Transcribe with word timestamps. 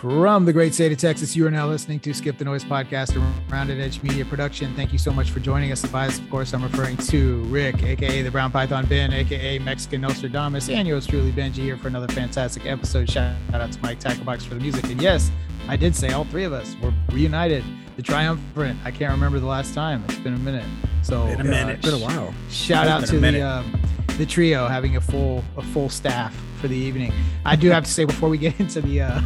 From 0.00 0.46
the 0.46 0.52
great 0.54 0.72
state 0.72 0.92
of 0.92 0.96
Texas, 0.96 1.36
you 1.36 1.46
are 1.46 1.50
now 1.50 1.68
listening 1.68 2.00
to 2.00 2.14
Skip 2.14 2.38
the 2.38 2.44
Noise 2.46 2.64
podcast, 2.64 3.14
a 3.16 3.52
Rounded 3.52 3.78
Edge 3.78 4.02
Media 4.02 4.24
production. 4.24 4.74
Thank 4.74 4.94
you 4.94 4.98
so 4.98 5.12
much 5.12 5.30
for 5.30 5.40
joining 5.40 5.72
us. 5.72 5.84
By 5.84 6.06
of 6.06 6.30
course, 6.30 6.54
I'm 6.54 6.62
referring 6.62 6.96
to 7.08 7.42
Rick, 7.44 7.82
aka 7.82 8.22
the 8.22 8.30
Brown 8.30 8.50
Python 8.50 8.86
Ben, 8.86 9.12
aka 9.12 9.58
Mexican 9.58 10.00
Nostradamus, 10.00 10.70
and 10.70 10.88
yours 10.88 11.06
truly, 11.06 11.32
Benji, 11.32 11.56
here 11.56 11.76
for 11.76 11.88
another 11.88 12.08
fantastic 12.14 12.64
episode. 12.64 13.10
Shout 13.10 13.36
out 13.52 13.72
to 13.72 13.82
Mike 13.82 14.00
Tacklebox 14.00 14.44
for 14.44 14.54
the 14.54 14.60
music. 14.60 14.84
And 14.84 15.02
yes, 15.02 15.30
I 15.68 15.76
did 15.76 15.94
say 15.94 16.12
all 16.12 16.24
three 16.24 16.44
of 16.44 16.54
us 16.54 16.74
were 16.82 16.94
reunited. 17.12 17.62
The 17.96 18.02
triumvirate. 18.02 18.76
I 18.86 18.92
can't 18.92 19.12
remember 19.12 19.38
the 19.38 19.48
last 19.48 19.74
time. 19.74 20.02
It's 20.08 20.18
been 20.20 20.32
a 20.32 20.38
minute. 20.38 20.64
So 21.02 21.26
in 21.26 21.42
a 21.42 21.44
minute, 21.44 21.66
uh, 21.66 21.72
it's 21.72 21.84
been 21.84 22.00
a 22.00 22.02
while. 22.02 22.32
Shout 22.48 22.86
out 22.86 23.04
to 23.08 23.20
the 23.20 23.42
um, 23.42 23.78
the 24.16 24.24
trio 24.24 24.66
having 24.66 24.96
a 24.96 25.00
full 25.02 25.44
a 25.58 25.62
full 25.62 25.90
staff 25.90 26.34
for 26.58 26.68
the 26.68 26.76
evening. 26.76 27.12
I 27.44 27.54
do 27.54 27.68
have 27.68 27.84
to 27.84 27.90
say 27.90 28.06
before 28.06 28.30
we 28.30 28.38
get 28.38 28.58
into 28.60 28.80
the 28.80 29.02
uh, 29.02 29.20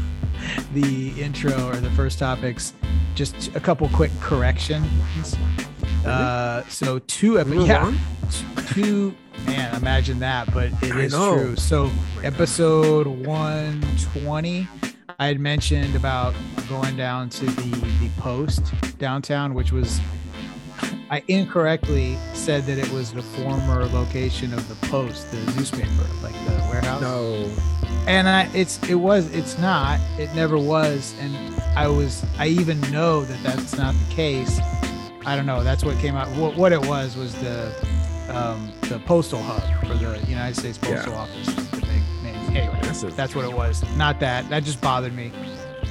the 0.72 1.10
intro 1.20 1.68
or 1.68 1.76
the 1.76 1.90
first 1.90 2.18
topics, 2.18 2.72
just 3.14 3.54
a 3.54 3.60
couple 3.60 3.88
quick 3.90 4.10
corrections. 4.20 5.36
Uh, 6.04 6.62
so 6.68 6.98
two, 7.00 7.38
episodes. 7.38 7.68
yeah, 7.68 7.94
two. 8.72 9.14
Man, 9.46 9.74
imagine 9.74 10.20
that, 10.20 10.52
but 10.54 10.66
it 10.82 10.92
I 10.92 11.00
is 11.00 11.12
know. 11.12 11.34
true. 11.34 11.56
So 11.56 11.90
episode 12.22 13.06
one 13.06 13.84
twenty, 14.12 14.68
I 15.18 15.26
had 15.26 15.40
mentioned 15.40 15.96
about 15.96 16.34
going 16.68 16.96
down 16.96 17.28
to 17.30 17.46
the 17.46 17.76
the 18.00 18.10
post 18.18 18.72
downtown, 18.98 19.54
which 19.54 19.72
was 19.72 20.00
I 21.10 21.22
incorrectly 21.28 22.16
said 22.32 22.64
that 22.64 22.78
it 22.78 22.90
was 22.90 23.12
the 23.12 23.22
former 23.22 23.84
location 23.86 24.52
of 24.52 24.66
the 24.68 24.86
Post, 24.88 25.30
the 25.30 25.36
newspaper, 25.56 26.06
like 26.22 26.32
the 26.46 26.66
warehouse. 26.70 27.00
No. 27.00 27.50
And 28.06 28.28
I, 28.28 28.50
it's 28.54 28.82
it 28.88 28.96
was 28.96 29.32
it's 29.34 29.58
not. 29.58 30.00
It 30.18 30.34
never 30.34 30.58
was. 30.58 31.14
And 31.20 31.34
I 31.76 31.88
was 31.88 32.24
I 32.38 32.48
even 32.48 32.80
know 32.92 33.24
that 33.24 33.42
that's 33.42 33.76
not 33.76 33.94
the 33.94 34.14
case. 34.14 34.60
I 35.26 35.36
don't 35.36 35.46
know. 35.46 35.64
That's 35.64 35.84
what 35.84 35.98
came 35.98 36.14
out. 36.14 36.28
What, 36.36 36.56
what 36.56 36.72
it 36.72 36.86
was 36.86 37.16
was 37.16 37.34
the 37.36 37.72
um, 38.28 38.72
the 38.82 38.98
postal 39.00 39.40
hub 39.42 39.62
for 39.86 39.94
the 39.94 40.20
United 40.28 40.56
States 40.56 40.78
Postal 40.78 41.12
yeah. 41.12 41.18
Office. 41.18 41.46
The 41.46 41.80
big 41.80 42.02
name. 42.22 42.56
Anyway, 42.56 42.78
that's, 42.82 43.02
that's 43.14 43.34
what 43.34 43.44
it 43.44 43.52
was. 43.52 43.82
Not 43.96 44.20
that. 44.20 44.48
That 44.50 44.64
just 44.64 44.80
bothered 44.80 45.14
me 45.14 45.32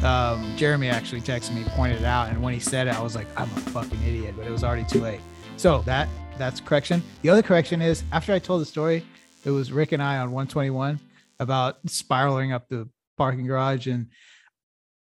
um, 0.03 0.55
Jeremy 0.57 0.89
actually 0.89 1.21
texted 1.21 1.55
me, 1.55 1.63
pointed 1.69 1.99
it 1.99 2.05
out, 2.05 2.29
and 2.29 2.41
when 2.41 2.53
he 2.53 2.59
said 2.59 2.87
it, 2.87 2.95
I 2.95 3.01
was 3.01 3.15
like, 3.15 3.27
I'm 3.37 3.49
a 3.49 3.61
fucking 3.61 4.01
idiot, 4.03 4.35
but 4.37 4.45
it 4.45 4.51
was 4.51 4.63
already 4.63 4.83
too 4.83 5.01
late. 5.01 5.21
So 5.57 5.81
that 5.83 6.09
that's 6.37 6.59
correction. 6.59 7.01
The 7.21 7.29
other 7.29 7.41
correction 7.41 7.81
is 7.81 8.03
after 8.11 8.33
I 8.33 8.39
told 8.39 8.61
the 8.61 8.65
story, 8.65 9.05
it 9.45 9.51
was 9.51 9.71
Rick 9.71 9.91
and 9.91 10.01
I 10.01 10.17
on 10.17 10.31
121 10.31 10.99
about 11.43 11.77
spiraling 11.87 12.51
up 12.51 12.67
the 12.69 12.89
parking 13.17 13.45
garage, 13.45 13.87
and 13.87 14.07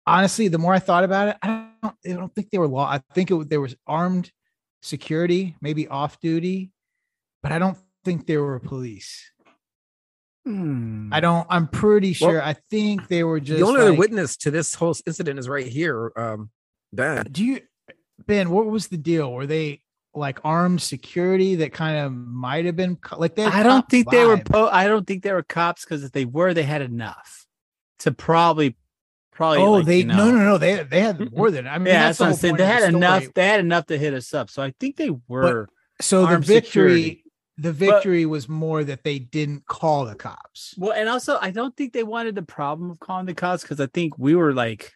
honestly, 0.08 0.48
the 0.48 0.58
more 0.58 0.74
I 0.74 0.80
thought 0.80 1.04
about 1.04 1.28
it, 1.30 1.38
I 1.42 1.68
don't, 1.84 1.96
I 2.06 2.10
don't 2.14 2.34
think 2.34 2.50
they 2.50 2.58
were 2.58 2.68
law. 2.68 2.90
I 2.90 3.02
think 3.14 3.30
it 3.30 3.50
there 3.50 3.62
was 3.62 3.76
armed 3.86 4.32
security, 4.82 5.56
maybe 5.62 5.88
off 5.88 6.20
duty, 6.20 6.72
but 7.44 7.52
I 7.52 7.60
don't 7.60 7.78
think 8.04 8.26
they 8.26 8.38
were 8.38 8.60
police. 8.60 9.32
Hmm. 10.46 11.10
I 11.12 11.20
don't. 11.20 11.46
I'm 11.50 11.68
pretty 11.68 12.14
sure. 12.14 12.34
Well, 12.34 12.48
I 12.48 12.56
think 12.72 13.08
they 13.08 13.24
were 13.24 13.40
just 13.40 13.60
the 13.60 13.66
only 13.66 13.82
like, 13.82 13.90
other 13.90 13.98
witness 13.98 14.38
to 14.38 14.52
this 14.52 14.74
whole 14.74 14.96
incident 15.06 15.38
is 15.38 15.48
right 15.48 15.68
here. 15.68 16.12
Um, 16.16 16.50
Ben. 16.92 17.28
Do 17.32 17.46
you, 17.46 17.62
Ben? 18.26 18.50
What 18.50 18.66
was 18.66 18.88
the 18.88 18.98
deal? 18.98 19.32
Were 19.32 19.46
they 19.46 19.82
like 20.14 20.40
armed 20.44 20.82
security 20.82 21.56
that 21.56 21.74
kind 21.74 21.98
of 21.98 22.14
might 22.14 22.66
have 22.66 22.76
been 22.76 22.98
like 23.18 23.36
they? 23.36 23.46
I 23.46 23.64
don't 23.64 23.88
think 23.90 24.08
vibe. 24.08 24.12
they 24.12 24.26
were. 24.26 24.38
Po- 24.38 24.70
I 24.70 24.88
don't 24.88 25.06
think 25.06 25.24
they 25.24 25.34
were 25.34 25.44
cops 25.44 25.86
because 25.86 26.04
if 26.04 26.12
they 26.12 26.26
were, 26.26 26.54
they 26.54 26.64
had 26.64 26.82
enough 26.82 27.46
to 28.00 28.12
probably. 28.12 28.76
Probably. 29.32 29.60
Oh, 29.60 29.72
like, 29.72 29.86
they 29.86 29.98
you 30.00 30.04
know, 30.04 30.18
no 30.18 30.32
no 30.32 30.44
no 30.44 30.58
they 30.58 30.84
they 30.84 31.00
had 31.00 31.32
more 31.32 31.50
than 31.50 31.66
I 31.66 31.78
mean 31.78 31.88
yeah 31.88 32.08
that's, 32.08 32.18
that's 32.18 32.20
what 32.20 32.28
I'm 32.28 32.36
saying 32.36 32.56
they 32.58 32.66
had 32.66 32.84
the 32.84 32.98
enough 32.98 33.34
they 33.34 33.48
had 33.48 33.62
enough 33.62 33.86
to 33.86 33.98
hit 33.98 34.14
us 34.14 34.34
up 34.34 34.50
so 34.50 34.62
I 34.62 34.74
think 34.82 34.98
they 34.98 35.12
were 35.30 35.68
but, 35.68 36.04
so 36.04 36.26
the 36.26 36.40
victory 36.40 36.66
security 36.66 37.24
the 37.60 37.74
victory 37.74 38.24
but, 38.24 38.32
was 38.32 38.50
more 38.50 38.84
that 38.84 39.04
they 39.04 39.20
didn't 39.20 39.66
call 39.66 40.06
the 40.06 40.16
cops. 40.16 40.74
Well, 40.78 40.94
and 40.94 41.10
also 41.10 41.38
I 41.42 41.52
don't 41.52 41.76
think 41.76 41.94
they 41.94 42.04
wanted 42.04 42.36
the 42.36 42.42
problem 42.42 42.90
of 42.90 43.00
calling 43.00 43.26
the 43.26 43.34
cops 43.34 43.64
because 43.64 43.82
I 43.82 43.88
think 43.88 44.18
we 44.18 44.34
were 44.36 44.54
like 44.54 44.94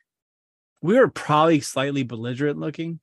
we 0.81 0.97
were 0.97 1.09
probably 1.09 1.59
slightly 1.59 2.03
belligerent 2.03 2.59
looking. 2.59 2.99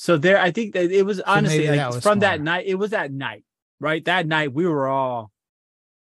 So 0.00 0.16
there, 0.16 0.38
I 0.38 0.52
think 0.52 0.74
that 0.74 0.92
it 0.92 1.04
was 1.04 1.20
honestly 1.20 1.66
so 1.66 1.72
like 1.72 1.86
was 1.86 1.94
from 1.96 2.02
smart. 2.02 2.20
that 2.20 2.40
night. 2.40 2.66
It 2.68 2.76
was 2.76 2.90
that 2.90 3.10
night, 3.10 3.42
right? 3.80 4.04
That 4.04 4.28
night 4.28 4.52
we 4.52 4.64
were 4.64 4.86
all, 4.86 5.32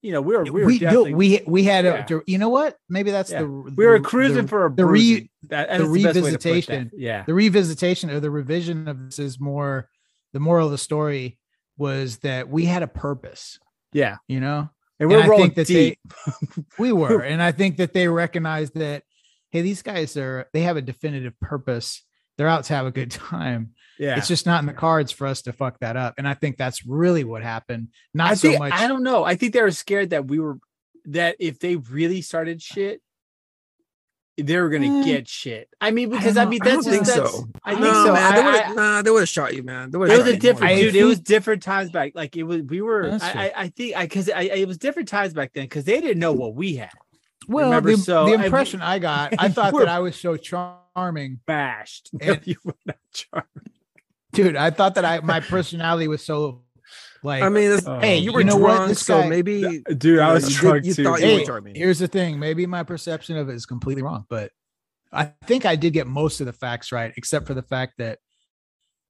you 0.02 0.12
know, 0.12 0.20
we 0.22 0.36
were 0.36 0.44
we 0.44 0.52
were 0.52 1.04
we 1.04 1.14
we, 1.14 1.42
we 1.48 1.64
had 1.64 1.86
a 1.86 2.06
yeah. 2.10 2.20
you 2.28 2.38
know 2.38 2.50
what? 2.50 2.78
Maybe 2.90 3.12
that's 3.12 3.32
yeah. 3.32 3.44
the 3.44 3.48
we 3.48 3.86
were 3.86 4.02
cruising 4.02 4.44
the, 4.44 4.48
for 4.50 4.66
a 4.66 4.76
the 4.76 4.86
re 4.86 5.30
that, 5.44 5.78
the 5.78 5.86
revisitation. 5.86 6.92
Yeah, 6.94 7.24
the 7.24 7.32
revisitation 7.32 8.12
or 8.12 8.20
the 8.20 8.30
revision 8.30 8.90
of 8.90 9.06
this 9.06 9.18
is 9.18 9.40
more 9.40 9.90
the 10.34 10.42
moral 10.42 10.66
of 10.66 10.72
the 10.74 10.78
story 10.78 11.40
was 11.78 12.18
that 12.18 12.50
we 12.50 12.66
had 12.66 12.84
a 12.84 12.88
purpose. 12.88 13.58
Yeah. 13.94 14.18
You 14.28 14.42
know? 14.42 14.70
And 15.00 15.10
we're 15.10 15.22
and 15.22 15.32
I 15.32 15.38
think 15.38 15.56
that 15.56 15.68
deep. 15.68 16.00
they 16.26 16.64
we 16.78 16.92
were. 16.92 17.22
and 17.24 17.42
I 17.42 17.54
think 17.54 17.78
that 17.78 17.94
they 17.94 18.10
recognized 18.10 18.76
that, 18.76 19.04
hey, 19.52 19.62
these 19.62 19.82
guys 19.82 20.18
are 20.18 20.50
they 20.52 20.64
have 20.64 20.76
a 20.76 20.82
definitive 20.82 21.40
purpose. 21.40 22.04
They're 22.38 22.50
out 22.50 22.66
to 22.66 22.74
have 22.74 22.86
a 22.86 22.92
good 22.92 23.12
time. 23.12 23.75
Yeah. 23.98 24.18
It's 24.18 24.28
just 24.28 24.46
not 24.46 24.60
in 24.62 24.66
the 24.66 24.74
cards 24.74 25.12
for 25.12 25.28
us 25.28 25.44
to 25.44 25.54
fuck 25.54 25.80
that 25.80 25.96
up. 25.96 26.16
And 26.18 26.28
I 26.28 26.34
think 26.34 26.58
that's 26.58 26.86
really 26.86 27.24
what 27.24 27.44
happened. 27.44 27.90
Not 28.14 28.32
I 28.32 28.34
so 28.36 28.50
think, 28.50 28.60
much. 28.60 28.74
I 28.74 28.88
don't 28.88 29.04
know. 29.04 29.24
I 29.24 29.36
think 29.36 29.54
they 29.54 29.62
were 29.62 29.72
scared 29.72 30.10
that 30.10 30.28
we 30.28 30.40
were 30.40 30.60
that 31.06 31.38
if 31.40 31.60
they 31.60 31.76
really 31.76 32.22
started 32.22 32.62
shit, 32.62 33.02
they 34.38 34.58
were 34.58 34.70
gonna 34.70 34.88
mm. 34.88 35.06
get 35.06 35.30
shit. 35.30 35.70
I 35.80 35.92
mean, 35.92 36.10
because 36.10 36.36
I, 36.36 36.44
I 36.44 36.46
mean, 36.46 36.60
that's 36.62 36.86
I 36.86 36.92
don't 36.92 37.06
just, 37.06 37.14
think 37.14 37.28
so. 37.28 37.48
I 37.64 37.72
think 37.72 37.86
no, 37.86 38.06
so. 38.06 38.14
Man, 38.14 38.24
I, 38.24 38.68
they 38.68 38.74
nah, 38.74 39.02
they 39.02 39.12
would 39.12 39.22
have 39.22 39.30
shot 39.30 39.56
you, 39.56 39.64
man. 39.64 39.92
It 39.94 39.98
was 39.98 40.12
a 40.12 40.36
different 40.36 40.78
dude. 40.78 40.96
It 40.96 41.06
was 41.06 41.22
different 41.22 41.64
times 41.64 41.90
back. 41.90 42.12
Like 42.16 42.36
it 42.36 42.44
was, 42.44 42.64
we 42.64 42.82
were. 42.82 43.18
I, 43.22 43.54
I, 43.56 43.68
think, 43.70 43.96
I 43.96 44.04
because 44.04 44.28
it 44.28 44.68
was 44.68 44.78
different 44.78 45.08
times 45.08 45.34
back 45.34 45.54
then 45.54 45.64
because 45.64 45.86
they 45.86 46.02
didn't 46.02 46.20
know 46.20 46.34
what 46.34 46.54
we 46.54 46.76
had. 46.76 46.92
Well, 47.48 47.70
Remember? 47.70 47.92
the, 47.92 47.98
so 47.98 48.26
the 48.26 48.34
impression 48.34 48.82
I, 48.82 49.00
got, 49.00 49.34
I 49.38 49.50
thought 49.50 49.74
that 49.74 49.88
I 49.88 50.00
was 50.00 50.16
so 50.16 50.38
charming, 50.38 51.40
bashed. 51.46 52.10
And, 52.22 52.42
you 52.46 52.58
were 52.64 52.76
not 52.86 52.98
charming, 53.14 53.70
dude. 54.36 54.56
I 54.56 54.70
thought 54.70 54.96
that 54.96 55.06
I 55.06 55.20
my 55.22 55.40
personality 55.40 56.08
was 56.08 56.24
so 56.24 56.64
like, 57.24 57.42
I 57.42 57.50
mean, 57.50 57.80
oh, 57.86 58.00
hey, 58.00 58.18
you 58.18 58.32
were 58.32 58.42
you 58.42 58.46
know 58.46 58.60
drunk, 58.60 58.90
what? 58.90 58.98
so 58.98 59.22
guy, 59.22 59.30
maybe, 59.30 59.82
dude, 59.98 60.20
I 60.20 60.34
was 60.34 60.54
drunk 60.54 60.86
you, 60.86 60.94
too. 60.94 61.04
Thought 61.04 61.20
hey, 61.20 61.34
you 61.34 61.40
were 61.40 61.46
charming. 61.46 61.76
Here's 61.76 62.00
the 62.00 62.08
thing: 62.08 62.40
maybe 62.40 62.68
my 62.68 62.84
perception 62.84 63.38
of 63.38 63.50
it 63.50 63.56
is 63.56 63.66
completely 63.66 64.04
wrong, 64.04 64.26
but 64.30 64.52
I 65.12 65.32
think 65.46 65.66
I 65.66 65.76
did 65.76 65.94
get 65.94 66.08
most 66.08 66.40
of 66.40 66.46
the 66.46 66.54
facts 66.54 66.92
right, 66.92 67.14
except 67.18 67.48
for 67.48 67.54
the 67.54 67.64
fact 67.64 67.96
that. 67.98 68.20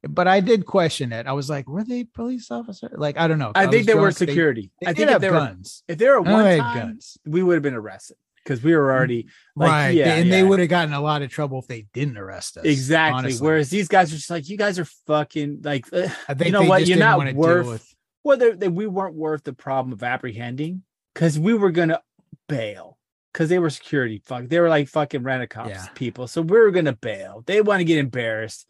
But 0.08 0.28
I 0.28 0.40
did 0.40 0.68
question 0.68 1.12
it. 1.12 1.26
I 1.26 1.34
was 1.34 1.50
like, 1.50 1.68
"Were 1.68 1.84
they 1.84 2.04
police 2.04 2.52
officer?" 2.52 2.92
Like, 2.96 3.18
I 3.18 3.28
don't 3.28 3.40
know. 3.40 3.52
I, 3.56 3.64
I 3.64 3.68
think 3.68 3.88
they 3.88 3.96
were 3.96 4.12
security. 4.12 4.72
They, 4.80 4.86
they 4.86 4.92
I 4.92 4.94
think 4.94 5.12
if 5.12 5.22
they 5.22 5.30
guns. 5.30 5.84
were 5.88 5.94
if 5.94 6.00
they 6.00 6.08
were 6.08 6.22
one 6.22 6.58
time, 6.58 6.78
guns. 6.78 7.18
we 7.26 7.42
would 7.44 7.56
have 7.56 7.64
been 7.64 7.74
arrested 7.74 8.18
because 8.46 8.64
we 8.64 8.76
were 8.76 8.94
already 8.94 9.28
like, 9.56 9.72
right. 9.72 9.90
Yeah, 9.90 10.14
and 10.14 10.30
yeah. 10.30 10.36
they 10.36 10.44
would 10.44 10.60
have 10.60 10.70
gotten 10.70 10.94
a 10.94 11.02
lot 11.02 11.24
of 11.24 11.32
trouble 11.32 11.60
if 11.60 11.68
they 11.68 11.88
didn't 11.94 12.18
arrest 12.18 12.58
us. 12.58 12.64
Exactly. 12.64 13.18
Honestly. 13.18 13.46
Whereas 13.46 13.70
these 13.70 13.88
guys 13.88 14.14
are 14.14 14.16
just 14.16 14.30
like, 14.30 14.48
you 14.48 14.58
guys 14.58 14.78
are 14.78 14.86
fucking 15.08 15.62
like, 15.64 15.92
uh, 15.92 16.08
you 16.40 16.52
know 16.52 16.64
what? 16.64 16.88
You're 16.88 16.98
not 16.98 17.34
worth. 17.34 17.94
Well, 18.24 18.38
they, 18.38 18.68
we 18.68 18.88
weren't 18.88 19.16
worth 19.16 19.44
the 19.44 19.54
problem 19.54 19.94
of 19.94 20.04
apprehending 20.04 20.84
because 21.14 21.38
we 21.38 21.54
were 21.54 21.72
gonna 21.72 22.02
bail 22.48 22.98
because 23.32 23.50
they 23.50 23.60
were 23.60 23.70
security 23.70 24.22
fuck. 24.24 24.48
They 24.48 24.60
were 24.60 24.70
like 24.70 24.88
fucking 24.88 25.24
rent 25.24 25.50
cops 25.50 25.70
yeah. 25.70 25.88
people. 25.94 26.28
So 26.28 26.42
we 26.42 26.58
were 26.58 26.72
gonna 26.72 26.94
bail. 26.94 27.44
They 27.46 27.62
want 27.62 27.82
to 27.82 27.86
get 27.86 28.00
embarrassed, 28.00 28.66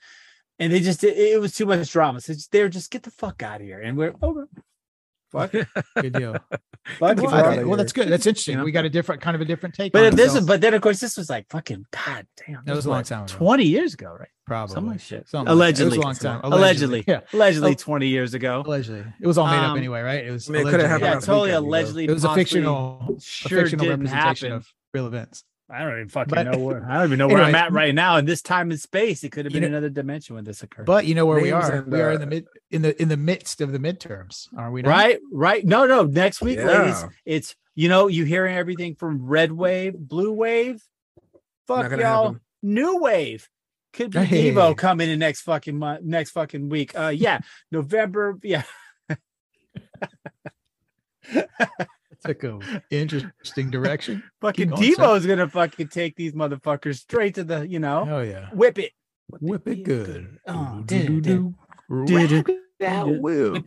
and 0.59 0.73
they 0.73 0.79
just 0.79 1.03
it, 1.03 1.17
it 1.17 1.39
was 1.39 1.53
too 1.53 1.65
much 1.65 1.89
drama. 1.91 2.19
So 2.19 2.33
they 2.51 2.63
were 2.63 2.69
just 2.69 2.91
get 2.91 3.03
the 3.03 3.11
fuck 3.11 3.43
out 3.43 3.61
of 3.61 3.67
here, 3.67 3.79
and 3.79 3.97
we're 3.97 4.15
over. 4.21 4.49
Fuck. 5.35 5.51
good 6.01 6.13
deal. 6.13 6.33
Fuck 6.99 7.17
well, 7.17 7.67
well, 7.67 7.77
that's 7.77 7.91
good. 7.91 8.07
That's 8.07 8.25
interesting. 8.25 8.53
You 8.53 8.59
know? 8.59 8.65
We 8.65 8.71
got 8.71 8.85
a 8.85 8.89
different 8.89 9.21
kind 9.21 9.35
of 9.35 9.41
a 9.41 9.45
different 9.45 9.75
take. 9.75 9.91
But 9.91 10.15
this, 10.15 10.35
is, 10.35 10.45
but 10.45 10.61
then 10.61 10.73
of 10.73 10.81
course 10.81 10.99
this 10.99 11.17
was 11.17 11.29
like 11.29 11.49
fucking 11.49 11.85
god 11.91 12.27
damn. 12.45 12.63
That 12.65 12.75
was 12.75 12.85
a 12.85 12.89
long 12.89 13.03
time 13.03 13.23
ago. 13.23 13.33
Twenty 13.33 13.65
years 13.65 13.95
ago, 13.95 14.15
right? 14.17 14.29
Probably. 14.45 14.73
some 14.73 14.87
like 14.87 14.99
shit. 14.99 15.27
Something 15.27 15.51
allegedly. 15.51 15.97
Like 15.97 16.03
a 16.03 16.07
long 16.07 16.15
time. 16.15 16.41
Allegedly. 16.43 16.99
Allegedly. 16.99 17.03
Yeah. 17.07 17.21
Allegedly, 17.33 17.71
oh. 17.71 17.75
twenty 17.75 18.07
years 18.07 18.33
ago. 18.33 18.63
Allegedly. 18.65 19.03
It 19.19 19.27
was 19.27 19.37
all 19.37 19.47
made 19.47 19.57
um, 19.57 19.71
up 19.71 19.77
anyway, 19.77 20.01
right? 20.01 20.25
It 20.25 20.31
was. 20.31 20.49
I 20.49 20.53
mean, 20.53 20.67
it 20.67 20.71
could 20.71 20.79
have 20.79 20.89
happened. 20.89 21.05
Yeah, 21.05 21.19
totally. 21.19 21.51
Allegedly. 21.51 22.05
It 22.05 22.11
was 22.11 22.23
a 22.23 22.33
fictional, 22.33 23.17
sure 23.19 23.59
a 23.59 23.61
fictional 23.63 23.89
representation 23.89 24.51
happen. 24.51 24.51
of 24.51 24.67
real 24.93 25.07
events. 25.07 25.43
I 25.69 25.79
don't 25.79 25.93
even 25.93 26.09
fucking 26.09 26.35
but, 26.35 26.43
know 26.43 26.59
where 26.59 26.85
I 26.87 26.97
don't 26.97 27.05
even 27.07 27.17
know 27.17 27.27
where 27.27 27.37
anyways, 27.37 27.55
I'm 27.55 27.61
at 27.67 27.71
right 27.71 27.95
now 27.95 28.17
in 28.17 28.25
this 28.25 28.43
time 28.43 28.69
and 28.69 28.79
space. 28.79 29.23
It 29.23 29.31
could 29.31 29.45
have 29.45 29.53
been 29.53 29.63
know, 29.63 29.69
another 29.69 29.89
dimension 29.89 30.35
when 30.35 30.43
this 30.43 30.61
occurred. 30.61 30.85
But 30.85 31.05
you 31.07 31.15
know 31.15 31.25
where 31.25 31.37
Names 31.37 31.45
we 31.45 31.51
are. 31.53 31.71
And, 31.71 31.93
uh, 31.93 31.95
we 31.95 32.01
are 32.01 32.11
in 32.11 32.19
the 32.19 32.27
mid 32.27 32.45
in 32.69 32.81
the 32.83 33.01
in 33.01 33.07
the 33.09 33.17
midst 33.17 33.61
of 33.61 33.71
the 33.71 33.79
midterms, 33.79 34.47
are 34.55 34.69
we? 34.69 34.83
Not? 34.83 34.89
Right, 34.89 35.19
right. 35.31 35.65
No, 35.65 35.87
no. 35.87 36.03
Next 36.03 36.41
week, 36.41 36.57
yeah. 36.57 36.65
ladies, 36.65 37.03
it's 37.25 37.55
you 37.73 37.89
know 37.89 38.07
you 38.07 38.25
hearing 38.25 38.55
everything 38.55 38.93
from 38.93 39.25
red 39.25 39.51
wave, 39.51 39.97
blue 39.97 40.33
wave, 40.33 40.83
fuck 41.65 41.89
y'all, 41.91 42.25
happen. 42.25 42.41
new 42.61 42.97
wave. 42.97 43.49
Could 43.93 44.11
be 44.11 44.19
hey. 44.19 44.51
Evo 44.51 44.77
coming 44.77 45.09
in 45.09 45.17
next 45.17 45.41
fucking 45.41 45.79
month, 45.79 46.03
next 46.03 46.31
fucking 46.31 46.69
week. 46.69 46.97
Uh, 46.97 47.07
yeah, 47.07 47.39
November. 47.71 48.37
Yeah. 48.43 48.63
took 52.23 52.43
a 52.43 52.81
interesting 52.89 53.69
direction. 53.69 54.23
fucking 54.41 54.71
Devo's 54.71 55.25
gonna 55.25 55.49
fucking 55.49 55.89
take 55.89 56.15
these 56.15 56.33
motherfuckers 56.33 56.99
straight 56.99 57.35
to 57.35 57.43
the, 57.43 57.67
you 57.67 57.79
know, 57.79 58.07
oh 58.09 58.21
yeah, 58.21 58.49
whip 58.51 58.79
it, 58.79 58.91
whip, 59.29 59.41
whip 59.41 59.67
it 59.67 59.83
good. 59.83 60.05
good. 60.05 60.39
Oh, 60.47 60.83
did, 60.85 61.21
did, 61.21 61.55
did, 62.27 62.57
that 62.79 63.07
will. 63.07 63.57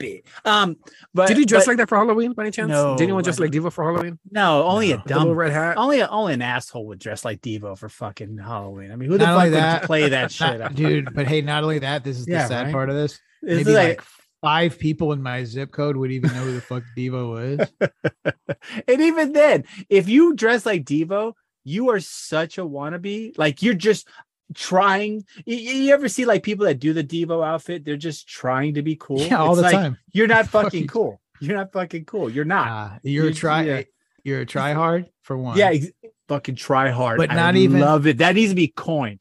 Um, 0.45 0.77
but 1.15 1.29
did 1.29 1.39
he 1.39 1.45
dress 1.45 1.65
but, 1.65 1.73
like 1.73 1.77
that 1.79 1.89
for 1.89 1.97
Halloween 1.97 2.33
by 2.33 2.43
any 2.43 2.50
chance? 2.50 2.69
No, 2.69 2.97
did 2.97 3.05
anyone 3.05 3.25
dress 3.25 3.39
like 3.39 3.50
Devo 3.50 3.73
for 3.73 3.85
Halloween? 3.85 4.19
No, 4.31 4.65
only 4.65 4.91
no. 4.91 4.97
a 4.97 5.09
dumb 5.09 5.31
red 5.31 5.53
hat. 5.53 5.79
Only 5.79 6.00
a, 6.00 6.09
only 6.09 6.35
an 6.35 6.43
asshole 6.43 6.87
would 6.87 6.99
dress 6.99 7.25
like 7.25 7.41
Devo 7.41 7.77
for 7.79 7.89
fucking 7.89 8.39
Halloween. 8.39 8.93
I 8.93 8.97
mean, 8.97 9.11
who 9.11 9.17
the 9.17 9.25
fuck 9.25 9.50
that, 9.50 9.83
would 9.83 9.87
play 9.87 10.09
that 10.11 10.31
shit, 10.31 10.75
dude? 10.75 11.15
But 11.15 11.27
hey, 11.27 11.41
not 11.41 11.62
only 11.62 11.79
that, 11.81 12.05
this 12.05 12.19
is 12.19 12.29
yeah, 12.29 12.43
the 12.43 12.49
sad 12.49 12.65
right? 12.67 12.73
part 12.73 12.91
of 12.91 12.97
this. 12.97 13.19
Maybe 13.43 13.73
like, 13.73 13.99
like 13.99 14.03
five 14.40 14.79
people 14.79 15.12
in 15.12 15.23
my 15.23 15.44
zip 15.44 15.73
code 15.73 15.96
would 15.96 16.12
even 16.12 16.32
know 16.32 16.44
who 16.44 16.55
the 16.55 16.61
fuck 16.61 16.82
Devo 16.96 17.61
is. 17.61 17.73
and 18.88 19.00
even 19.00 19.32
then, 19.32 19.64
if 19.88 20.08
you 20.08 20.35
dress 20.35 20.64
like 20.64 20.85
Devo, 20.85 21.35
you 21.64 21.90
are 21.90 22.00
such 22.00 22.58
a 22.58 22.62
wannabe. 22.62 23.37
Like 23.37 23.62
you're 23.62 23.75
just 23.75 24.08
trying. 24.55 25.25
You, 25.44 25.56
you, 25.56 25.94
ever 25.94 26.08
see 26.08 26.25
like 26.25 26.43
people 26.43 26.67
that 26.67 26.79
do 26.79 26.93
the 26.93 27.05
devo 27.05 27.46
outfit? 27.46 27.85
They're 27.85 27.96
just 27.96 28.29
trying 28.29 28.75
to 28.75 28.82
be 28.82 28.96
cool. 28.96 29.20
Yeah 29.20 29.38
all 29.38 29.50
it's 29.50 29.58
the 29.58 29.62
like, 29.62 29.73
time. 29.73 29.99
you're 30.12 30.26
not 30.26 30.46
fucking 30.49 30.87
cool. 30.87 31.20
You're 31.40 31.56
not 31.56 31.73
fucking 31.73 32.06
cool. 32.06 32.31
You're 32.31 32.44
not. 32.44 33.00
You're, 33.02 33.25
you're 33.25 33.32
a 33.32 33.35
try 33.35 33.62
yeah. 33.62 33.82
you're 34.25 34.40
a 34.40 34.46
try 34.46 34.73
hard 34.73 35.11
for 35.23 35.37
one. 35.37 35.56
Yeah 35.56 35.70
ex- 35.70 35.90
fucking 36.29 36.56
try 36.56 36.90
hard. 36.90 37.19
But 37.19 37.31
not 37.31 37.55
I 37.55 37.58
even 37.58 37.81
love 37.81 38.06
it. 38.06 38.19
That 38.19 38.35
needs 38.35 38.50
to 38.50 38.56
be 38.56 38.69
coined. 38.69 39.20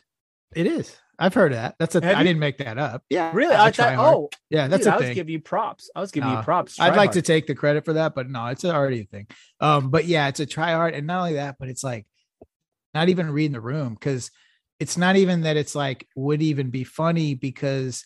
It 0.56 0.66
is 0.68 0.96
I've 1.20 1.34
heard 1.34 1.54
that. 1.54 1.76
That's 1.80 1.96
a. 1.96 2.18
I 2.18 2.24
didn't 2.24 2.40
make 2.40 2.60
that 2.60 2.78
up. 2.78 3.04
Yeah, 3.10 3.32
really. 3.34 3.56
I 3.56 3.72
thought. 3.72 3.98
Oh, 3.98 4.30
yeah, 4.50 4.68
that's 4.68 4.84
dude, 4.84 4.94
a 4.94 4.98
thing. 4.98 5.06
I 5.06 5.10
was 5.10 5.16
giving 5.16 5.34
you 5.34 5.40
props. 5.40 5.90
I 5.96 6.00
was 6.02 6.12
giving 6.12 6.30
you 6.30 6.42
props. 6.42 6.80
I'd 6.80 6.96
like 6.96 7.10
hard. 7.10 7.14
to 7.14 7.22
take 7.22 7.48
the 7.48 7.56
credit 7.56 7.86
for 7.86 7.94
that, 7.94 8.14
but 8.14 8.30
no, 8.30 8.46
it's 8.48 8.64
already 8.64 9.02
a 9.02 9.06
thing. 9.06 9.28
Um, 9.60 9.90
but 9.90 10.06
yeah, 10.06 10.28
it's 10.28 10.40
a 10.40 10.46
try 10.46 10.74
hard, 10.74 10.94
and 10.94 11.08
not 11.08 11.20
only 11.20 11.34
that, 11.34 11.56
but 11.60 11.70
it's 11.70 11.84
like 11.84 12.06
not 12.94 13.10
even 13.10 13.32
reading 13.32 13.54
the 13.54 13.62
room 13.62 13.94
because 13.94 14.30
it's 14.80 14.98
not 14.98 15.16
even 15.16 15.42
that 15.42 15.58
it's 15.58 15.76
like 15.76 16.08
would 16.16 16.42
even 16.42 16.70
be 16.70 16.84
funny 16.84 17.34
because 17.34 18.06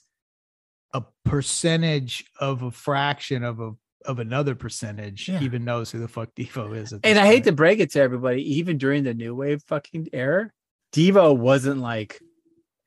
a 0.94 1.04
percentage 1.26 2.26
of 2.40 2.62
a 2.62 2.72
fraction 2.72 3.44
of 3.44 3.60
a 3.60 3.72
of 4.06 4.20
another 4.20 4.56
percentage 4.56 5.30
yeah. 5.30 5.42
even 5.42 5.64
knows 5.64 5.92
who 5.92 6.00
the 6.00 6.08
fuck 6.08 6.30
Devo 6.36 6.76
is. 6.76 6.92
And 7.04 7.20
I 7.20 7.26
hate 7.26 7.44
to 7.44 7.52
break 7.52 7.80
it 7.80 7.92
to 7.92 8.02
everybody, 8.02 8.58
even 8.58 8.78
during 8.78 9.04
the 9.04 9.14
new 9.14 9.36
wave 9.36 9.62
fucking 9.68 10.10
era, 10.12 10.50
Devo 10.94 11.38
wasn't 11.38 11.80
like 11.80 12.20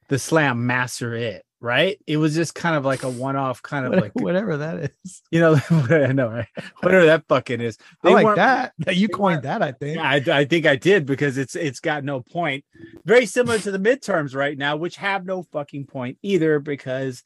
the 0.08 0.18
slam 0.18 0.66
master 0.66 1.14
it 1.14 1.44
right? 1.64 1.98
It 2.06 2.18
was 2.18 2.34
just 2.34 2.54
kind 2.54 2.76
of 2.76 2.84
like 2.84 3.04
a 3.04 3.08
one-off 3.08 3.62
kind 3.62 3.86
of 3.86 3.92
whatever, 3.92 4.04
like 4.04 4.14
whatever 4.22 4.56
that 4.58 4.92
is. 5.02 5.22
You 5.30 5.40
know, 5.40 5.54
I 5.70 6.12
know, 6.12 6.28
right? 6.28 6.46
Whatever 6.80 7.06
that 7.06 7.26
fucking 7.26 7.62
is. 7.62 7.78
They 8.02 8.10
I 8.10 8.22
like 8.22 8.36
that. 8.36 8.74
You 8.94 9.08
coined 9.08 9.44
that, 9.44 9.62
I 9.62 9.72
think. 9.72 9.98
I, 9.98 10.16
I 10.30 10.44
think 10.44 10.66
I 10.66 10.76
did 10.76 11.06
because 11.06 11.38
it's 11.38 11.56
it's 11.56 11.80
got 11.80 12.04
no 12.04 12.20
point. 12.20 12.66
Very 13.06 13.24
similar 13.24 13.58
to 13.58 13.70
the 13.70 13.78
midterms 13.78 14.34
right 14.34 14.56
now, 14.56 14.76
which 14.76 14.96
have 14.96 15.24
no 15.24 15.42
fucking 15.42 15.86
point 15.86 16.18
either. 16.22 16.58
Because 16.58 17.22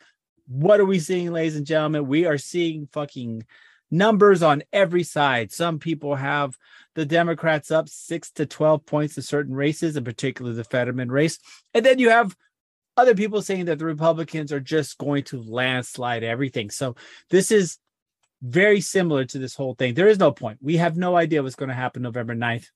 what 0.47 0.79
are 0.79 0.87
we 0.87 1.01
seeing, 1.01 1.33
ladies 1.33 1.57
and 1.57 1.67
gentlemen? 1.67 2.07
We 2.07 2.25
are 2.25 2.39
seeing 2.39 2.89
fucking 2.93 3.45
numbers 3.91 4.43
on 4.43 4.63
every 4.73 5.03
side. 5.03 5.51
Some 5.51 5.81
people 5.81 6.15
have 6.15 6.57
the 6.95 7.07
Democrats 7.07 7.73
up 7.73 7.89
six 7.89 8.31
to 8.33 8.47
12 8.47 8.87
points 8.87 9.17
in 9.17 9.23
certain 9.25 9.55
races, 9.55 9.97
in 9.97 10.05
particular 10.05 10.53
the 10.53 10.65
Fetterman 10.65 11.11
race. 11.11 11.39
And 11.75 11.85
then 11.85 11.99
you 11.99 12.11
have 12.11 12.37
other 12.99 13.15
people 13.15 13.41
saying 13.41 13.67
that 13.67 13.79
the 13.79 13.85
Republicans 13.85 14.53
are 14.53 14.61
just 14.61 14.99
going 14.99 15.23
to 15.25 15.41
landslide 15.41 16.25
everything. 16.25 16.69
So 16.69 16.97
this 17.31 17.51
is 17.51 17.79
very 18.43 18.81
similar 18.81 19.25
to 19.27 19.39
this 19.39 19.55
whole 19.55 19.75
thing. 19.75 19.95
There 19.95 20.09
is 20.09 20.19
no 20.19 20.33
point. 20.33 20.59
We 20.61 20.77
have 20.79 20.97
no 20.97 21.17
idea 21.17 21.43
what's 21.43 21.55
going 21.55 21.69
to 21.69 21.75
happen 21.75 22.03
November 22.03 22.35
9th. 22.35 22.67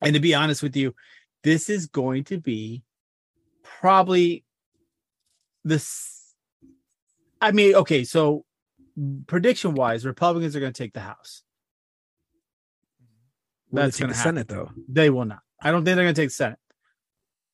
And 0.00 0.14
to 0.14 0.20
be 0.20 0.34
honest 0.34 0.62
with 0.62 0.76
you, 0.76 0.94
this 1.42 1.68
is 1.68 1.86
going 1.86 2.24
to 2.24 2.38
be 2.38 2.82
probably 3.62 4.44
this. 5.64 6.34
I 7.40 7.52
mean, 7.52 7.74
okay, 7.74 8.04
so 8.04 8.44
prediction 9.26 9.74
wise, 9.74 10.06
Republicans 10.06 10.54
are 10.54 10.60
going 10.60 10.72
to 10.72 10.82
take 10.82 10.92
the 10.92 11.00
House. 11.00 11.42
That's 13.72 13.98
going 13.98 14.10
to 14.10 14.16
the 14.16 14.22
Senate, 14.22 14.48
though. 14.48 14.70
They 14.88 15.10
will 15.10 15.24
not. 15.24 15.40
I 15.60 15.70
don't 15.70 15.84
think 15.84 15.96
they're 15.96 16.04
going 16.04 16.14
to 16.14 16.20
take 16.20 16.30
the 16.30 16.34
Senate 16.34 16.58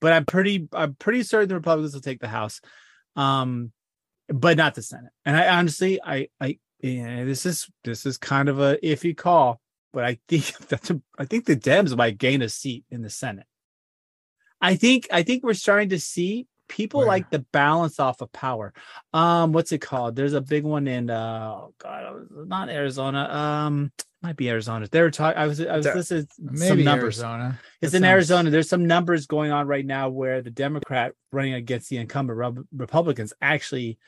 but 0.07 0.13
I'm 0.13 0.25
pretty 0.25 0.69
I'm 0.73 0.95
pretty 0.95 1.25
certain 1.25 1.49
the 1.49 1.57
Republicans 1.57 1.93
will 1.93 2.01
take 2.01 2.21
the 2.21 2.29
House, 2.29 2.61
um, 3.17 3.73
but 4.29 4.57
not 4.57 4.77
the 4.77 4.83
Senate. 4.83 5.11
And 5.25 5.37
I 5.37 5.59
honestly, 5.59 6.01
I 6.01 6.29
I 6.41 6.61
yeah, 6.81 7.25
this 7.25 7.45
is 7.45 7.69
this 7.83 8.07
is 8.07 8.17
kind 8.17 8.49
of 8.49 8.61
a 8.61 8.77
iffy 8.85 9.17
call, 9.17 9.61
but 9.93 10.05
I 10.05 10.21
think 10.29 10.57
that's 10.69 10.91
a, 10.91 11.03
I 11.19 11.25
think 11.25 11.47
the 11.47 11.57
Dems 11.57 11.97
might 11.97 12.19
gain 12.19 12.41
a 12.41 12.49
seat 12.49 12.85
in 12.89 13.03
the 13.03 13.11
Senate. 13.11 13.47
I 14.61 14.77
think 14.77 15.09
I 15.11 15.25
think 15.25 15.43
we're 15.43 15.55
starting 15.55 15.89
to 15.89 15.99
see 15.99 16.47
people 16.69 17.01
Where? 17.01 17.09
like 17.09 17.31
the 17.31 17.41
balance 17.53 18.01
off 18.01 18.21
of 18.21 18.33
power. 18.33 18.73
Um, 19.13 19.53
what's 19.53 19.73
it 19.73 19.81
called? 19.81 20.17
There's 20.17 20.33
a 20.33 20.41
big 20.41 20.65
one 20.65 20.87
in 20.87 21.11
uh 21.11 21.53
oh 21.55 21.75
god, 21.79 22.27
not 22.31 22.69
Arizona. 22.69 23.29
Um, 23.31 23.93
might 24.23 24.37
be 24.37 24.49
Arizona. 24.49 24.89
They 24.91 25.01
were 25.01 25.11
talking. 25.11 25.39
I 25.39 25.47
was 25.47 25.61
I 25.61 25.77
was 25.77 25.87
listening 25.87 26.27
maybe 26.39 26.67
some 26.67 26.85
numbers. 26.85 27.21
Arizona. 27.21 27.59
It's 27.81 27.93
that 27.93 27.99
in 27.99 28.03
sounds... 28.03 28.13
Arizona. 28.13 28.51
There's 28.51 28.69
some 28.69 28.87
numbers 28.87 29.27
going 29.27 29.53
on 29.53 29.67
right 29.67 29.87
now 29.87 30.09
where 30.09 30.43
the 30.43 30.51
Democrat 30.51 31.13
running 31.33 31.55
against 31.55 31.89
the 31.91 31.99
incumbent 31.99 32.67
Republicans 32.73 33.33
actually 33.41 33.99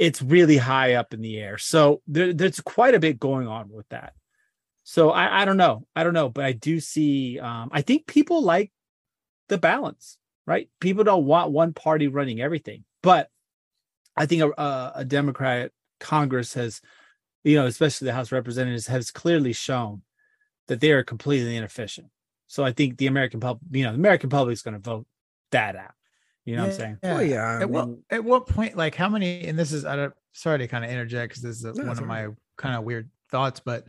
it's 0.00 0.22
really 0.22 0.56
high 0.56 0.94
up 0.94 1.12
in 1.12 1.20
the 1.20 1.38
air. 1.38 1.58
So 1.58 2.00
there, 2.06 2.32
there's 2.32 2.58
quite 2.60 2.94
a 2.94 2.98
bit 2.98 3.20
going 3.20 3.46
on 3.46 3.68
with 3.70 3.86
that. 3.90 4.14
So 4.82 5.10
I, 5.10 5.42
I 5.42 5.44
don't 5.44 5.58
know. 5.58 5.86
I 5.94 6.04
don't 6.04 6.14
know, 6.14 6.30
but 6.30 6.46
I 6.46 6.52
do 6.52 6.80
see 6.80 7.38
um, 7.38 7.68
I 7.70 7.82
think 7.82 8.06
people 8.06 8.42
like 8.42 8.72
the 9.50 9.58
balance, 9.58 10.16
right? 10.50 10.68
People 10.80 11.04
don't 11.04 11.24
want 11.24 11.52
one 11.52 11.72
party 11.72 12.08
running 12.08 12.40
everything. 12.40 12.84
But 13.02 13.28
I 14.16 14.26
think 14.26 14.42
a, 14.42 14.92
a 14.96 15.04
Democrat 15.04 15.70
Congress 16.00 16.54
has 16.54 16.80
you 17.44 17.56
know, 17.56 17.66
especially 17.66 18.06
the 18.06 18.12
House 18.12 18.28
of 18.28 18.32
Representatives, 18.32 18.86
has 18.86 19.10
clearly 19.10 19.52
shown 19.52 20.02
that 20.68 20.80
they 20.80 20.92
are 20.92 21.02
completely 21.02 21.56
inefficient. 21.56 22.08
So 22.46 22.64
I 22.64 22.72
think 22.72 22.98
the 22.98 23.06
American 23.06 23.40
public, 23.40 23.62
you 23.70 23.84
know, 23.84 23.92
the 23.92 23.98
American 23.98 24.30
public 24.30 24.52
is 24.52 24.62
going 24.62 24.74
to 24.74 24.80
vote 24.80 25.06
that 25.52 25.76
out. 25.76 25.92
You 26.44 26.56
know 26.56 26.62
yeah, 26.64 26.68
what 26.68 26.74
I'm 26.74 26.80
saying? 26.80 26.98
Yeah. 27.02 27.16
Oh, 27.16 27.20
yeah. 27.20 27.56
At, 27.56 27.62
I 27.62 27.66
mean, 27.66 27.72
what, 27.72 27.88
at 28.10 28.24
what 28.24 28.46
point, 28.46 28.76
like, 28.76 28.94
how 28.94 29.08
many, 29.08 29.46
and 29.46 29.58
this 29.58 29.72
is, 29.72 29.84
I 29.84 29.96
don't, 29.96 30.14
sorry 30.32 30.58
to 30.58 30.68
kind 30.68 30.84
of 30.84 30.90
interject 30.90 31.30
because 31.30 31.42
this 31.42 31.56
is 31.56 31.64
a, 31.64 31.72
one 31.72 31.90
of 31.90 32.06
my 32.06 32.28
kind 32.56 32.76
of 32.76 32.84
weird 32.84 33.10
thoughts, 33.30 33.60
but 33.60 33.86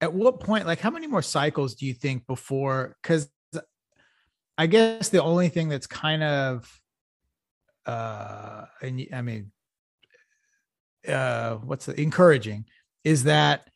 at 0.00 0.12
what 0.12 0.40
point, 0.40 0.66
like, 0.66 0.80
how 0.80 0.90
many 0.90 1.06
more 1.06 1.22
cycles 1.22 1.74
do 1.74 1.86
you 1.86 1.94
think 1.94 2.26
before? 2.26 2.96
Because 3.02 3.28
I 4.60 4.66
guess 4.66 5.08
the 5.08 5.22
only 5.22 5.48
thing 5.48 5.70
that's 5.70 5.86
kind 5.86 6.22
of, 6.22 6.82
uh, 7.86 8.66
I 8.82 9.22
mean, 9.22 9.52
uh, 11.08 11.54
what's 11.54 11.86
the, 11.86 11.98
encouraging 11.98 12.66
is 13.02 13.24
that 13.24 13.70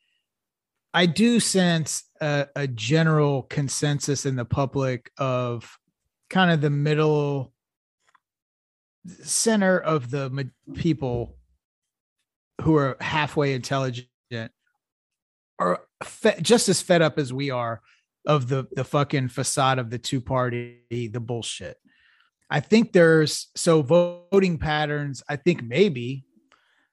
I 0.92 1.06
do 1.06 1.40
sense 1.40 2.04
a, 2.20 2.48
a, 2.54 2.66
general 2.66 3.44
consensus 3.44 4.26
in 4.26 4.36
the 4.36 4.44
public 4.44 5.10
of 5.16 5.78
kind 6.28 6.50
of 6.50 6.60
the 6.60 6.68
middle 6.68 7.54
center 9.22 9.78
of 9.78 10.10
the 10.10 10.50
people 10.74 11.38
who 12.60 12.76
are 12.76 12.98
halfway 13.00 13.54
intelligent 13.54 14.06
are 15.58 15.80
just 16.42 16.68
as 16.68 16.82
fed 16.82 17.00
up 17.00 17.18
as 17.18 17.32
we 17.32 17.50
are 17.50 17.80
of 18.26 18.48
the 18.48 18.66
the 18.72 18.84
fucking 18.84 19.28
facade 19.28 19.78
of 19.78 19.90
the 19.90 19.98
two 19.98 20.20
party 20.20 20.80
the 20.90 21.20
bullshit. 21.20 21.76
I 22.50 22.60
think 22.60 22.92
there's 22.92 23.48
so 23.56 23.82
voting 23.82 24.58
patterns. 24.58 25.22
I 25.28 25.36
think 25.36 25.62
maybe 25.62 26.24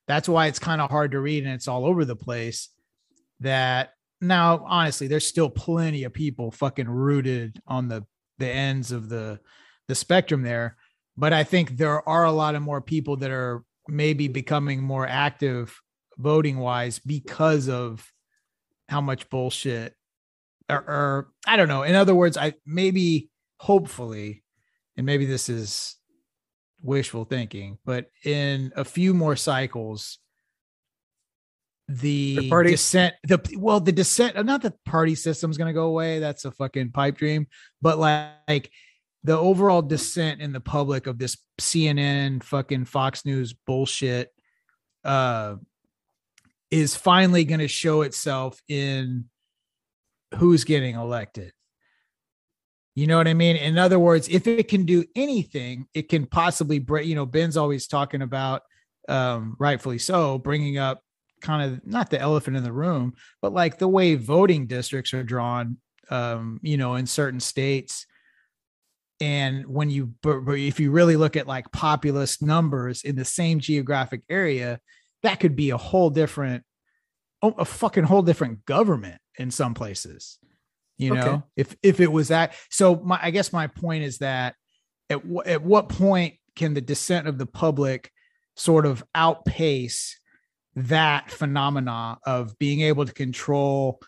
that's 0.08 0.30
why 0.30 0.48
it's 0.48 0.60
kind 0.60 0.82
of 0.82 0.90
hard 0.90 1.12
to 1.12 1.20
read 1.20 1.44
and 1.44 1.54
it's 1.54 1.68
all 1.68 1.86
over 1.86 2.06
the 2.06 2.16
place. 2.16 2.70
That 3.40 3.92
now, 4.20 4.66
honestly, 4.68 5.08
there's 5.08 5.26
still 5.26 5.50
plenty 5.50 6.04
of 6.04 6.14
people 6.14 6.52
fucking 6.52 6.90
rooted 6.90 7.62
on 7.68 7.88
the 7.88 8.06
the 8.38 8.50
ends 8.50 8.92
of 8.92 9.10
the 9.10 9.40
the 9.88 9.96
spectrum 9.96 10.44
there. 10.44 10.78
But 11.18 11.34
I 11.34 11.44
think 11.44 11.78
there 11.78 12.08
are 12.08 12.26
a 12.26 12.32
lot 12.32 12.56
of 12.56 12.62
more 12.62 12.82
people 12.82 13.18
that 13.18 13.32
are 13.32 13.64
maybe 13.88 14.28
becoming 14.28 14.82
more 14.82 15.08
active 15.08 15.80
voting 16.18 16.58
wise 16.58 17.00
because 17.00 17.68
of 17.68 18.06
how 18.88 19.02
much 19.02 19.30
bullshit 19.30 19.96
or, 20.72 20.78
or 20.78 21.28
I 21.46 21.56
don't 21.58 21.68
know. 21.68 21.84
In 21.84 21.96
other 21.96 22.16
words, 22.16 22.38
I 22.38 22.54
maybe 22.66 23.30
hopefully, 23.58 24.44
and 24.98 25.06
maybe 25.06 25.26
this 25.26 25.50
is 25.50 25.96
wishful 26.82 27.26
thinking, 27.26 27.78
but 27.86 28.08
in 28.26 28.72
a 28.76 28.84
few 28.84 29.14
more 29.14 29.36
cycles, 29.36 30.20
the, 31.88 32.38
the 32.38 32.50
party 32.50 32.72
dissent, 32.72 33.16
the 33.24 33.40
well, 33.58 33.80
the 33.80 33.92
dissent, 33.92 34.44
not 34.46 34.62
the 34.62 34.74
party 34.86 35.16
system's 35.16 35.58
going 35.58 35.68
to 35.68 35.74
go 35.74 35.88
away. 35.88 36.20
That's 36.20 36.46
a 36.46 36.52
fucking 36.52 36.92
pipe 36.92 37.18
dream, 37.18 37.48
but 37.82 38.00
like, 38.00 38.30
like 38.48 38.72
the 39.24 39.38
overall 39.38 39.82
dissent 39.82 40.42
in 40.42 40.54
the 40.54 40.60
public 40.60 41.06
of 41.08 41.20
this 41.20 41.38
CNN, 41.60 42.44
fucking 42.44 42.86
Fox 42.86 43.26
News 43.26 43.54
bullshit, 43.54 44.30
uh, 45.04 45.56
is 46.72 46.96
finally 46.96 47.44
going 47.44 47.60
to 47.60 47.68
show 47.68 48.02
itself 48.02 48.60
in 48.68 49.26
who's 50.36 50.64
getting 50.64 50.96
elected. 50.96 51.54
You 52.96 53.08
know 53.08 53.18
what 53.18 53.28
I 53.28 53.34
mean? 53.34 53.56
In 53.56 53.78
other 53.78 54.00
words, 54.00 54.28
if 54.28 54.48
it 54.48 54.68
can 54.68 54.86
do 54.86 55.06
anything, 55.16 55.88
it 55.94 56.10
can 56.10 56.26
possibly 56.26 56.80
break. 56.80 57.08
You 57.08 57.16
know, 57.16 57.26
Ben's 57.26 57.56
always 57.56 57.88
talking 57.88 58.22
about, 58.22 58.64
um, 59.08 59.56
rightfully 59.60 59.98
so, 59.98 60.38
bringing 60.38 60.78
up 60.78 61.02
kind 61.42 61.72
of 61.74 61.88
not 61.88 62.10
the 62.10 62.20
elephant 62.20 62.58
in 62.58 62.64
the 62.64 62.74
room, 62.74 63.14
but 63.42 63.54
like 63.54 63.78
the 63.78 63.88
way 63.88 64.16
voting 64.16 64.68
districts 64.68 65.14
are 65.14 65.24
drawn, 65.24 65.78
um, 66.10 66.60
you 66.62 66.78
know, 66.78 66.96
in 66.96 67.08
certain 67.08 67.40
states. 67.40 68.06
And 69.22 69.66
when 69.68 69.90
you, 69.90 70.14
if 70.26 70.80
you 70.80 70.92
really 70.92 71.16
look 71.16 71.38
at 71.38 71.48
like 71.48 71.72
populist 71.72 72.42
numbers 72.42 73.04
in 73.04 73.16
the 73.16 73.26
same 73.26 73.60
geographic 73.60 74.24
area, 74.30 74.80
that 75.24 75.40
could 75.40 75.56
be 75.56 75.70
a 75.70 75.78
whole 75.78 76.10
different, 76.10 76.64
a 77.42 77.64
fucking 77.66 78.04
whole 78.04 78.22
different 78.22 78.66
government 78.66 79.21
in 79.38 79.52
some 79.52 79.74
places. 79.74 80.38
You 80.98 81.14
know, 81.16 81.44
if 81.56 81.76
if 81.82 82.00
it 82.00 82.12
was 82.12 82.28
that. 82.28 82.54
So 82.70 82.96
my, 82.96 83.20
I 83.22 83.32
guess 83.32 83.52
my 83.52 83.68
point 83.68 84.04
is 84.04 84.20
that 84.20 84.56
at 85.10 85.22
w- 85.22 85.42
at 85.46 85.64
what 85.64 85.90
point 85.90 86.36
can 86.56 86.74
the 86.74 86.82
dissent 86.82 87.28
of 87.28 87.38
the 87.38 87.46
public 87.46 88.12
sort 88.56 88.86
of 88.86 89.04
outpace 89.16 90.20
that 90.76 91.32
phenomena 91.32 92.18
of 92.26 92.58
being 92.60 92.82
able 92.82 93.06
to 93.06 93.14
control 93.14 94.00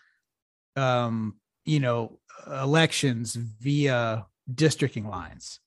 um 0.76 1.34
you 1.64 1.80
know 1.80 2.18
elections 2.46 3.34
via 3.34 4.26
districting 4.52 5.06
lines 5.06 5.60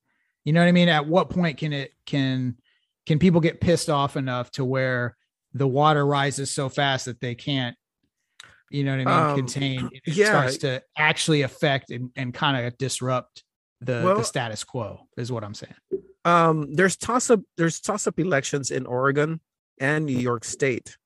you 0.44 0.54
know 0.54 0.60
what 0.60 0.68
i 0.68 0.72
mean 0.72 0.90
at 0.90 1.08
what 1.08 1.30
point 1.30 1.58
can 1.58 1.74
it 1.74 1.92
can 2.06 2.56
can 3.06 3.20
people 3.20 3.42
get 3.42 3.62
pissed 3.62 3.90
off 3.90 4.18
enough 4.18 4.52
to 4.52 4.66
where 4.66 5.16
the 5.54 5.68
water 5.68 6.06
rises 6.06 6.52
so 6.52 6.68
fast 6.68 7.06
that 7.06 7.20
they 7.20 7.36
can't 7.36 7.76
you 8.70 8.84
know 8.84 8.98
what 8.98 9.08
i 9.08 9.22
mean 9.22 9.30
um, 9.32 9.36
contain 9.36 9.90
it 9.94 10.16
yeah. 10.16 10.28
starts 10.28 10.58
to 10.58 10.82
actually 10.98 11.42
affect 11.42 11.92
and, 11.92 12.12
and 12.16 12.34
kind 12.34 12.66
of 12.66 12.78
disrupt 12.78 13.44
the, 13.80 14.02
well, 14.04 14.18
the 14.18 14.24
status 14.24 14.64
quo 14.64 15.00
is 15.18 15.32
what 15.32 15.44
i'm 15.44 15.54
saying 15.54 15.74
um 16.26 16.74
there's 16.74 16.98
toss 16.98 17.30
up 17.30 17.40
there's 17.58 17.80
toss 17.80 18.08
up 18.08 18.20
elections 18.20 18.72
in 18.72 18.86
oregon 18.86 19.40
and 19.80 20.06
New 20.06 20.18
York 20.18 20.44
State. 20.44 20.98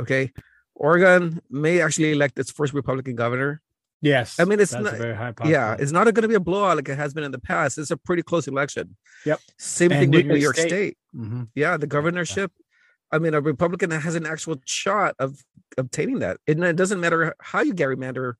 Okay. 0.00 0.32
Oregon 0.74 1.40
may 1.50 1.80
actually 1.80 2.12
elect 2.12 2.38
its 2.38 2.50
first 2.50 2.74
Republican 2.74 3.16
governor. 3.16 3.62
Yes. 4.02 4.38
I 4.38 4.44
mean, 4.44 4.60
it's 4.60 4.74
not, 4.74 4.94
very 4.94 5.16
high 5.16 5.32
yeah, 5.46 5.74
it's 5.78 5.90
not 5.90 6.04
going 6.04 6.22
to 6.22 6.28
be 6.28 6.34
a 6.34 6.40
blowout 6.40 6.76
like 6.76 6.88
it 6.88 6.96
has 6.96 7.14
been 7.14 7.24
in 7.24 7.32
the 7.32 7.38
past. 7.38 7.78
It's 7.78 7.90
a 7.90 7.96
pretty 7.96 8.22
close 8.22 8.46
election. 8.46 8.94
Yep. 9.24 9.40
Same 9.58 9.90
and 9.90 10.00
thing 10.00 10.10
New 10.10 10.18
with 10.18 10.26
New 10.26 10.36
York 10.36 10.56
State. 10.56 10.68
State. 10.68 10.98
Mm-hmm. 11.16 11.44
Yeah, 11.54 11.78
the 11.78 11.86
governorship. 11.86 12.52
Yeah. 12.58 12.65
I 13.12 13.18
mean, 13.18 13.34
a 13.34 13.40
Republican 13.40 13.90
that 13.90 14.00
has 14.00 14.14
an 14.14 14.26
actual 14.26 14.56
shot 14.64 15.14
of 15.18 15.42
obtaining 15.78 16.20
that. 16.20 16.38
And 16.46 16.62
it 16.64 16.76
doesn't 16.76 17.00
matter 17.00 17.34
how 17.40 17.62
you 17.62 17.74
gerrymander 17.74 18.34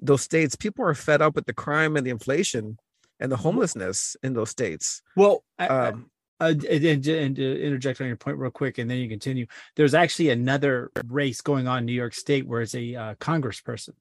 those 0.00 0.22
states. 0.22 0.56
People 0.56 0.84
are 0.84 0.94
fed 0.94 1.22
up 1.22 1.34
with 1.34 1.46
the 1.46 1.52
crime 1.52 1.96
and 1.96 2.06
the 2.06 2.10
inflation 2.10 2.78
and 3.20 3.30
the 3.30 3.36
homelessness 3.36 4.16
in 4.22 4.34
those 4.34 4.50
states. 4.50 5.02
Well, 5.16 5.44
um, 5.58 6.10
uh, 6.40 6.54
and, 6.70 6.84
and, 7.06 7.36
to 7.36 7.62
interject 7.62 8.00
on 8.00 8.08
your 8.08 8.16
point 8.16 8.38
real 8.38 8.50
quick, 8.50 8.78
and 8.78 8.90
then 8.90 8.98
you 8.98 9.08
continue. 9.08 9.46
There's 9.76 9.94
actually 9.94 10.30
another 10.30 10.90
race 11.06 11.40
going 11.40 11.68
on 11.68 11.78
in 11.78 11.86
New 11.86 11.92
York 11.92 12.14
State 12.14 12.46
where 12.46 12.60
it's 12.60 12.74
a 12.74 12.94
uh, 12.94 13.14
congressperson, 13.14 13.94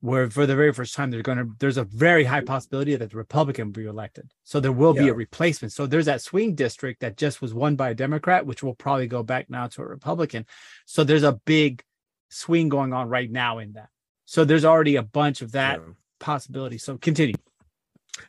where 0.00 0.30
for 0.30 0.46
the 0.46 0.54
very 0.54 0.72
first 0.72 0.94
time 0.94 1.10
they're 1.10 1.22
going 1.22 1.38
to. 1.38 1.50
There's 1.58 1.76
a 1.76 1.84
very 1.84 2.24
high 2.24 2.40
possibility 2.40 2.94
that 2.96 3.10
the 3.10 3.16
Republican 3.16 3.68
will 3.68 3.72
be 3.72 3.86
elected, 3.86 4.30
so 4.44 4.60
there 4.60 4.72
will 4.72 4.94
yeah. 4.94 5.02
be 5.02 5.08
a 5.08 5.14
replacement. 5.14 5.72
So 5.72 5.86
there's 5.86 6.06
that 6.06 6.22
swing 6.22 6.54
district 6.54 7.00
that 7.00 7.16
just 7.16 7.42
was 7.42 7.54
won 7.54 7.76
by 7.76 7.90
a 7.90 7.94
Democrat, 7.94 8.46
which 8.46 8.62
will 8.62 8.74
probably 8.74 9.06
go 9.06 9.22
back 9.22 9.50
now 9.50 9.66
to 9.68 9.82
a 9.82 9.86
Republican. 9.86 10.46
So 10.86 11.04
there's 11.04 11.24
a 11.24 11.40
big 11.44 11.82
swing 12.30 12.68
going 12.68 12.92
on 12.92 13.08
right 13.08 13.30
now 13.30 13.58
in 13.58 13.72
that. 13.72 13.88
So 14.24 14.44
there's 14.44 14.64
already 14.64 14.96
a 14.96 15.02
bunch 15.02 15.42
of 15.42 15.52
that 15.52 15.80
yeah. 15.80 15.92
possibility. 16.20 16.78
So 16.78 16.98
continue. 16.98 17.36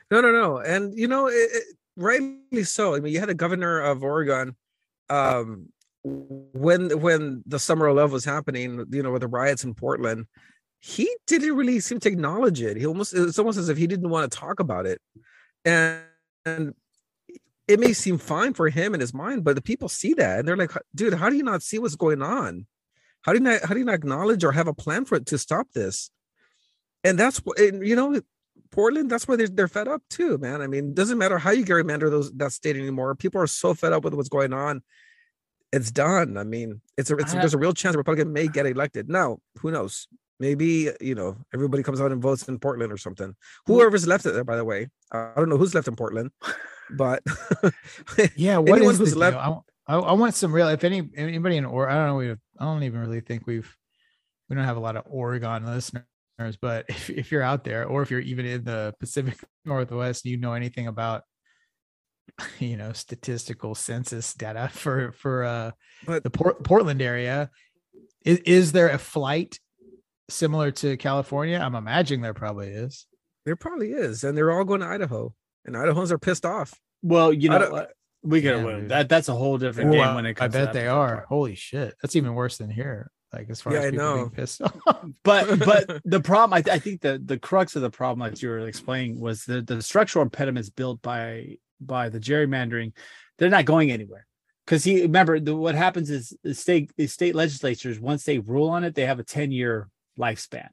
No, 0.10 0.22
no, 0.22 0.32
no, 0.32 0.58
and 0.58 0.98
you 0.98 1.08
know. 1.08 1.28
It, 1.28 1.50
it 1.52 1.64
rightly 2.00 2.64
so. 2.64 2.96
I 2.96 3.00
mean, 3.00 3.14
you 3.14 3.20
had 3.20 3.30
a 3.30 3.36
governor 3.36 3.80
of 3.82 4.04
Oregon 4.04 4.56
um, 5.10 5.70
when 6.04 7.00
when 7.00 7.44
the 7.46 7.60
summer 7.60 7.88
of 7.88 7.98
love 7.98 8.12
was 8.12 8.26
happening, 8.26 8.86
you 8.90 9.04
know, 9.04 9.12
with 9.12 9.22
the 9.22 9.28
riots 9.28 9.64
in 9.64 9.76
Portland. 9.76 10.26
He 10.80 11.10
didn't 11.28 11.56
really 11.56 11.80
seem 11.80 12.00
to 12.00 12.10
acknowledge 12.10 12.62
it. 12.62 12.78
He 12.78 12.86
almost 12.86 13.14
it's 13.14 13.40
almost 13.40 13.58
as 13.58 13.70
if 13.70 13.78
he 13.78 13.88
didn't 13.88 14.10
want 14.10 14.32
to 14.32 14.38
talk 14.38 14.60
about 14.60 14.86
it, 14.86 15.02
and 15.66 16.00
and 16.46 16.74
it 17.68 17.80
may 17.80 17.94
seem 17.94 18.18
fine 18.18 18.54
for 18.54 18.68
him 18.70 18.96
in 18.96 19.00
his 19.00 19.14
mind, 19.14 19.44
but 19.44 19.56
the 19.56 19.62
people 19.62 19.88
see 19.88 20.16
that 20.16 20.40
and 20.40 20.48
they're 20.48 20.58
like, 20.58 20.72
dude, 20.96 21.14
how 21.14 21.30
do 21.30 21.36
you 21.36 21.44
not 21.44 21.62
see 21.62 21.78
what's 21.78 21.96
going 21.96 22.24
on? 22.24 22.66
How 23.22 23.32
do 23.32 23.38
you 23.38 23.44
not 23.44 23.62
how 23.62 23.74
do 23.74 23.80
you 23.80 23.86
not 23.86 23.96
acknowledge 23.96 24.44
or 24.44 24.52
have 24.52 24.68
a 24.68 24.74
plan 24.74 25.06
for 25.06 25.16
it 25.16 25.28
to 25.28 25.38
stop 25.38 25.68
this? 25.74 26.10
And 27.04 27.18
that's 27.18 27.38
what 27.40 27.60
you 27.60 27.96
know, 27.96 28.20
Portland, 28.72 29.10
that's 29.10 29.28
why 29.28 29.36
they're, 29.36 29.48
they're 29.48 29.68
fed 29.68 29.88
up 29.88 30.02
too, 30.10 30.38
man. 30.40 30.62
I 30.62 30.68
mean, 30.68 30.94
doesn't 30.94 31.18
matter 31.18 31.38
how 31.38 31.52
you 31.52 31.64
gerrymander 31.64 32.10
those 32.10 32.32
that 32.34 32.54
state 32.54 32.76
anymore. 32.76 33.14
People 33.16 33.42
are 33.42 33.48
so 33.48 33.74
fed 33.74 33.94
up 33.94 34.04
with 34.04 34.14
what's 34.14 34.30
going 34.30 34.54
on. 34.54 34.82
It's 35.72 35.92
done. 35.92 36.38
I 36.38 36.44
mean, 36.44 36.82
it's 36.98 37.12
a, 37.12 37.18
it's, 37.18 37.34
have, 37.34 37.42
there's 37.42 37.54
a 37.54 37.60
real 37.60 37.74
chance 37.74 37.94
a 37.94 38.00
Republican 38.00 38.34
may 38.34 38.48
get 38.48 38.66
elected. 38.66 39.10
Now, 39.10 39.38
who 39.60 39.70
knows? 39.70 40.08
Maybe 40.40 40.90
you 41.02 41.16
know 41.16 41.38
everybody 41.54 41.84
comes 41.84 42.00
out 42.00 42.12
and 42.12 42.22
votes 42.22 42.48
in 42.48 42.60
Portland 42.60 42.92
or 42.92 42.98
something. 42.98 43.36
Whoever's 43.66 44.08
left 44.08 44.24
there, 44.24 44.44
by 44.44 44.56
the 44.56 44.66
way, 44.66 44.88
I 45.12 45.34
don't 45.36 45.50
know 45.50 45.58
who's 45.58 45.76
left 45.76 45.88
in 45.88 45.96
Portland, 45.96 46.32
but 46.92 47.22
yeah, 48.36 48.58
what 48.58 48.82
is 48.82 48.98
who's 48.98 49.16
left? 49.16 49.38
I, 49.38 49.98
I, 49.98 50.14
want 50.14 50.36
some 50.36 50.54
real. 50.54 50.70
If 50.70 50.84
any 50.84 51.10
anybody 51.16 51.58
in 51.58 51.66
or 51.66 51.90
I 51.90 51.96
don't 51.96 52.08
know, 52.08 52.16
we 52.16 52.32
I 52.32 52.66
don't 52.66 52.84
even 52.84 53.02
really 53.02 53.22
think 53.22 53.48
we've 53.48 53.76
we 54.48 54.56
don't 54.56 54.66
have 54.66 54.78
a 54.78 54.82
lot 54.82 54.96
of 54.96 55.04
Oregon 55.08 55.66
listeners 55.66 56.06
but 56.62 56.86
if, 56.90 57.10
if 57.10 57.32
you're 57.32 57.44
out 57.44 57.64
there 57.64 57.86
or 57.86 58.02
if 58.02 58.12
you're 58.12 58.20
even 58.20 58.46
in 58.46 58.64
the 58.64 58.94
pacific 59.00 59.38
northwest 59.66 60.26
you 60.26 60.38
know 60.38 60.54
anything 60.54 60.88
about 60.88 61.24
you 62.60 62.78
know 62.78 62.94
statistical 62.94 63.76
census 63.76 64.34
data 64.34 64.70
for 64.72 65.12
for 65.14 65.44
uh 65.44 65.72
but 66.06 66.24
the 66.24 66.30
Port- 66.30 66.64
portland 66.64 67.02
area 67.02 67.50
is, 68.24 68.38
is 68.40 68.72
there 68.72 68.90
a 68.90 68.98
flight 68.98 69.60
similar 70.30 70.72
to 70.72 70.98
california 70.98 71.60
i'm 71.60 71.76
imagining 71.76 72.22
there 72.22 72.34
probably 72.34 72.70
is. 72.70 73.06
There 73.46 73.56
probably 73.56 73.92
is 73.92 74.24
and 74.24 74.38
they're 74.38 74.52
all 74.52 74.64
going 74.64 74.82
to 74.82 74.88
idaho 74.88 75.34
and 75.66 75.76
idahans 75.76 76.12
are 76.12 76.20
pissed 76.20 76.46
off. 76.46 76.74
Well 77.02 77.34
you 77.34 77.50
know 77.50 77.88
we 78.22 78.42
gotta 78.42 78.82
yeah, 78.82 78.88
that 78.88 79.10
that's 79.10 79.30
a 79.30 79.34
whole 79.34 79.58
different 79.58 79.92
game 79.92 80.14
when 80.14 80.26
it 80.26 80.36
comes 80.36 80.56
i 80.56 80.66
bet 80.66 80.74
they 80.74 80.88
are. 80.88 81.26
holy 81.30 81.56
shit 81.56 81.96
that's 82.02 82.18
even 82.18 82.36
worse 82.36 82.58
than 82.58 82.70
here 82.70 83.10
like 83.34 83.50
as 83.50 83.62
far 83.62 83.74
yeah, 83.74 83.80
as 83.82 83.92
people 83.92 84.14
being 84.16 84.30
pissed 84.30 84.62
off. 84.88 85.06
but 85.24 85.60
but 85.66 86.02
the 86.06 86.20
problem, 86.20 86.54
I, 86.54 86.72
I, 86.72 86.80
think 86.80 87.02
the 87.02 87.22
the 87.24 87.38
crux 87.38 87.76
of 87.76 87.82
the 87.82 87.90
problem, 87.90 88.32
as 88.32 88.42
you 88.42 88.50
were 88.50 88.60
explaining, 88.60 89.20
was 89.20 89.46
the 89.46 89.62
the 89.62 89.82
structural 89.82 90.24
impediments 90.24 90.70
built 90.70 91.02
by 91.02 91.58
by 91.80 92.10
the 92.10 92.20
gerrymandering. 92.20 92.94
They're 93.38 93.50
not 93.50 93.66
going 93.66 93.92
anywhere. 93.92 94.26
Because 94.66 94.84
he 94.84 95.02
remember 95.04 95.40
the, 95.40 95.56
what 95.56 95.76
happens 95.76 96.10
is 96.10 96.36
the 96.44 96.54
state 96.54 96.92
the 96.98 97.08
state 97.08 97.36
legislatures 97.36 98.00
once 98.00 98.24
they 98.24 98.40
rule 98.40 98.70
on 98.70 98.84
it, 98.84 98.96
they 98.96 99.06
have 99.06 99.20
a 99.20 99.24
ten 99.24 99.52
year 99.52 99.90
lifespan. 100.20 100.70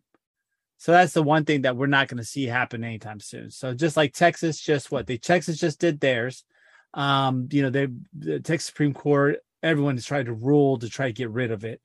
So 0.79 0.93
that's 0.93 1.15
the 1.15 1.23
one 1.23 1.45
thing 1.45 1.63
that 1.63 1.77
we're 1.77 1.87
not 1.87 2.09
going 2.09 2.19
to 2.19 2.25
see 2.25 2.45
happen 2.45 2.85
anytime 2.85 3.21
soon. 3.21 3.51
So 3.51 3.73
just 3.73 3.97
like 3.97 4.13
Texas, 4.13 4.61
just 4.61 4.91
what 4.91 5.07
the 5.07 5.19
Texas 5.19 5.59
just 5.59 5.81
did 5.81 6.01
theirs. 6.01 6.45
Um, 6.93 7.49
you 7.51 7.63
know, 7.63 7.71
they 7.71 7.89
the 8.17 8.41
Texas 8.41 8.67
Supreme 8.67 8.95
Court, 8.95 9.39
everyone 9.63 9.97
is 9.97 10.05
trying 10.05 10.27
to 10.27 10.33
rule 10.33 10.79
to 10.79 10.89
try 10.89 11.07
to 11.07 11.13
get 11.13 11.31
rid 11.31 11.51
of 11.51 11.65
it. 11.65 11.81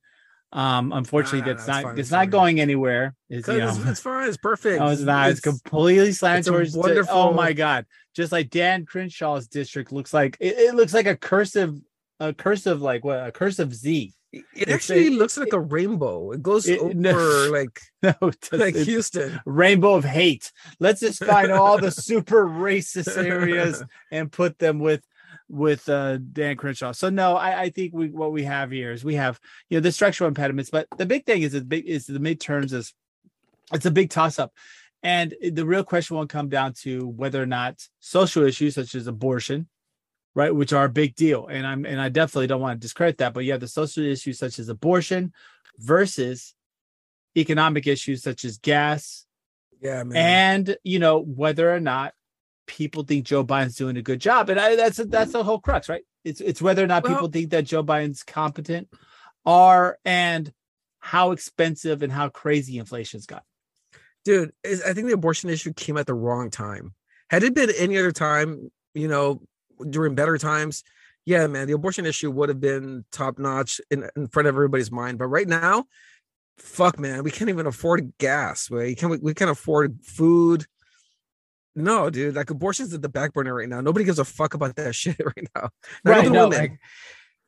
Um, 0.54 0.92
unfortunately, 0.92 1.42
nah, 1.42 1.48
that's, 1.48 1.66
that's, 1.66 1.78
not 1.78 1.84
fine, 1.84 2.00
it's 2.00 2.12
not 2.12 2.30
going 2.30 2.60
anywhere. 2.60 3.16
It's, 3.30 3.48
you 3.48 3.60
know, 3.60 3.70
it's, 3.70 3.86
it's 3.86 4.00
fine. 4.02 4.28
It's 4.28 4.38
perfect. 4.38 4.82
No, 4.82 4.90
it's 4.90 5.02
not. 5.02 5.30
It's, 5.30 5.40
it's 5.40 5.48
completely 5.48 6.12
slanted 6.12 6.52
towards. 6.52 6.76
Wonderful. 6.76 7.16
oh 7.16 7.34
my 7.34 7.54
god! 7.54 7.86
Just 8.14 8.34
like 8.34 8.50
Dan 8.50 8.86
Crenshaw's 8.86 9.48
district 9.48 9.94
looks 9.94 10.14
like 10.14 10.36
it, 10.42 10.58
it 10.58 10.76
looks 10.76 10.94
like 10.94 11.08
a 11.08 11.16
cursive, 11.16 11.80
a 12.20 12.34
cursive 12.34 12.82
like 12.82 13.06
what 13.06 13.26
a 13.26 13.32
cursive 13.32 13.74
Z. 13.74 14.14
It 14.32 14.70
actually 14.70 15.08
a, 15.08 15.12
looks 15.12 15.38
like 15.38 15.52
a 15.52 15.60
rainbow. 15.60 16.32
It 16.32 16.42
goes 16.42 16.68
it, 16.68 16.80
over 16.80 16.94
no, 16.94 17.50
like 17.52 17.82
no, 18.02 18.14
like 18.52 18.76
Houston. 18.76 19.40
Rainbow 19.46 19.96
of 19.96 20.06
hate. 20.06 20.52
Let's 20.80 21.02
just 21.02 21.24
find 21.24 21.52
all 21.52 21.78
the 21.78 21.92
super 21.92 22.48
racist 22.48 23.18
areas 23.18 23.84
and 24.12 24.32
put 24.32 24.58
them 24.58 24.80
with 24.80 25.04
with 25.50 25.88
uh, 25.90 26.18
Dan 26.18 26.56
Crenshaw. 26.56 26.94
So 26.94 27.10
no, 27.10 27.36
I, 27.36 27.64
I, 27.64 27.70
think 27.70 27.94
we 27.94 28.10
what 28.10 28.32
we 28.32 28.44
have 28.44 28.72
here 28.72 28.94
is 28.94 29.04
we 29.04 29.16
have 29.16 29.40
you 29.70 29.78
know 29.78 29.82
the 29.82 29.92
structural 29.92 30.30
impediments, 30.30 30.70
but 30.70 30.88
the 30.98 31.06
big 31.06 31.26
thing 31.26 31.42
is 31.42 31.52
the 31.52 31.62
big 31.62 31.86
is 31.86 32.06
the 32.06 32.20
midterms 32.20 32.72
is 32.72 32.94
it's 33.74 33.86
a 33.86 33.92
big 33.92 34.10
toss 34.10 34.40
up, 34.40 34.54
and 35.04 35.36
the 35.42 35.66
real 35.66 35.84
question 35.84 36.16
will 36.16 36.28
come 36.28 36.48
down 36.48 36.74
to 36.82 37.06
whether 37.06 37.42
or 37.42 37.46
not 37.46 37.82
social 38.00 38.44
issues 38.44 38.76
such 38.76 38.96
as 38.96 39.08
abortion, 39.08 39.68
right, 40.36 40.54
which 40.54 40.74
are 40.74 40.86
a 40.86 40.90
big 40.90 41.16
deal, 41.16 41.48
and 41.48 41.66
I'm 41.66 41.86
and 41.86 42.00
I 42.00 42.10
definitely 42.10 42.48
don't 42.48 42.62
want 42.62 42.80
to 42.80 42.86
discredit 42.86 43.18
that, 43.20 43.34
but 43.34 43.46
you 43.46 43.52
have 43.52 43.62
the 43.62 43.68
social 43.68 44.04
issues 44.04 44.40
such 44.40 44.60
as 44.60 44.70
abortion 44.70 45.34
versus 45.78 46.54
economic 47.38 47.88
issues 47.88 48.24
such 48.24 48.46
as 48.46 48.58
gas, 48.58 49.26
yeah, 49.82 50.04
man. 50.04 50.18
and 50.18 50.78
you 50.84 51.00
know 51.00 51.20
whether 51.20 51.74
or 51.74 51.80
not 51.80 52.14
people 52.68 53.04
think 53.04 53.26
Joe 53.26 53.44
Biden's 53.44 53.76
doing 53.76 53.98
a 53.98 54.02
good 54.02 54.22
job, 54.22 54.50
and 54.50 54.60
I, 54.60 54.76
that's 54.76 54.98
that's 54.98 55.34
the 55.34 55.44
whole 55.44 55.60
crux, 55.60 55.90
right? 55.90 56.04
It's 56.24 56.42
it's 56.42 56.62
whether 56.62 56.84
or 56.84 56.88
not 56.88 57.04
well, 57.04 57.14
people 57.14 57.28
think 57.30 57.52
that 57.52 57.66
Joe 57.66 57.84
Biden's 57.84 58.24
competent, 58.24 58.88
are 59.46 59.98
and 60.06 60.52
how 61.00 61.32
expensive 61.32 62.04
and 62.04 62.12
how 62.12 62.30
crazy 62.30 62.78
inflation's 62.78 63.26
got. 63.26 63.44
dude, 64.24 64.54
I 64.64 64.94
think 64.94 65.08
the 65.08 65.14
abortion 65.14 65.50
issue 65.50 65.74
came 65.74 65.98
at 65.98 66.06
the 66.06 66.14
wrong 66.14 66.52
time. 66.52 66.94
Had 67.30 67.44
it 67.44 67.56
been 67.56 67.72
any 67.78 67.98
other 67.98 68.12
time, 68.12 68.72
you 68.94 69.08
know, 69.08 69.42
during 69.90 70.16
better 70.16 70.38
times, 70.38 70.84
yeah, 71.26 71.48
man, 71.48 71.68
the 71.68 71.74
abortion 71.74 72.06
issue 72.06 72.32
would 72.32 72.50
have 72.50 72.60
been 72.60 73.06
top 73.12 73.38
notch 73.38 73.80
in, 73.92 74.10
in 74.16 74.28
front 74.28 74.48
of 74.48 74.56
everybody's 74.56 74.92
mind. 74.92 75.20
But 75.20 75.28
right 75.28 75.48
now, 75.48 75.86
fuck, 76.58 77.00
man, 77.00 77.24
we 77.24 77.32
can't 77.32 77.50
even 77.50 77.68
afford 77.68 78.14
gas. 78.18 78.70
We 78.70 78.96
can't 78.96 79.22
we 79.22 79.34
can't 79.34 79.52
afford 79.52 80.04
food. 80.04 80.66
No, 81.76 82.10
dude, 82.10 82.36
like 82.36 82.50
abortion's 82.50 82.94
at 82.94 83.02
the 83.02 83.10
back 83.10 83.34
burner 83.34 83.54
right 83.56 83.70
now. 83.70 83.82
Nobody 83.82 84.04
gives 84.04 84.20
a 84.20 84.26
fuck 84.26 84.54
about 84.54 84.76
that 84.76 84.96
shit 84.96 85.20
right 85.20 85.48
now. 85.56 85.70
Not 86.04 86.12
right, 86.12 86.32
no, 86.32 86.48
like, 86.48 86.80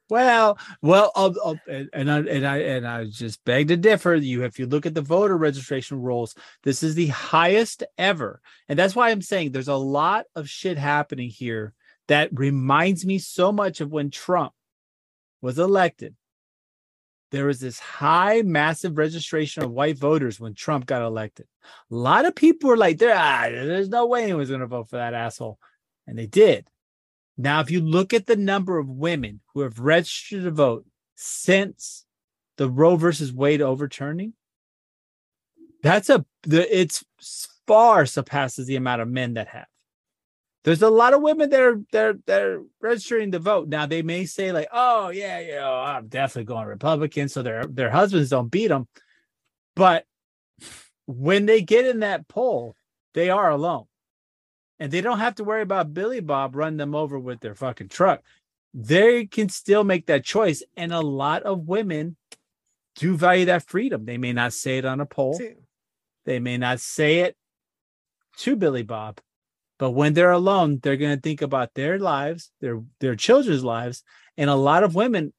well, 0.09 0.59
well, 0.81 1.11
um, 1.15 1.25
um, 1.25 1.35
I'll, 1.45 1.59
I'll, 1.67 1.87
and 1.93 2.11
I 2.11 2.19
and 2.19 2.45
I 2.45 2.57
and 2.57 2.87
I 2.87 3.05
just 3.05 3.43
beg 3.43 3.69
to 3.69 3.77
differ. 3.77 4.13
You, 4.13 4.43
if 4.43 4.59
you 4.59 4.67
look 4.67 4.85
at 4.85 4.93
the 4.93 5.01
voter 5.01 5.35
registration 5.35 5.99
rolls, 5.99 6.35
this 6.63 6.83
is 6.83 6.93
the 6.93 7.07
highest 7.07 7.83
ever, 7.97 8.39
and 8.69 8.77
that's 8.77 8.95
why 8.95 9.09
I'm 9.09 9.21
saying 9.23 9.51
there's 9.51 9.67
a 9.67 9.75
lot 9.75 10.25
of 10.35 10.47
shit 10.47 10.77
happening 10.77 11.29
here 11.29 11.73
that 12.07 12.29
reminds 12.33 13.05
me 13.05 13.19
so 13.19 13.51
much 13.51 13.81
of 13.81 13.91
when 13.91 14.11
Trump 14.11 14.53
was 15.41 15.59
elected. 15.59 16.15
There 17.31 17.45
was 17.45 17.59
this 17.59 17.79
high, 17.79 18.43
massive 18.43 18.97
registration 18.97 19.63
of 19.63 19.71
white 19.71 19.97
voters 19.97 20.39
when 20.39 20.53
Trump 20.53 20.85
got 20.85 21.01
elected. 21.01 21.47
A 21.91 21.95
lot 21.95 22.25
of 22.25 22.35
people 22.35 22.69
were 22.69 22.77
like, 22.77 22.99
there, 22.99 23.15
ah, 23.17 23.47
there's 23.49 23.89
no 23.89 24.05
way 24.05 24.23
anyone's 24.23 24.49
going 24.49 24.61
to 24.61 24.67
vote 24.67 24.89
for 24.89 24.97
that 24.97 25.15
asshole. 25.15 25.57
And 26.05 26.17
they 26.17 26.27
did. 26.27 26.69
Now, 27.37 27.59
if 27.61 27.71
you 27.71 27.81
look 27.81 28.13
at 28.13 28.27
the 28.27 28.35
number 28.35 28.77
of 28.77 28.87
women 28.87 29.41
who 29.53 29.61
have 29.61 29.79
registered 29.79 30.43
to 30.43 30.51
vote 30.51 30.85
since 31.15 32.05
the 32.57 32.69
Roe 32.69 32.95
versus 32.95 33.33
Wade 33.33 33.61
overturning, 33.61 34.33
that's 35.81 36.09
a 36.09 36.25
the 36.43 36.79
it's 36.79 37.03
far 37.67 38.05
surpasses 38.05 38.67
the 38.67 38.75
amount 38.75 39.01
of 39.01 39.07
men 39.07 39.33
that 39.33 39.47
have 39.47 39.65
there's 40.63 40.81
a 40.81 40.89
lot 40.89 41.13
of 41.13 41.21
women 41.21 41.49
that 41.49 41.61
are 41.61 41.81
they're 41.91 42.15
they're 42.25 42.61
registering 42.81 43.31
to 43.31 43.39
vote. 43.39 43.67
Now 43.67 43.85
they 43.85 44.01
may 44.01 44.25
say 44.25 44.51
like, 44.51 44.69
oh 44.71 45.09
yeah, 45.09 45.39
you 45.39 45.53
oh, 45.53 45.59
know, 45.59 45.73
I'm 45.73 46.07
definitely 46.07 46.45
going 46.45 46.67
Republican, 46.67 47.29
so 47.29 47.41
their 47.43 47.65
their 47.65 47.91
husbands 47.91 48.29
don't 48.29 48.49
beat 48.49 48.67
them. 48.67 48.87
But 49.75 50.05
when 51.05 51.45
they 51.45 51.61
get 51.61 51.85
in 51.85 51.99
that 51.99 52.27
poll, 52.27 52.75
they 53.13 53.29
are 53.29 53.49
alone. 53.49 53.85
And 54.79 54.91
they 54.91 55.01
don't 55.01 55.19
have 55.19 55.35
to 55.35 55.43
worry 55.43 55.61
about 55.61 55.93
Billy 55.93 56.19
Bob 56.19 56.55
running 56.55 56.77
them 56.77 56.95
over 56.95 57.19
with 57.19 57.39
their 57.39 57.55
fucking 57.55 57.89
truck. 57.89 58.21
They 58.73 59.25
can 59.25 59.49
still 59.49 59.83
make 59.83 60.07
that 60.07 60.25
choice. 60.25 60.63
And 60.75 60.91
a 60.91 60.99
lot 60.99 61.43
of 61.43 61.67
women 61.67 62.17
do 62.95 63.15
value 63.15 63.45
that 63.45 63.67
freedom. 63.67 64.05
They 64.05 64.17
may 64.17 64.33
not 64.33 64.53
say 64.53 64.79
it 64.79 64.85
on 64.85 64.99
a 64.99 65.05
poll. 65.05 65.39
They 66.25 66.39
may 66.39 66.57
not 66.57 66.79
say 66.79 67.19
it 67.19 67.35
to 68.37 68.55
Billy 68.55 68.83
Bob, 68.83 69.19
but 69.79 69.91
when 69.91 70.13
they're 70.13 70.31
alone, 70.31 70.79
they're 70.81 70.97
going 70.97 71.15
to 71.15 71.21
think 71.21 71.41
about 71.41 71.73
their 71.73 71.99
lives, 71.99 72.51
their 72.61 72.81
their 72.99 73.15
children's 73.15 73.63
lives, 73.63 74.03
and 74.37 74.49
a 74.49 74.55
lot 74.55 74.83
of 74.83 74.95
women, 74.95 75.33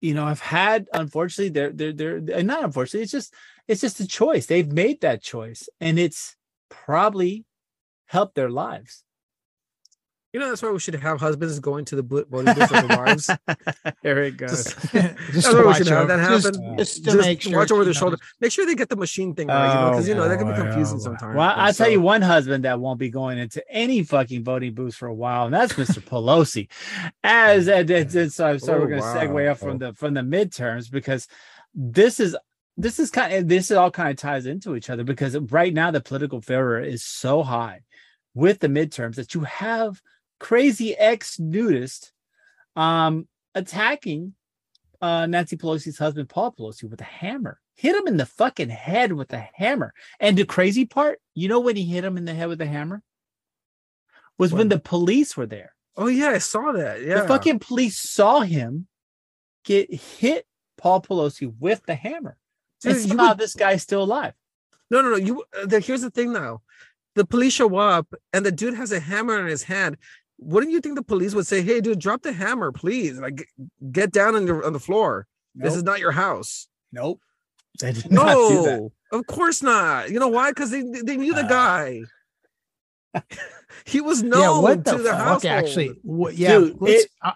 you 0.00 0.14
know, 0.14 0.26
have 0.26 0.40
had 0.40 0.86
unfortunately 0.92 1.50
they're 1.50 1.92
they're 1.92 2.20
they're 2.20 2.42
not 2.42 2.64
unfortunately. 2.64 3.02
It's 3.02 3.12
just 3.12 3.34
it's 3.68 3.80
just 3.80 4.00
a 4.00 4.06
choice. 4.06 4.46
They've 4.46 4.70
made 4.70 5.00
that 5.00 5.22
choice, 5.22 5.68
and 5.80 5.98
it's 5.98 6.36
probably 6.68 7.44
helped 8.06 8.34
their 8.34 8.50
lives. 8.50 9.04
You 10.32 10.40
know, 10.40 10.48
that's 10.48 10.62
why 10.62 10.70
we 10.70 10.78
should 10.78 10.94
have 10.94 11.20
husbands 11.20 11.58
going 11.60 11.84
to 11.86 11.96
the 11.96 12.02
voting 12.02 12.54
booth 12.54 12.72
of 12.72 12.88
their 12.88 12.96
wives. 12.96 13.30
there 14.02 14.22
it 14.22 14.38
goes. 14.38 14.64
Just, 14.64 14.92
that's 14.92 15.52
why 15.52 15.66
we 15.66 15.74
should 15.74 15.88
have 15.88 16.08
that 16.08 16.20
happen. 16.20 16.76
Just, 16.78 17.04
just, 17.04 17.04
to 17.04 17.16
make 17.18 17.42
sure, 17.42 17.58
watch 17.58 17.70
over 17.70 17.84
their 17.84 17.92
shoulder. 17.92 18.16
Make 18.40 18.50
sure 18.50 18.64
they 18.64 18.74
get 18.74 18.88
the 18.88 18.96
machine 18.96 19.34
thing 19.34 19.48
right, 19.48 19.68
you 19.68 19.74
know, 19.74 19.90
because 19.90 20.08
you 20.08 20.14
know 20.14 20.28
that 20.28 20.38
can 20.38 20.46
be 20.46 20.54
oh, 20.54 20.62
confusing 20.62 20.96
oh, 20.96 21.02
sometimes. 21.02 21.36
Well, 21.36 21.52
I'll 21.54 21.74
so. 21.74 21.84
tell 21.84 21.92
you 21.92 22.00
one 22.00 22.22
husband 22.22 22.64
that 22.64 22.80
won't 22.80 22.98
be 22.98 23.10
going 23.10 23.36
into 23.36 23.62
any 23.70 24.02
fucking 24.04 24.42
voting 24.42 24.72
booths 24.72 24.96
for 24.96 25.06
a 25.06 25.14
while, 25.14 25.44
and 25.44 25.54
that's 25.54 25.74
Mr. 25.74 26.00
Pelosi. 26.00 26.68
As 27.22 27.68
oh, 27.68 27.74
and, 27.74 27.90
and, 27.90 28.14
and 28.14 28.32
so, 28.32 28.56
so 28.56 28.74
oh, 28.74 28.80
we're 28.80 28.88
going 28.88 29.02
to 29.02 29.06
wow. 29.06 29.16
segue 29.16 29.50
up 29.50 29.58
from 29.58 29.78
the 29.78 29.92
from 29.92 30.14
the 30.14 30.22
midterms 30.22 30.90
because 30.90 31.28
this 31.74 32.20
is 32.20 32.34
this 32.78 32.98
is 32.98 33.10
kind 33.10 33.34
of 33.34 33.48
this 33.48 33.70
is 33.70 33.76
all 33.76 33.90
kind 33.90 34.10
of 34.10 34.16
ties 34.16 34.46
into 34.46 34.76
each 34.76 34.88
other 34.88 35.04
because 35.04 35.36
right 35.36 35.74
now 35.74 35.90
the 35.90 36.00
political 36.00 36.40
fervor 36.40 36.80
is 36.80 37.04
so 37.04 37.42
high 37.42 37.82
with 38.34 38.60
the 38.60 38.68
midterms 38.68 39.16
that 39.16 39.34
you 39.34 39.42
have 39.42 40.00
crazy 40.42 40.94
ex 40.96 41.38
nudist 41.38 42.12
um, 42.74 43.28
attacking 43.54 44.34
uh, 45.00 45.26
Nancy 45.26 45.56
Pelosi's 45.56 45.98
husband, 45.98 46.28
Paul 46.28 46.52
Pelosi, 46.52 46.90
with 46.90 47.00
a 47.00 47.04
hammer. 47.04 47.58
Hit 47.76 47.96
him 47.96 48.06
in 48.06 48.16
the 48.16 48.26
fucking 48.26 48.68
head 48.68 49.12
with 49.12 49.32
a 49.32 49.48
hammer. 49.54 49.94
And 50.20 50.36
the 50.36 50.44
crazy 50.44 50.84
part, 50.84 51.20
you 51.34 51.48
know 51.48 51.60
when 51.60 51.76
he 51.76 51.84
hit 51.84 52.04
him 52.04 52.16
in 52.16 52.24
the 52.24 52.34
head 52.34 52.48
with 52.48 52.60
a 52.60 52.66
hammer? 52.66 53.02
Was 54.36 54.52
when, 54.52 54.58
when 54.58 54.68
the 54.68 54.78
police 54.78 55.36
were 55.36 55.46
there. 55.46 55.74
Oh, 55.96 56.08
yeah, 56.08 56.30
I 56.30 56.38
saw 56.38 56.72
that. 56.72 57.02
Yeah. 57.02 57.22
The 57.22 57.28
fucking 57.28 57.60
police 57.60 57.98
saw 57.98 58.40
him 58.40 58.88
get 59.64 59.92
hit 59.92 60.44
Paul 60.76 61.02
Pelosi 61.02 61.52
with 61.58 61.84
the 61.86 61.94
hammer. 61.94 62.36
Dude, 62.80 62.96
and 62.96 63.08
somehow 63.08 63.28
would... 63.28 63.38
this 63.38 63.54
guy's 63.54 63.82
still 63.82 64.02
alive. 64.02 64.34
No, 64.90 65.02
no, 65.02 65.10
no. 65.10 65.16
You 65.16 65.44
uh, 65.56 65.66
the, 65.66 65.80
here's 65.80 66.02
the 66.02 66.10
thing 66.10 66.32
now. 66.32 66.62
The 67.14 67.26
police 67.26 67.52
show 67.52 67.76
up 67.76 68.12
and 68.32 68.44
the 68.44 68.52
dude 68.52 68.74
has 68.74 68.90
a 68.90 69.00
hammer 69.00 69.38
in 69.38 69.46
his 69.46 69.64
hand 69.64 69.98
wouldn't 70.44 70.72
you 70.72 70.80
think 70.80 70.96
the 70.96 71.02
police 71.02 71.34
would 71.34 71.46
say, 71.46 71.62
"Hey, 71.62 71.80
dude, 71.80 71.98
drop 71.98 72.22
the 72.22 72.32
hammer, 72.32 72.72
please! 72.72 73.18
Like, 73.18 73.48
get 73.90 74.12
down 74.12 74.34
on 74.34 74.46
the 74.46 74.54
on 74.64 74.72
the 74.72 74.80
floor. 74.80 75.26
Nope. 75.54 75.64
This 75.64 75.76
is 75.76 75.82
not 75.82 76.00
your 76.00 76.12
house." 76.12 76.68
Nope. 76.92 77.20
no, 78.10 78.92
of 79.12 79.26
course 79.26 79.62
not. 79.62 80.10
You 80.10 80.20
know 80.20 80.28
why? 80.28 80.50
Because 80.50 80.70
they 80.70 80.82
they 80.82 81.16
knew 81.16 81.34
the 81.34 81.44
uh, 81.44 81.48
guy. 81.48 82.02
he 83.84 84.00
was 84.00 84.22
known 84.22 84.40
yeah, 84.40 84.58
what 84.58 84.84
the 84.84 84.96
to 84.96 85.02
the 85.02 85.16
house. 85.16 85.44
Actually, 85.44 85.94
what, 86.02 86.34
yeah. 86.34 86.58
Dude, 86.58 86.76
it, 86.82 87.10
I, 87.22 87.34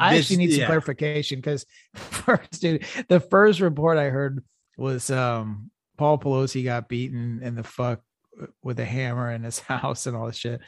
I 0.00 0.16
actually 0.16 0.38
need 0.38 0.52
some 0.52 0.60
yeah. 0.60 0.66
clarification 0.66 1.38
because 1.38 1.66
first, 1.94 2.60
dude, 2.60 2.84
the 3.08 3.20
first 3.20 3.60
report 3.60 3.98
I 3.98 4.10
heard 4.10 4.44
was 4.76 5.10
um 5.10 5.70
Paul 5.96 6.18
Pelosi 6.18 6.64
got 6.64 6.88
beaten 6.88 7.40
in 7.42 7.54
the 7.54 7.64
fuck 7.64 8.00
with 8.62 8.78
a 8.80 8.84
hammer 8.84 9.30
in 9.30 9.42
his 9.42 9.58
house 9.60 10.06
and 10.06 10.16
all 10.16 10.26
this 10.26 10.36
shit. 10.36 10.60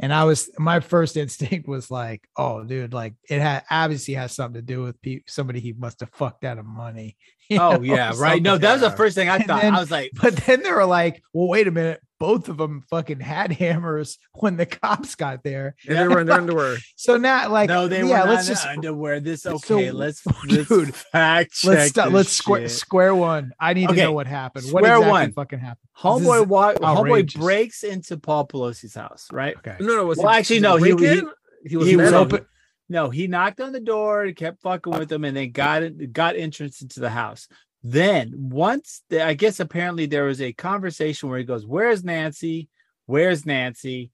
And 0.00 0.12
I 0.12 0.24
was 0.24 0.50
my 0.58 0.80
first 0.80 1.16
instinct 1.18 1.68
was 1.68 1.90
like, 1.90 2.26
oh, 2.36 2.64
dude, 2.64 2.92
like 2.92 3.14
it 3.28 3.40
had 3.40 3.64
obviously 3.70 4.14
has 4.14 4.34
something 4.34 4.60
to 4.60 4.66
do 4.66 4.82
with 4.82 5.00
pe- 5.02 5.22
somebody 5.28 5.60
he 5.60 5.72
must 5.74 6.00
have 6.00 6.10
fucked 6.12 6.44
out 6.44 6.58
of 6.58 6.64
money. 6.64 7.16
Oh 7.60 7.76
know, 7.76 7.82
yeah, 7.82 8.12
right. 8.16 8.40
No, 8.40 8.58
that 8.58 8.72
was 8.72 8.80
the 8.80 8.90
first 8.96 9.16
thing 9.16 9.28
I 9.28 9.38
thought. 9.40 9.62
Then, 9.62 9.74
I 9.74 9.80
was 9.80 9.90
like, 9.90 10.12
but 10.14 10.36
then 10.36 10.62
they 10.62 10.70
were 10.70 10.86
like, 10.86 11.22
well, 11.32 11.48
wait 11.48 11.66
a 11.66 11.72
minute, 11.72 12.00
both 12.20 12.48
of 12.48 12.58
them 12.58 12.84
fucking 12.88 13.18
had 13.18 13.50
hammers 13.50 14.18
when 14.34 14.56
the 14.56 14.66
cops 14.66 15.16
got 15.16 15.42
there. 15.42 15.74
And 15.88 15.98
they 15.98 16.06
were 16.06 16.20
in 16.20 16.28
their 16.28 16.36
underwear. 16.40 16.76
So 16.94 17.16
now, 17.16 17.48
like, 17.50 17.68
no, 17.68 17.88
they 17.88 18.04
yeah, 18.04 18.22
were 18.22 18.30
let's 18.30 18.46
just 18.46 18.64
underwear. 18.66 19.18
This 19.18 19.46
okay? 19.46 19.88
So, 19.88 19.96
let's, 19.96 20.24
let's 20.26 20.68
dude, 20.68 20.94
fact 20.94 21.54
check. 21.54 21.68
Let's 21.70 21.88
start, 21.90 22.12
let's 22.12 22.30
square 22.30 22.68
square 22.68 23.14
one. 23.14 23.52
I 23.58 23.72
need 23.72 23.86
okay. 23.86 23.96
to 23.96 24.02
know 24.04 24.12
what 24.12 24.28
happened. 24.28 24.66
Square 24.66 24.82
what 24.82 24.98
exactly 24.98 25.10
one 25.10 25.32
fucking 25.32 25.58
happened? 25.58 25.88
Homeboy, 25.98 26.46
wa- 26.46 26.74
homeboy 26.74 27.34
breaks 27.34 27.82
into 27.82 28.16
Paul 28.16 28.46
Pelosi's 28.46 28.94
house, 28.94 29.26
right? 29.32 29.56
Okay. 29.56 29.76
No, 29.80 29.96
no. 29.96 30.06
Was 30.06 30.18
well, 30.18 30.28
actually, 30.28 30.60
no. 30.60 30.76
He, 30.76 30.94
he, 30.94 31.22
he, 31.66 31.76
was, 31.76 31.88
he 31.88 31.96
was 31.96 32.12
open. 32.12 32.46
No, 32.90 33.08
he 33.08 33.28
knocked 33.28 33.60
on 33.60 33.70
the 33.70 33.78
door, 33.80 34.24
and 34.24 34.34
kept 34.34 34.62
fucking 34.62 34.92
with 34.92 35.08
them, 35.08 35.24
and 35.24 35.36
then 35.36 35.52
got 35.52 35.82
got 36.12 36.34
entrance 36.34 36.82
into 36.82 36.98
the 36.98 37.08
house. 37.08 37.46
Then 37.84 38.34
once 38.36 39.02
the, 39.08 39.24
I 39.24 39.34
guess 39.34 39.60
apparently 39.60 40.06
there 40.06 40.24
was 40.24 40.40
a 40.40 40.52
conversation 40.52 41.28
where 41.28 41.38
he 41.38 41.44
goes, 41.44 41.64
"Where's 41.64 42.02
Nancy? 42.02 42.68
Where's 43.06 43.46
Nancy? 43.46 44.10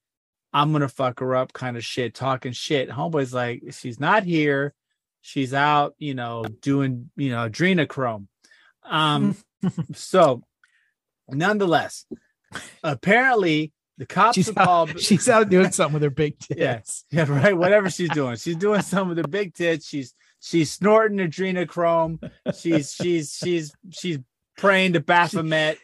I'm 0.52 0.72
gonna 0.72 0.88
fuck 0.88 1.20
her 1.20 1.34
up," 1.34 1.54
kind 1.54 1.78
of 1.78 1.84
shit, 1.84 2.14
talking 2.14 2.52
shit. 2.52 2.90
Homeboy's 2.90 3.32
like, 3.32 3.62
"She's 3.70 3.98
not 3.98 4.24
here. 4.24 4.74
She's 5.22 5.54
out, 5.54 5.94
you 5.96 6.12
know, 6.12 6.44
doing 6.44 7.10
you 7.16 7.30
know 7.30 7.48
adrenochrome." 7.48 8.26
Um, 8.84 9.38
so 9.94 10.44
nonetheless, 11.30 12.04
apparently 12.84 13.72
the 13.98 14.06
cops 14.06 14.34
she's 14.34 14.50
called. 14.50 15.00
she's 15.00 15.28
out 15.28 15.48
doing 15.48 15.72
something 15.72 15.94
with 15.94 16.02
her 16.02 16.10
big 16.10 16.38
tits. 16.40 17.04
Yeah, 17.10 17.24
yeah, 17.24 17.32
right. 17.32 17.56
Whatever 17.56 17.90
she's 17.90 18.10
doing, 18.10 18.36
she's 18.36 18.56
doing 18.56 18.82
something 18.82 19.10
with 19.10 19.18
her 19.18 19.28
big 19.28 19.54
tits. 19.54 19.86
She's 19.86 20.14
she's 20.40 20.70
snorting 20.70 21.18
adrenochrome. 21.18 22.30
She's 22.54 22.92
she's 22.92 23.32
she's 23.32 23.72
she's 23.90 24.18
praying 24.56 24.94
to 24.94 25.00
Baphomet. 25.00 25.78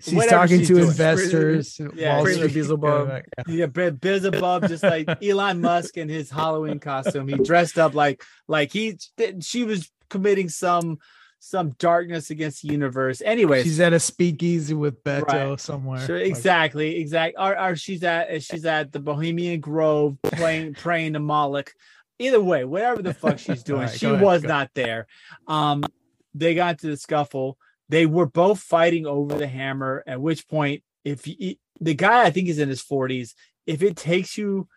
She's 0.00 0.26
talking 0.26 0.58
she's 0.58 0.68
to 0.68 0.74
doing. 0.74 0.88
investors. 0.88 1.80
Yeah, 1.94 2.22
Beelzebub. 2.22 3.22
Yeah, 3.46 3.66
Beelzebub, 3.66 4.68
just 4.68 4.82
like 4.82 5.22
Elon 5.22 5.60
Musk 5.60 5.96
in 5.96 6.08
his 6.08 6.30
Halloween 6.30 6.80
costume. 6.80 7.28
He 7.28 7.36
dressed 7.36 7.78
up 7.78 7.94
like 7.94 8.22
like 8.48 8.72
he. 8.72 8.98
She 9.40 9.64
was 9.64 9.90
committing 10.10 10.48
some 10.48 10.98
some 11.40 11.70
darkness 11.78 12.30
against 12.30 12.62
the 12.62 12.68
universe. 12.68 13.22
Anyway, 13.24 13.62
she's 13.62 13.80
at 13.80 13.92
a 13.92 14.00
speakeasy 14.00 14.74
with 14.74 15.02
Beto 15.04 15.50
right. 15.50 15.60
somewhere. 15.60 16.04
Sure, 16.04 16.18
exactly, 16.18 16.96
exactly. 16.96 17.42
Or, 17.42 17.58
or 17.58 17.76
she's 17.76 18.02
at 18.02 18.42
she's 18.42 18.64
at 18.64 18.92
the 18.92 19.00
Bohemian 19.00 19.60
Grove 19.60 20.16
playing 20.22 20.74
praying 20.74 21.14
to 21.14 21.20
Moloch 21.20 21.72
either 22.18 22.40
way, 22.40 22.64
whatever 22.64 23.02
the 23.02 23.14
fuck 23.14 23.38
she's 23.38 23.62
doing, 23.64 23.82
right, 23.82 23.98
she 23.98 24.06
was 24.06 24.42
not 24.42 24.70
there. 24.74 25.06
Um, 25.46 25.84
they 26.34 26.54
got 26.54 26.80
to 26.80 26.88
the 26.88 26.96
scuffle. 26.96 27.58
They 27.88 28.06
were 28.06 28.26
both 28.26 28.60
fighting 28.60 29.06
over 29.06 29.36
the 29.36 29.46
hammer. 29.46 30.02
At 30.06 30.20
which 30.20 30.48
point, 30.48 30.82
if 31.04 31.26
you, 31.26 31.56
the 31.80 31.94
guy 31.94 32.24
I 32.24 32.30
think 32.30 32.48
is 32.48 32.58
in 32.58 32.68
his 32.68 32.82
40s, 32.82 33.34
if 33.66 33.82
it 33.82 33.96
takes 33.96 34.36
you, 34.36 34.68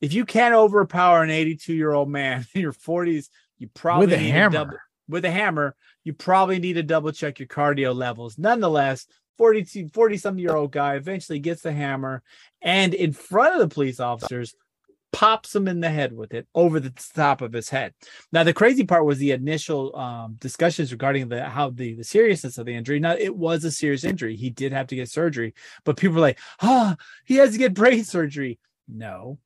if 0.00 0.12
you 0.12 0.24
can't 0.24 0.54
overpower 0.54 1.22
an 1.22 1.30
82 1.30 1.74
year 1.74 1.92
old 1.92 2.08
man 2.08 2.46
in 2.54 2.60
your 2.60 2.72
40s, 2.72 3.28
you 3.58 3.68
probably 3.68 4.06
with 4.06 4.14
a 4.14 4.18
hammer. 4.18 4.50
Double, 4.52 4.76
with 5.10 5.24
a 5.24 5.30
hammer, 5.30 5.76
you 6.04 6.12
probably 6.12 6.58
need 6.58 6.74
to 6.74 6.82
double 6.82 7.12
check 7.12 7.38
your 7.38 7.48
cardio 7.48 7.94
levels. 7.94 8.38
Nonetheless, 8.38 9.06
40, 9.38 9.88
40 9.92 10.16
some 10.16 10.38
year 10.38 10.54
old 10.54 10.72
guy 10.72 10.96
eventually 10.96 11.38
gets 11.38 11.62
the 11.62 11.72
hammer 11.72 12.22
and 12.62 12.94
in 12.94 13.12
front 13.12 13.54
of 13.54 13.60
the 13.60 13.74
police 13.74 14.00
officers 14.00 14.54
pops 15.12 15.54
him 15.54 15.66
in 15.66 15.80
the 15.80 15.90
head 15.90 16.16
with 16.16 16.34
it 16.34 16.46
over 16.54 16.78
the 16.78 16.92
top 17.14 17.42
of 17.42 17.52
his 17.52 17.68
head. 17.68 17.94
Now, 18.32 18.44
the 18.44 18.52
crazy 18.52 18.84
part 18.84 19.04
was 19.04 19.18
the 19.18 19.32
initial 19.32 19.96
um, 19.96 20.36
discussions 20.40 20.92
regarding 20.92 21.28
the 21.28 21.44
how 21.44 21.70
the, 21.70 21.94
the 21.94 22.04
seriousness 22.04 22.58
of 22.58 22.66
the 22.66 22.74
injury. 22.74 23.00
Now, 23.00 23.14
it 23.18 23.34
was 23.34 23.64
a 23.64 23.70
serious 23.70 24.04
injury. 24.04 24.36
He 24.36 24.50
did 24.50 24.72
have 24.72 24.86
to 24.88 24.96
get 24.96 25.10
surgery, 25.10 25.54
but 25.84 25.96
people 25.96 26.16
were 26.16 26.20
like, 26.20 26.38
"Ah, 26.62 26.96
oh, 26.96 27.04
he 27.24 27.36
has 27.36 27.52
to 27.52 27.58
get 27.58 27.74
brain 27.74 28.04
surgery." 28.04 28.58
No, 28.88 29.38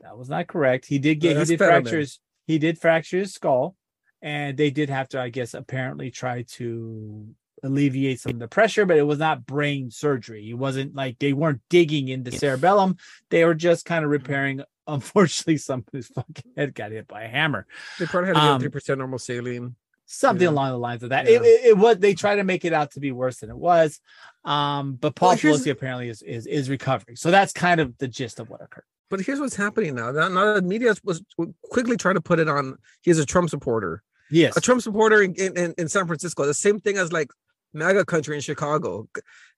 that 0.00 0.16
was 0.16 0.28
not 0.28 0.46
correct. 0.48 0.86
He 0.86 0.98
did 0.98 1.16
get 1.16 1.38
he 1.38 1.44
did 1.44 1.58
fracture 1.58 1.98
his, 1.98 2.18
he 2.46 2.58
did 2.58 2.78
fracture 2.78 3.18
his 3.18 3.32
skull, 3.32 3.76
and 4.22 4.56
they 4.56 4.70
did 4.70 4.88
have 4.88 5.08
to, 5.10 5.20
I 5.20 5.28
guess, 5.28 5.54
apparently 5.54 6.10
try 6.10 6.42
to 6.42 7.26
alleviate 7.64 8.20
some 8.20 8.32
of 8.32 8.38
the 8.38 8.48
pressure, 8.48 8.86
but 8.86 8.96
it 8.96 9.02
was 9.02 9.18
not 9.18 9.46
brain 9.46 9.90
surgery. 9.90 10.48
It 10.48 10.54
wasn't 10.54 10.94
like 10.94 11.18
they 11.18 11.32
weren't 11.32 11.60
digging 11.68 12.08
into 12.08 12.32
cerebellum. 12.32 12.96
They 13.30 13.44
were 13.44 13.54
just 13.54 13.84
kind 13.84 14.04
of 14.04 14.10
repairing 14.10 14.62
unfortunately, 14.86 15.58
some 15.58 15.84
of 15.86 15.92
his 15.92 16.08
fucking 16.08 16.52
head 16.56 16.74
got 16.74 16.92
hit 16.92 17.06
by 17.06 17.22
a 17.22 17.28
hammer. 17.28 17.66
They 17.98 18.06
probably 18.06 18.28
had 18.28 18.34
to 18.34 18.42
um, 18.42 18.60
three 18.60 18.70
percent 18.70 18.98
normal 18.98 19.18
saline. 19.18 19.76
Something 20.06 20.48
along 20.48 20.70
the 20.70 20.78
lines 20.78 21.02
of 21.02 21.10
that. 21.10 21.24
Yeah. 21.24 21.36
It, 21.36 21.42
it, 21.42 21.64
it, 21.66 21.78
was 21.78 21.98
they 21.98 22.14
try 22.14 22.36
to 22.36 22.44
make 22.44 22.64
it 22.64 22.72
out 22.72 22.90
to 22.92 23.00
be 23.00 23.12
worse 23.12 23.38
than 23.38 23.48
it 23.48 23.56
was. 23.56 23.98
Um, 24.44 24.94
but 24.94 25.14
Paul 25.14 25.30
well, 25.30 25.38
Pelosi 25.38 25.70
apparently 25.70 26.08
is, 26.08 26.20
is 26.22 26.46
is 26.46 26.68
recovering. 26.68 27.16
So 27.16 27.30
that's 27.30 27.52
kind 27.52 27.80
of 27.80 27.96
the 27.98 28.08
gist 28.08 28.40
of 28.40 28.50
what 28.50 28.60
occurred. 28.60 28.84
But 29.08 29.20
here's 29.20 29.40
what's 29.40 29.56
happening 29.56 29.94
now. 29.94 30.10
Now 30.10 30.54
the 30.54 30.62
media 30.62 30.94
was 31.04 31.22
quickly 31.70 31.96
trying 31.96 32.16
to 32.16 32.20
put 32.20 32.40
it 32.40 32.48
on. 32.48 32.76
He's 33.02 33.18
a 33.18 33.26
Trump 33.26 33.50
supporter. 33.50 34.02
Yes, 34.32 34.56
a 34.56 34.60
Trump 34.60 34.82
supporter 34.82 35.22
in, 35.22 35.34
in, 35.34 35.74
in 35.78 35.88
San 35.88 36.06
Francisco. 36.06 36.44
The 36.44 36.54
same 36.54 36.80
thing 36.80 36.96
as 36.96 37.12
like 37.12 37.28
MAGA 37.74 38.04
country 38.04 38.34
in 38.34 38.40
Chicago. 38.40 39.08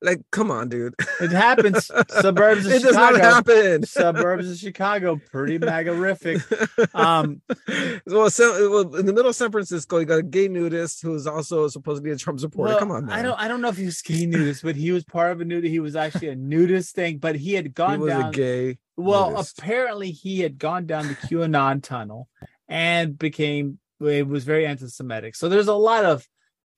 Like, 0.00 0.20
come 0.30 0.50
on, 0.50 0.68
dude. 0.68 0.94
It 1.20 1.32
happens. 1.32 1.86
Suburbs 2.10 2.66
of 2.66 2.72
it 2.72 2.82
Chicago. 2.82 2.82
does 2.82 2.94
not 2.94 3.20
happen. 3.20 3.86
Suburbs 3.86 4.50
of 4.50 4.58
Chicago, 4.58 5.20
pretty 5.30 5.58
MAGA-rific. 5.58 6.94
Um, 6.94 7.42
well, 8.06 8.30
so, 8.30 8.70
well, 8.70 8.94
in 8.96 9.06
the 9.06 9.12
middle 9.12 9.30
of 9.30 9.36
San 9.36 9.50
Francisco, 9.50 9.98
you 9.98 10.04
got 10.04 10.18
a 10.18 10.22
gay 10.22 10.48
nudist 10.48 11.02
who's 11.02 11.26
also 11.26 11.68
supposedly 11.68 12.10
a 12.10 12.16
Trump 12.16 12.38
supporter. 12.40 12.72
Well, 12.72 12.78
come 12.78 12.90
on, 12.90 13.06
man. 13.06 13.18
I 13.18 13.22
don't, 13.22 13.40
I 13.40 13.48
don't 13.48 13.60
know 13.60 13.68
if 13.68 13.76
he 13.76 13.86
was 13.86 14.00
gay 14.02 14.26
nudist, 14.26 14.62
but 14.62 14.76
he 14.76 14.92
was 14.92 15.04
part 15.04 15.32
of 15.32 15.40
a 15.40 15.44
nudist. 15.44 15.70
He 15.70 15.80
was 15.80 15.96
actually 15.96 16.28
a 16.28 16.36
nudist 16.36 16.94
thing, 16.94 17.18
but 17.18 17.36
he 17.36 17.54
had 17.54 17.74
gone 17.74 17.94
he 17.94 17.98
was 17.98 18.12
down. 18.12 18.28
A 18.28 18.32
gay. 18.32 18.78
Well, 18.96 19.30
nudist. 19.30 19.58
apparently 19.58 20.12
he 20.12 20.40
had 20.40 20.58
gone 20.58 20.86
down 20.86 21.08
the 21.08 21.14
QAnon 21.14 21.82
tunnel 21.82 22.28
and 22.68 23.18
became. 23.18 23.78
It 24.00 24.26
was 24.26 24.44
very 24.44 24.66
anti-Semitic. 24.66 25.36
So 25.36 25.48
there's 25.48 25.68
a 25.68 25.74
lot 25.74 26.04
of 26.04 26.26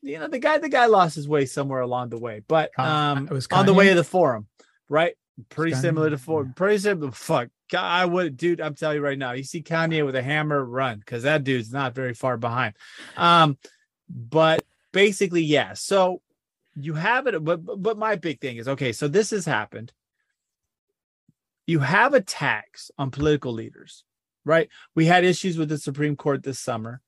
you 0.03 0.19
know 0.19 0.29
the 0.29 0.39
guy 0.39 0.59
the 0.59 0.69
guy 0.69 0.87
lost 0.87 1.17
his 1.17 1.29
way 1.29 1.47
somewhere 1.47 1.81
along 1.81 2.11
the 2.11 2.19
way 2.19 2.43
but 2.47 2.71
um 2.79 3.27
was 3.31 3.49
on 3.51 3.67
the 3.67 3.75
way 3.75 3.89
to 3.89 3.95
the 3.95 4.05
forum 4.05 4.47
right? 4.89 5.15
Pretty 5.49 5.75
similar 5.75 6.11
to 6.11 6.19
forum 6.19 6.53
pretty 6.55 6.79
similar 6.79 7.13
fuck 7.13 7.49
i 7.77 8.05
would 8.05 8.37
dude 8.37 8.61
i'm 8.61 8.75
telling 8.75 8.97
you 8.97 9.03
right 9.03 9.19
now 9.19 9.33
you 9.33 9.43
see 9.43 9.63
kanye 9.63 10.05
with 10.05 10.15
a 10.15 10.23
hammer 10.23 10.65
run 10.65 10.99
because 10.99 11.25
that 11.25 11.45
dude's 11.45 11.73
not 11.73 11.95
very 11.95 12.15
far 12.15 12.37
behind. 12.37 12.75
Um 13.17 13.59
but 14.09 14.65
basically 14.93 15.43
yeah 15.43 15.73
so 15.75 16.23
you 16.77 16.95
have 16.95 17.27
it 17.27 17.43
but 17.45 17.59
but 17.83 17.99
my 17.99 18.17
big 18.17 18.41
thing 18.41 18.57
is 18.57 18.69
okay 18.69 18.93
so 18.93 19.09
this 19.09 19.31
has 19.31 19.45
happened. 19.45 19.93
You 21.67 21.81
have 21.81 22.15
attacks 22.15 22.91
on 22.97 23.11
political 23.11 23.53
leaders 23.53 24.05
right? 24.45 24.69
We 24.95 25.07
had 25.07 25.25
issues 25.25 25.59
with 25.59 25.69
the 25.69 25.79
supreme 25.79 26.17
court 26.17 26.45
this 26.45 26.61
summer 26.61 27.03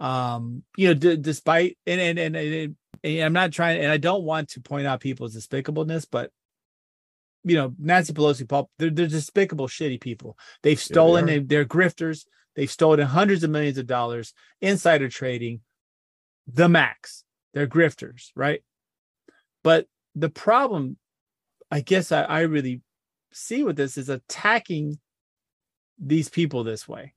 um 0.00 0.62
you 0.76 0.88
know 0.88 0.94
d- 0.94 1.16
despite 1.16 1.76
and 1.86 2.00
and, 2.00 2.18
and 2.18 2.36
and, 2.36 2.76
and 3.02 3.20
i'm 3.20 3.32
not 3.32 3.52
trying 3.52 3.80
and 3.80 3.90
i 3.90 3.96
don't 3.96 4.22
want 4.22 4.48
to 4.48 4.60
point 4.60 4.86
out 4.86 5.00
people's 5.00 5.34
despicableness 5.34 6.06
but 6.10 6.30
you 7.44 7.56
know 7.56 7.74
nancy 7.78 8.12
pelosi 8.12 8.48
paul 8.48 8.70
they're, 8.78 8.90
they're 8.90 9.06
despicable 9.06 9.66
shitty 9.66 10.00
people. 10.00 10.36
They've 10.62 10.78
stolen 10.78 11.26
yeah, 11.28 11.34
they 11.34 11.40
they're 11.40 11.64
grifters. 11.64 12.26
They've 12.54 12.70
stolen 12.70 13.06
hundreds 13.06 13.44
of 13.44 13.50
millions 13.50 13.78
of 13.78 13.86
dollars 13.86 14.34
insider 14.60 15.08
trading 15.08 15.60
the 16.46 16.68
max 16.68 17.24
they're 17.54 17.66
grifters 17.66 18.30
right? 18.34 18.62
But 19.64 19.86
the 20.14 20.30
problem 20.30 20.96
i 21.70 21.80
guess 21.80 22.12
I, 22.12 22.22
I 22.22 22.40
really 22.40 22.82
see 23.32 23.62
with 23.62 23.76
this 23.76 23.98
is 23.98 24.08
attacking 24.08 24.98
these 25.98 26.28
people 26.28 26.64
this 26.64 26.88
way. 26.88 27.14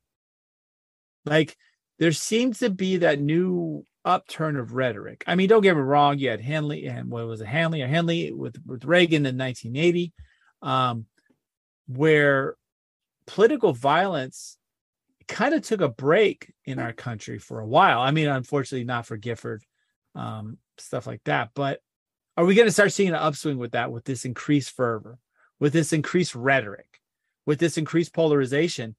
Like 1.26 1.56
there 2.02 2.12
seems 2.12 2.58
to 2.58 2.72
be 2.72 2.98
that 2.98 3.22
new 3.22 3.86
upturn 4.04 4.56
of 4.56 4.74
rhetoric. 4.74 5.24
I 5.28 5.36
mean, 5.36 5.48
don't 5.48 5.62
get 5.62 5.76
me 5.76 5.84
wrong. 5.84 6.18
You 6.18 6.32
had 6.32 6.42
Hanley 6.42 6.88
and 6.88 7.12
what 7.12 7.28
was 7.28 7.42
it, 7.42 7.48
Hanley 7.48 7.84
or 7.84 7.88
Henley 7.88 8.34
with, 8.34 8.58
with 8.66 8.86
Reagan 8.86 9.28
in 9.28 9.38
1980, 9.38 10.12
um, 10.64 11.06
where 11.88 12.56
political 13.28 13.72
violence 13.74 14.58
kind 15.28 15.54
of 15.54 15.62
took 15.62 15.82
a 15.82 15.90
break 15.90 16.52
in 16.66 16.80
our 16.80 16.92
country 16.92 17.38
for 17.38 17.60
a 17.60 17.68
while. 17.68 18.02
I 18.02 18.10
mean, 18.10 18.30
unfortunately, 18.30 18.84
not 18.84 19.06
for 19.06 19.16
Gifford, 19.16 19.64
um, 20.16 20.58
stuff 20.80 21.06
like 21.06 21.22
that. 21.26 21.52
But 21.54 21.82
are 22.36 22.46
we 22.46 22.56
going 22.56 22.68
to 22.68 22.74
start 22.74 22.94
seeing 22.94 23.10
an 23.10 23.16
upswing 23.16 23.60
with 23.60 23.74
that, 23.74 23.92
with 23.92 24.06
this 24.06 24.26
increased 24.26 24.72
fervor, 24.72 25.20
with 25.60 25.72
this 25.72 25.94
increased 25.94 26.34
rhetoric, 26.34 27.00
with 27.46 27.60
this 27.60 27.78
increased 27.78 28.12
polarization? 28.12 28.96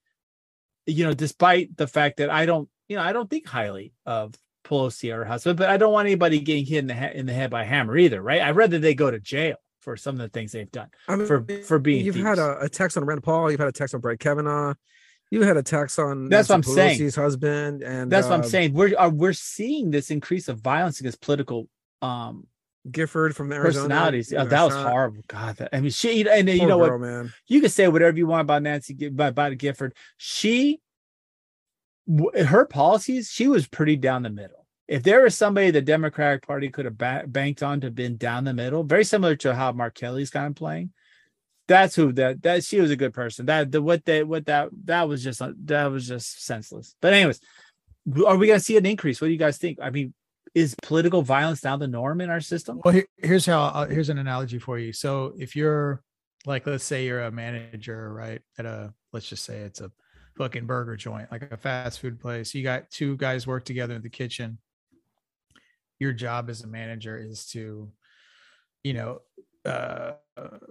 You 0.86 1.04
know, 1.04 1.14
despite 1.14 1.76
the 1.76 1.88
fact 1.88 2.18
that 2.18 2.30
I 2.30 2.46
don't 2.46 2.68
you 2.92 2.98
know, 2.98 3.02
I 3.02 3.14
don't 3.14 3.30
think 3.30 3.46
highly 3.46 3.94
of 4.04 4.34
Pelosi 4.66 5.14
or 5.14 5.20
her 5.20 5.24
husband, 5.24 5.58
but 5.58 5.70
I 5.70 5.78
don't 5.78 5.94
want 5.94 6.04
anybody 6.04 6.40
getting 6.40 6.66
hit 6.66 6.80
in 6.80 6.86
the 6.88 6.94
head 6.94 7.16
in 7.16 7.24
the 7.24 7.32
head 7.32 7.48
by 7.48 7.62
a 7.62 7.64
hammer 7.64 7.96
either, 7.96 8.20
right? 8.20 8.42
I'd 8.42 8.54
rather 8.54 8.78
they 8.78 8.94
go 8.94 9.10
to 9.10 9.18
jail 9.18 9.56
for 9.80 9.96
some 9.96 10.16
of 10.16 10.20
the 10.20 10.28
things 10.28 10.52
they've 10.52 10.70
done 10.70 10.88
I 11.08 11.16
mean, 11.16 11.26
for 11.26 11.42
for 11.64 11.78
being. 11.78 12.04
You've 12.04 12.16
thieves. 12.16 12.26
had 12.26 12.38
a, 12.38 12.60
a, 12.60 12.68
text 12.68 12.98
on 12.98 13.06
Rand 13.06 13.22
Paul. 13.22 13.50
You've 13.50 13.60
had 13.60 13.70
a 13.70 13.72
text 13.72 13.94
on 13.94 14.02
Brett 14.02 14.20
Kavanaugh. 14.20 14.74
You 15.30 15.40
had 15.40 15.56
a 15.56 15.62
text 15.62 15.98
on 15.98 16.28
that's 16.28 16.50
Nancy 16.50 16.70
what 16.70 16.78
I'm 16.78 16.90
Pelosi's 16.90 17.14
saying. 17.14 17.24
husband, 17.24 17.82
and 17.82 18.12
that's 18.12 18.26
what 18.26 18.34
I'm 18.34 18.42
um, 18.42 18.46
saying. 18.46 18.74
We're 18.74 18.94
uh, 18.98 19.08
we're 19.08 19.32
seeing 19.32 19.90
this 19.90 20.10
increase 20.10 20.48
of 20.48 20.60
violence 20.60 21.00
against 21.00 21.22
political 21.22 21.66
um 22.02 22.46
Gifford 22.90 23.34
from 23.34 23.50
Arizona. 23.52 23.88
Personalities. 23.88 24.34
Oh, 24.34 24.44
that 24.44 24.64
was 24.64 24.74
horrible. 24.74 25.22
God, 25.28 25.56
that, 25.56 25.70
I 25.72 25.80
mean, 25.80 25.90
she 25.90 26.28
and 26.28 26.46
Poor 26.46 26.54
you 26.54 26.66
know 26.66 26.78
girl, 26.78 26.98
what, 26.98 27.00
man. 27.00 27.32
You 27.46 27.62
can 27.62 27.70
say 27.70 27.88
whatever 27.88 28.18
you 28.18 28.26
want 28.26 28.42
about 28.42 28.62
Nancy 28.62 29.06
about 29.06 29.56
Gifford. 29.56 29.94
She 30.18 30.80
her 32.46 32.64
policies, 32.66 33.30
she 33.30 33.48
was 33.48 33.68
pretty 33.68 33.96
down 33.96 34.22
the 34.22 34.30
middle. 34.30 34.66
If 34.88 35.02
there 35.02 35.22
was 35.22 35.36
somebody 35.36 35.70
the 35.70 35.80
Democratic 35.80 36.46
Party 36.46 36.68
could 36.68 36.84
have 36.84 36.98
ba- 36.98 37.24
banked 37.26 37.62
on 37.62 37.80
to 37.80 37.86
have 37.86 37.94
been 37.94 38.16
down 38.16 38.44
the 38.44 38.52
middle, 38.52 38.82
very 38.82 39.04
similar 39.04 39.36
to 39.36 39.54
how 39.54 39.72
Mark 39.72 39.94
Kelly's 39.94 40.30
kind 40.30 40.48
of 40.48 40.54
playing, 40.56 40.92
that's 41.68 41.94
who 41.94 42.12
that 42.12 42.42
that 42.42 42.64
she 42.64 42.80
was 42.80 42.90
a 42.90 42.96
good 42.96 43.14
person. 43.14 43.46
That 43.46 43.70
the 43.70 43.80
what 43.80 44.04
they 44.04 44.22
what 44.24 44.46
that 44.46 44.68
that 44.84 45.08
was 45.08 45.22
just 45.22 45.40
that 45.66 45.86
was 45.86 46.06
just 46.06 46.44
senseless. 46.44 46.94
But 47.00 47.14
anyways, 47.14 47.40
are 48.26 48.36
we 48.36 48.48
going 48.48 48.58
to 48.58 48.64
see 48.64 48.76
an 48.76 48.86
increase? 48.86 49.20
What 49.20 49.28
do 49.28 49.32
you 49.32 49.38
guys 49.38 49.58
think? 49.58 49.78
I 49.80 49.90
mean, 49.90 50.12
is 50.54 50.74
political 50.82 51.22
violence 51.22 51.64
now 51.64 51.76
the 51.76 51.88
norm 51.88 52.20
in 52.20 52.30
our 52.30 52.40
system? 52.40 52.80
Well, 52.84 52.94
here, 52.94 53.06
here's 53.16 53.46
how 53.46 53.62
uh, 53.62 53.86
here's 53.86 54.08
an 54.08 54.18
analogy 54.18 54.58
for 54.58 54.78
you. 54.78 54.92
So 54.92 55.34
if 55.38 55.56
you're 55.56 56.02
like, 56.44 56.66
let's 56.66 56.84
say 56.84 57.06
you're 57.06 57.22
a 57.22 57.30
manager, 57.30 58.12
right? 58.12 58.42
At 58.58 58.66
a 58.66 58.92
let's 59.12 59.28
just 59.28 59.44
say 59.44 59.58
it's 59.58 59.80
a 59.80 59.90
fucking 60.36 60.66
burger 60.66 60.96
joint, 60.96 61.30
like 61.30 61.50
a 61.50 61.56
fast 61.56 62.00
food 62.00 62.20
place. 62.20 62.54
You 62.54 62.62
got 62.62 62.90
two 62.90 63.16
guys 63.16 63.46
work 63.46 63.64
together 63.64 63.94
in 63.94 64.02
the 64.02 64.08
kitchen. 64.08 64.58
Your 65.98 66.12
job 66.12 66.50
as 66.50 66.62
a 66.62 66.66
manager 66.66 67.16
is 67.16 67.46
to, 67.48 67.90
you 68.82 68.92
know, 68.94 69.20
uh, 69.64 70.12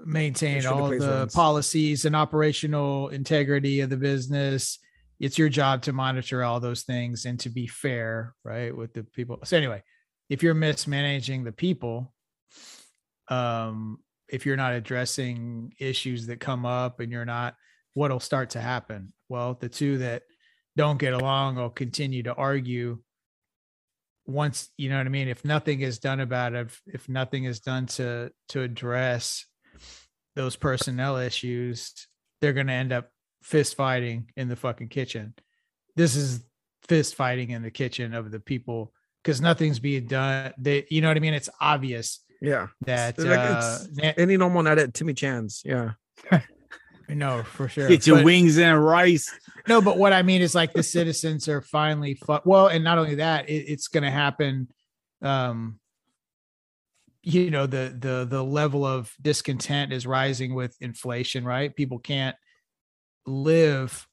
maintain 0.06 0.66
all 0.66 0.90
the 0.90 1.30
policies 1.34 2.06
and 2.06 2.16
operational 2.16 3.10
integrity 3.10 3.80
of 3.82 3.90
the 3.90 3.98
business. 3.98 4.80
It's 5.20 5.38
your 5.38 5.50
job 5.50 5.84
to 5.84 5.94
monitor 5.94 6.44
all 6.44 6.60
those 6.60 6.82
things 6.82 7.26
and 7.26 7.40
to 7.42 7.50
be 7.50 7.68
fair, 7.68 8.34
right, 8.44 8.76
with 8.76 8.94
the 8.94 9.04
people. 9.04 9.40
So 9.44 9.56
anyway, 9.56 9.84
if 10.30 10.44
you're 10.44 10.54
mismanaging 10.54 11.44
the 11.44 11.52
people, 11.52 12.14
um, 13.28 14.00
if 14.28 14.46
you're 14.46 14.58
not 14.58 14.74
addressing 14.74 15.74
issues 15.80 16.28
that 16.28 16.40
come 16.40 16.66
up 16.66 17.00
and 17.00 17.12
you're 17.12 17.26
not 17.26 17.56
what'll 17.94 18.20
start 18.20 18.52
to 18.52 18.62
happen? 18.62 19.14
Well, 19.30 19.58
the 19.60 19.70
two 19.70 20.00
that 20.00 20.24
don't 20.78 21.00
get 21.00 21.14
along 21.14 21.56
will 21.56 21.70
continue 21.70 22.24
to 22.24 22.34
argue 22.34 23.00
once 24.28 24.70
you 24.78 24.88
know 24.88 24.98
what 24.98 25.08
i 25.08 25.10
mean 25.10 25.28
if 25.28 25.44
nothing 25.44 25.82
is 25.82 25.98
done 25.98 26.20
about 26.20 26.54
it 26.54 26.68
if, 26.68 26.82
if 26.86 27.10
nothing 27.10 27.46
is 27.46 27.60
done 27.60 27.88
to 27.88 28.32
to 28.48 28.62
address 28.62 29.46
those 30.36 30.56
personnel 30.56 31.18
issues 31.18 32.08
they're 32.40 32.54
going 32.54 32.68
to 32.68 32.72
end 32.72 32.94
up 32.94 33.10
fist 33.42 33.76
fighting 33.76 34.32
in 34.38 34.48
the 34.48 34.56
fucking 34.56 34.88
kitchen 34.88 35.34
this 35.96 36.16
is 36.16 36.44
fist 36.88 37.16
fighting 37.16 37.50
in 37.50 37.64
the 37.64 37.72
kitchen 37.72 38.14
of 38.14 38.32
the 38.32 38.40
people 38.40 38.94
because 39.24 39.42
nothing's 39.42 39.80
being 39.80 40.06
done. 40.06 40.54
They, 40.58 40.86
you 40.90 41.02
know 41.02 41.08
what 41.08 41.18
I 41.18 41.20
mean? 41.20 41.34
It's 41.34 41.50
obvious. 41.60 42.24
Yeah. 42.42 42.68
That 42.82 43.20
like 43.20 43.40
uh, 43.40 43.80
any 44.18 44.38
normal 44.38 44.64
night 44.64 44.80
at 44.80 44.94
Timmy 44.94 45.14
Chan's. 45.14 45.62
Yeah. 45.64 45.92
no, 47.14 47.44
for 47.44 47.68
sure. 47.68 47.88
Get 47.88 48.08
your 48.08 48.18
but, 48.18 48.26
wings 48.26 48.58
and 48.58 48.84
rice. 48.84 49.32
No, 49.68 49.82
but 49.82 49.98
what 49.98 50.14
I 50.14 50.22
mean 50.22 50.42
is 50.42 50.56
like 50.56 50.74
the 50.74 50.84
citizens 50.84 51.48
are 51.48 51.62
finally 51.62 52.16
fu- 52.16 52.40
well, 52.46 52.68
and 52.68 52.84
not 52.84 52.98
only 52.98 53.16
that, 53.16 53.50
it, 53.50 53.66
it's 53.68 53.88
going 53.88 54.04
to 54.04 54.12
happen. 54.12 54.68
Um, 55.22 55.80
you 57.24 57.52
know 57.52 57.68
the 57.68 57.96
the 57.98 58.26
the 58.30 58.44
level 58.44 58.86
of 58.86 59.14
discontent 59.22 59.94
is 59.94 60.08
rising 60.08 60.56
with 60.56 60.76
inflation 60.82 61.44
right 61.44 61.76
people 61.76 62.00
can't 62.00 62.36
live 63.28 64.08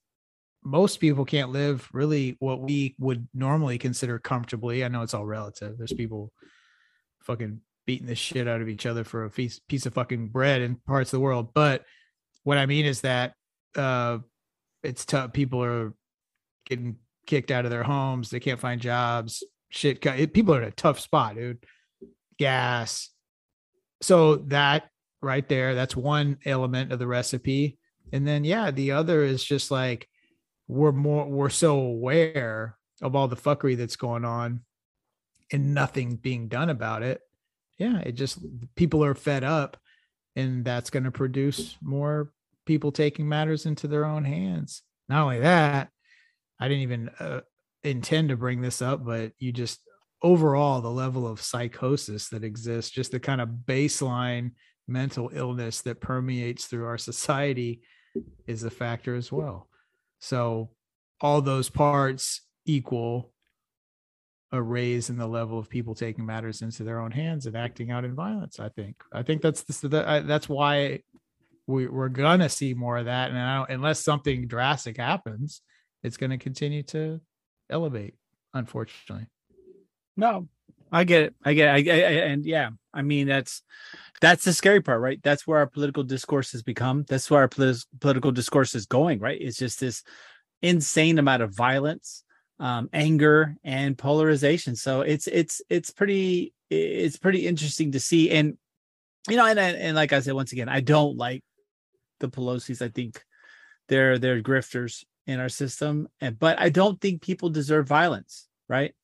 most 0.62 0.98
people 0.98 1.24
can't 1.24 1.50
live 1.50 1.88
really 1.92 2.36
what 2.38 2.60
we 2.60 2.94
would 2.98 3.26
normally 3.32 3.78
consider 3.78 4.18
comfortably 4.18 4.84
i 4.84 4.88
know 4.88 5.02
it's 5.02 5.14
all 5.14 5.24
relative 5.24 5.78
there's 5.78 5.92
people 5.92 6.32
fucking 7.22 7.60
beating 7.86 8.06
the 8.06 8.14
shit 8.14 8.46
out 8.46 8.60
of 8.60 8.68
each 8.68 8.84
other 8.84 9.02
for 9.02 9.24
a 9.24 9.30
piece, 9.30 9.60
piece 9.60 9.86
of 9.86 9.94
fucking 9.94 10.28
bread 10.28 10.60
in 10.60 10.76
parts 10.76 11.10
of 11.12 11.18
the 11.18 11.22
world 11.22 11.54
but 11.54 11.84
what 12.44 12.58
i 12.58 12.66
mean 12.66 12.84
is 12.84 13.02
that 13.02 13.34
uh 13.76 14.18
it's 14.82 15.04
tough 15.04 15.32
people 15.32 15.62
are 15.62 15.94
getting 16.66 16.96
kicked 17.26 17.50
out 17.50 17.64
of 17.64 17.70
their 17.70 17.82
homes 17.82 18.30
they 18.30 18.40
can't 18.40 18.60
find 18.60 18.80
jobs 18.80 19.42
shit 19.70 20.00
people 20.32 20.54
are 20.54 20.62
in 20.62 20.68
a 20.68 20.72
tough 20.72 20.98
spot 20.98 21.34
dude 21.34 21.58
gas. 22.38 23.10
So 24.00 24.36
that 24.36 24.88
right 25.20 25.46
there, 25.48 25.74
that's 25.74 25.96
one 25.96 26.38
element 26.44 26.92
of 26.92 26.98
the 26.98 27.06
recipe. 27.06 27.78
And 28.12 28.26
then 28.26 28.44
yeah, 28.44 28.70
the 28.70 28.92
other 28.92 29.22
is 29.22 29.44
just 29.44 29.70
like 29.70 30.08
we're 30.68 30.92
more 30.92 31.26
we're 31.26 31.50
so 31.50 31.78
aware 31.78 32.76
of 33.02 33.14
all 33.14 33.28
the 33.28 33.36
fuckery 33.36 33.76
that's 33.76 33.96
going 33.96 34.24
on 34.24 34.60
and 35.52 35.74
nothing 35.74 36.16
being 36.16 36.48
done 36.48 36.70
about 36.70 37.02
it. 37.02 37.20
Yeah, 37.78 37.98
it 37.98 38.12
just 38.12 38.38
people 38.76 39.04
are 39.04 39.14
fed 39.14 39.44
up 39.44 39.76
and 40.36 40.64
that's 40.64 40.90
going 40.90 41.04
to 41.04 41.10
produce 41.10 41.76
more 41.82 42.32
people 42.66 42.92
taking 42.92 43.28
matters 43.28 43.66
into 43.66 43.88
their 43.88 44.04
own 44.04 44.24
hands. 44.24 44.82
Not 45.08 45.22
only 45.22 45.40
that, 45.40 45.88
I 46.60 46.68
didn't 46.68 46.82
even 46.82 47.10
uh, 47.18 47.40
intend 47.82 48.28
to 48.28 48.36
bring 48.36 48.60
this 48.60 48.82
up, 48.82 49.04
but 49.04 49.32
you 49.38 49.52
just 49.52 49.80
overall 50.22 50.80
the 50.80 50.90
level 50.90 51.26
of 51.26 51.40
psychosis 51.40 52.28
that 52.28 52.44
exists, 52.44 52.90
just 52.90 53.12
the 53.12 53.20
kind 53.20 53.40
of 53.40 53.48
baseline 53.66 54.52
mental 54.86 55.30
illness 55.32 55.82
that 55.82 56.00
permeates 56.00 56.66
through 56.66 56.86
our 56.86 56.98
society 56.98 57.82
is 58.46 58.64
a 58.64 58.70
factor 58.70 59.14
as 59.14 59.30
well. 59.30 59.68
So 60.20 60.70
all 61.20 61.40
those 61.40 61.68
parts 61.68 62.42
equal 62.64 63.32
a 64.52 64.62
raise 64.62 65.10
in 65.10 65.18
the 65.18 65.26
level 65.26 65.58
of 65.58 65.68
people 65.68 65.94
taking 65.94 66.24
matters 66.24 66.62
into 66.62 66.84
their 66.84 67.00
own 67.00 67.10
hands 67.10 67.46
and 67.46 67.56
acting 67.56 67.90
out 67.90 68.04
in 68.04 68.14
violence. 68.14 68.58
I 68.60 68.68
think. 68.70 68.96
I 69.12 69.22
think 69.22 69.42
that's 69.42 69.62
the, 69.62 69.88
the 69.88 70.24
that's 70.26 70.48
why 70.48 71.00
we, 71.66 71.86
we're 71.86 72.08
gonna 72.08 72.48
see 72.48 72.74
more 72.74 72.96
of 72.96 73.06
that. 73.06 73.30
And 73.30 73.66
unless 73.68 74.00
something 74.00 74.46
drastic 74.46 74.96
happens, 74.96 75.60
it's 76.02 76.16
going 76.16 76.30
to 76.30 76.38
continue 76.38 76.82
to 76.84 77.20
elevate. 77.70 78.14
Unfortunately. 78.54 79.26
No, 80.16 80.48
I 80.90 81.04
get 81.04 81.22
it. 81.22 81.34
I 81.44 81.52
get 81.52 81.86
it. 81.86 81.90
I, 81.90 81.92
I, 81.92 82.10
and 82.26 82.46
yeah, 82.46 82.70
I 82.92 83.02
mean 83.02 83.28
that's 83.28 83.62
that's 84.20 84.44
the 84.44 84.52
scary 84.52 84.80
part, 84.80 85.00
right? 85.00 85.20
That's 85.22 85.46
where 85.46 85.58
our 85.58 85.66
political 85.66 86.02
discourse 86.02 86.52
has 86.52 86.62
become. 86.62 87.04
That's 87.08 87.30
where 87.30 87.40
our 87.40 87.48
politi- 87.48 87.86
political 88.00 88.32
discourse 88.32 88.74
is 88.74 88.86
going, 88.86 89.20
right? 89.20 89.38
It's 89.40 89.58
just 89.58 89.80
this 89.80 90.02
insane 90.62 91.18
amount 91.18 91.42
of 91.42 91.54
violence, 91.54 92.24
um, 92.60 92.88
anger, 92.92 93.56
and 93.64 93.96
polarization. 93.96 94.76
So 94.76 95.02
it's 95.02 95.26
it's 95.26 95.62
it's 95.68 95.90
pretty 95.90 96.52
it's 96.70 97.16
pretty 97.16 97.46
interesting 97.46 97.92
to 97.92 98.00
see. 98.00 98.30
And 98.30 98.58
you 99.28 99.36
know, 99.36 99.46
and 99.46 99.58
and 99.58 99.96
like 99.96 100.12
I 100.12 100.20
said 100.20 100.34
once 100.34 100.52
again, 100.52 100.68
I 100.68 100.80
don't 100.80 101.16
like 101.16 101.42
the 102.20 102.28
Pelosi's. 102.28 102.82
I 102.82 102.88
think 102.88 103.22
they're 103.88 104.18
they're 104.18 104.42
grifters 104.42 105.04
in 105.26 105.40
our 105.40 105.48
system, 105.48 106.08
and 106.20 106.38
but 106.38 106.58
I 106.58 106.68
don't 106.68 107.00
think 107.00 107.22
people 107.22 107.50
deserve 107.50 107.86
violence, 107.86 108.48
right? 108.68 108.94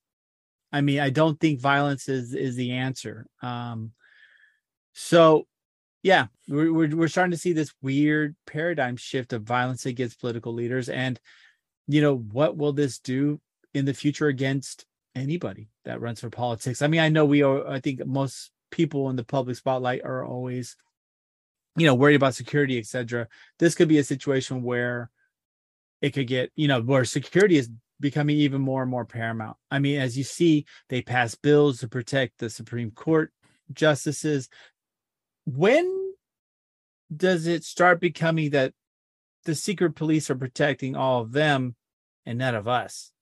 I 0.73 0.81
mean, 0.81 0.99
I 0.99 1.11
don't 1.11 1.39
think 1.39 1.61
violence 1.61 2.09
is 2.09 2.35
is 2.35 2.57
the 2.57 2.73
answer. 2.73 3.27
Um, 3.43 3.93
so, 4.93 5.47
yeah, 6.03 6.27
we're, 6.49 6.73
we're 6.73 6.97
we're 6.97 7.09
starting 7.09 7.33
to 7.33 7.39
see 7.39 7.53
this 7.53 7.73
weird 7.83 8.37
paradigm 8.47 8.97
shift 8.97 9.33
of 9.33 9.43
violence 9.43 9.87
against 9.87 10.21
political 10.21 10.53
leaders, 10.53 10.89
and 10.89 11.21
you 11.87 12.01
know 12.01 12.17
what 12.17 12.57
will 12.57 12.73
this 12.73 12.99
do 12.99 13.41
in 13.75 13.85
the 13.85 13.95
future 13.95 14.29
against 14.29 14.87
anybody 15.15 15.69
that 15.85 16.01
runs 16.01 16.21
for 16.21 16.31
politics? 16.31 16.81
I 16.83 16.87
mean, 16.87 17.01
I 17.01 17.09
know 17.09 17.25
we 17.25 17.43
are. 17.43 17.69
I 17.69 17.81
think 17.81 18.05
most 18.07 18.51
people 18.71 19.11
in 19.11 19.17
the 19.17 19.25
public 19.25 19.57
spotlight 19.57 20.03
are 20.05 20.25
always, 20.25 20.77
you 21.77 21.87
know, 21.87 21.95
worried 21.95 22.17
about 22.17 22.35
security, 22.35 22.79
etc. 22.79 23.29
This 23.59 23.75
could 23.75 23.89
be 23.89 23.99
a 23.99 24.05
situation 24.05 24.63
where 24.63 25.11
it 26.01 26.11
could 26.11 26.27
get, 26.27 26.51
you 26.57 26.69
know, 26.69 26.81
where 26.81 27.05
security 27.05 27.57
is 27.57 27.71
becoming 28.01 28.37
even 28.37 28.61
more 28.61 28.83
and 28.83 28.91
more 28.91 29.05
paramount. 29.05 29.57
I 29.71 29.79
mean, 29.79 30.01
as 30.01 30.19
you 30.19 30.25
see, 30.25 30.67
they 30.89 31.03
pass 31.03 31.35
bills 31.35 31.81
to 31.81 31.89
protect 31.89 32.39
the 32.39 32.51
Supreme 32.51 32.91
Court 32.91 33.33
justices. 33.73 34.49
When 35.47 36.13
does 37.15 37.47
it 37.47 37.65
start 37.65 38.01
becoming 38.01 38.51
that 38.51 38.75
the 39.45 39.55
secret 39.55 39.95
police 39.95 40.31
are 40.31 40.35
protecting 40.35 40.97
all 40.97 41.23
of 41.23 41.33
them 41.33 41.77
and 42.27 42.39
none 42.39 42.55
of 42.55 42.69
us? 42.69 43.13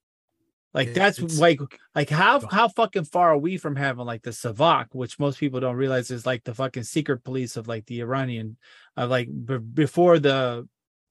Like 0.75 0.95
that's 0.95 1.39
like 1.39 1.61
like 1.95 2.09
how 2.09 2.41
how 2.49 2.69
fucking 2.69 3.05
far 3.05 3.33
are 3.33 3.39
we 3.39 3.59
from 3.59 3.77
having 3.77 4.07
like 4.07 4.23
the 4.23 4.31
Savak, 4.31 4.87
which 4.93 5.19
most 5.19 5.39
people 5.39 5.61
don't 5.61 5.77
realize 5.77 6.11
is 6.11 6.25
like 6.25 6.45
the 6.45 6.55
fucking 6.55 6.85
secret 6.85 7.25
police 7.25 7.57
of 7.57 7.69
like 7.69 7.85
the 7.87 8.01
Iranian, 8.01 8.57
of 8.97 9.11
like 9.11 9.29
b- 9.29 9.59
before 9.59 10.19
the 10.19 10.67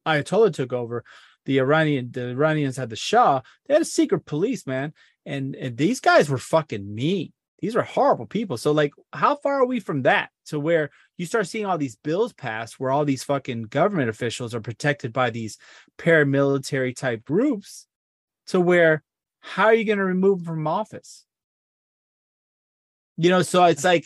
Ayatollah 0.07 0.53
took 0.53 0.73
over 0.73 1.03
the 1.45 1.59
Iranian 1.59 2.11
the 2.11 2.29
Iranians 2.29 2.77
had 2.77 2.89
the 2.89 2.95
Shah, 2.95 3.41
they 3.67 3.73
had 3.73 3.81
a 3.81 3.85
secret 3.85 4.25
police, 4.25 4.67
man. 4.67 4.93
And, 5.25 5.55
and 5.55 5.77
these 5.77 5.99
guys 5.99 6.29
were 6.29 6.37
fucking 6.37 6.93
mean. 6.93 7.31
These 7.59 7.75
are 7.75 7.83
horrible 7.83 8.25
people. 8.25 8.57
So, 8.57 8.71
like, 8.71 8.91
how 9.13 9.35
far 9.35 9.61
are 9.61 9.65
we 9.65 9.79
from 9.79 10.01
that 10.03 10.29
to 10.47 10.59
where 10.59 10.89
you 11.17 11.27
start 11.27 11.47
seeing 11.47 11.65
all 11.67 11.77
these 11.77 11.95
bills 11.95 12.33
passed 12.33 12.79
where 12.79 12.89
all 12.89 13.05
these 13.05 13.23
fucking 13.23 13.63
government 13.63 14.09
officials 14.09 14.55
are 14.55 14.61
protected 14.61 15.13
by 15.13 15.29
these 15.29 15.57
paramilitary 15.99 16.95
type 16.95 17.23
groups 17.23 17.85
to 18.47 18.59
where 18.59 19.03
how 19.41 19.65
are 19.65 19.73
you 19.73 19.85
going 19.85 19.97
to 19.97 20.05
remove 20.05 20.39
them 20.39 20.55
from 20.55 20.67
office? 20.67 21.25
You 23.17 23.29
know, 23.29 23.41
so 23.41 23.65
it's 23.65 23.83
like 23.83 24.05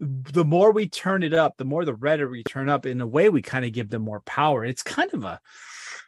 the 0.00 0.44
more 0.44 0.72
we 0.72 0.88
turn 0.88 1.22
it 1.22 1.34
up, 1.34 1.56
the 1.56 1.64
more 1.64 1.84
the 1.84 1.94
rhetoric 1.94 2.30
we 2.30 2.44
turn 2.44 2.68
up, 2.68 2.86
in 2.86 3.00
a 3.00 3.06
way, 3.06 3.28
we 3.28 3.42
kind 3.42 3.64
of 3.64 3.72
give 3.72 3.90
them 3.90 4.02
more 4.02 4.20
power. 4.20 4.64
It's 4.64 4.82
kind 4.82 5.12
of 5.12 5.24
a 5.24 5.40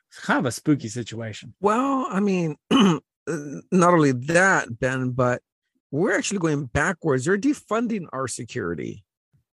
it's 0.08 0.20
kind 0.20 0.38
of 0.38 0.46
a 0.46 0.52
spooky 0.52 0.88
situation. 0.88 1.54
Well, 1.60 2.06
I 2.10 2.20
mean, 2.20 2.56
uh, 2.70 2.98
not 3.26 3.94
only 3.94 4.12
that, 4.12 4.80
Ben, 4.80 5.10
but 5.10 5.42
we're 5.90 6.16
actually 6.16 6.38
going 6.38 6.66
backwards. 6.66 7.24
They're 7.24 7.38
defunding 7.38 8.06
our 8.12 8.28
security, 8.28 9.04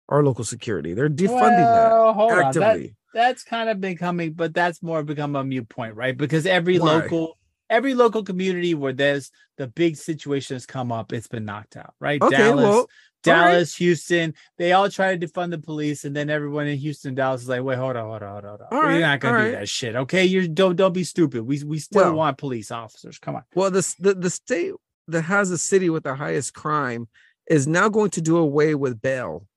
our 0.09 0.23
local 0.23 0.43
security. 0.43 0.93
They're 0.93 1.09
defunding 1.09 1.65
well, 1.65 2.27
that 2.29 2.45
actively. 2.45 2.95
That, 3.13 3.19
that's 3.19 3.43
kind 3.43 3.69
of 3.69 3.79
becoming, 3.79 4.33
but 4.33 4.53
that's 4.53 4.81
more 4.81 5.03
become 5.03 5.35
a 5.35 5.43
mute 5.43 5.69
point, 5.69 5.95
right? 5.95 6.15
Because 6.15 6.45
every 6.45 6.79
Why? 6.79 6.93
local 6.93 7.37
every 7.73 7.95
local 7.95 8.23
community 8.23 8.75
where 8.75 8.93
there's 8.93 9.31
the 9.57 9.67
big 9.67 9.97
situation 9.97 10.55
has 10.55 10.65
come 10.65 10.91
up, 10.91 11.11
it's 11.11 11.27
been 11.27 11.45
knocked 11.45 11.75
out, 11.75 11.93
right? 11.99 12.21
Okay, 12.21 12.37
Dallas, 12.37 12.63
well, 12.63 12.89
Dallas, 13.23 13.73
right. 13.73 13.85
Houston, 13.85 14.33
they 14.57 14.73
all 14.73 14.89
try 14.89 15.15
to 15.15 15.27
defund 15.27 15.51
the 15.51 15.57
police, 15.57 16.05
and 16.05 16.15
then 16.15 16.29
everyone 16.29 16.67
in 16.67 16.77
Houston, 16.77 17.15
Dallas 17.15 17.41
is 17.41 17.49
like, 17.49 17.63
"Wait, 17.63 17.77
hold 17.77 17.95
on, 17.95 18.07
hold 18.07 18.23
on, 18.23 18.29
hold 18.29 18.45
on, 18.45 18.49
hold 18.49 18.61
on. 18.61 18.67
All 18.71 18.83
We're 18.83 18.93
right, 18.93 18.99
not 18.99 19.19
gonna 19.19 19.37
do 19.39 19.43
right. 19.45 19.51
that 19.59 19.69
shit, 19.69 19.95
okay? 19.95 20.25
You 20.25 20.47
don't 20.47 20.75
don't 20.75 20.93
be 20.93 21.03
stupid. 21.03 21.43
We 21.43 21.63
we 21.63 21.79
still 21.79 22.03
well, 22.03 22.13
want 22.13 22.37
police 22.37 22.71
officers. 22.71 23.17
Come 23.19 23.35
on." 23.35 23.43
Well, 23.55 23.71
the, 23.71 23.95
the 23.99 24.13
the 24.13 24.29
state 24.29 24.73
that 25.07 25.23
has 25.23 25.51
a 25.51 25.57
city 25.57 25.89
with 25.89 26.03
the 26.03 26.15
highest 26.15 26.53
crime 26.53 27.07
is 27.47 27.67
now 27.67 27.89
going 27.89 28.11
to 28.11 28.21
do 28.21 28.37
away 28.37 28.75
with 28.75 29.01
bail. 29.01 29.47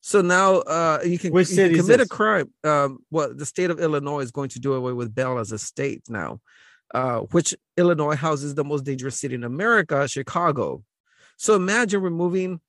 So 0.00 0.20
now 0.20 0.56
uh, 0.56 1.00
you 1.02 1.18
can, 1.18 1.34
you 1.34 1.44
can 1.46 1.74
commit 1.74 2.00
a 2.00 2.06
crime. 2.06 2.52
Um, 2.62 2.98
well, 3.10 3.32
the 3.34 3.46
state 3.46 3.70
of 3.70 3.80
Illinois 3.80 4.20
is 4.20 4.30
going 4.30 4.50
to 4.50 4.60
do 4.60 4.74
away 4.74 4.92
with 4.92 5.14
bail 5.14 5.38
as 5.38 5.50
a 5.50 5.58
state 5.58 6.02
now, 6.08 6.40
uh, 6.94 7.20
which 7.32 7.54
Illinois 7.76 8.14
houses 8.14 8.54
the 8.54 8.64
most 8.64 8.84
dangerous 8.84 9.18
city 9.18 9.34
in 9.34 9.44
America, 9.44 10.06
Chicago. 10.08 10.84
So 11.36 11.56
imagine 11.56 12.00
removing 12.00 12.60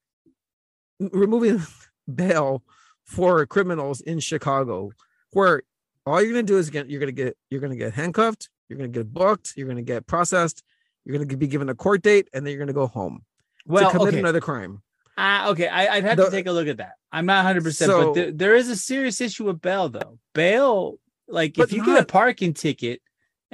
removing 1.00 1.62
bail 2.14 2.64
for 3.04 3.46
criminals 3.46 4.02
in 4.02 4.20
Chicago, 4.20 4.92
where 5.32 5.62
all 6.06 6.22
you're 6.22 6.32
gonna 6.32 6.44
do 6.44 6.58
is 6.58 6.72
get 6.72 6.90
you're 6.90 7.00
gonna 7.00 7.12
get 7.12 7.38
you're 7.50 7.62
gonna 7.62 7.76
get 7.76 7.94
handcuffed, 7.94 8.50
you're 8.68 8.78
gonna 8.78 8.90
get 8.90 9.14
booked, 9.14 9.54
you're 9.56 9.68
gonna 9.68 9.84
get 9.84 10.08
processed, 10.08 10.64
you're 11.06 11.18
gonna 11.18 11.38
be 11.38 11.48
given 11.48 11.70
a 11.70 11.76
court 11.76 12.02
date, 12.02 12.28
and 12.34 12.46
then 12.46 12.52
you're 12.52 12.60
gonna 12.60 12.74
go 12.74 12.88
home 12.88 13.24
well, 13.68 13.92
to 13.92 13.98
commit 13.98 14.16
okay. 14.16 14.20
another 14.20 14.42
crime. 14.42 14.82
Uh, 15.18 15.46
okay, 15.50 15.68
I, 15.68 15.96
would 15.96 16.04
have 16.04 16.18
the, 16.18 16.26
to 16.26 16.32
take 16.32 16.48
a 16.48 16.52
look 16.52 16.68
at 16.68 16.78
that. 16.78 16.94
I'm 17.12 17.26
not 17.26 17.46
100, 17.46 17.62
so, 17.62 17.64
percent 17.64 17.92
but 17.92 18.14
there, 18.14 18.32
there 18.32 18.56
is 18.56 18.70
a 18.70 18.76
serious 18.76 19.22
issue 19.22 19.46
with 19.46 19.62
bail, 19.62 19.88
though. 19.88 20.20
Bail, 20.34 21.00
like 21.28 21.58
if 21.58 21.72
you 21.72 21.78
not, 21.78 21.86
get 21.86 22.04
a 22.04 22.06
parking 22.06 22.54
ticket 22.54 23.02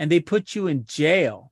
and 0.01 0.11
they 0.11 0.19
put 0.19 0.55
you 0.55 0.65
in 0.65 0.83
jail, 0.85 1.51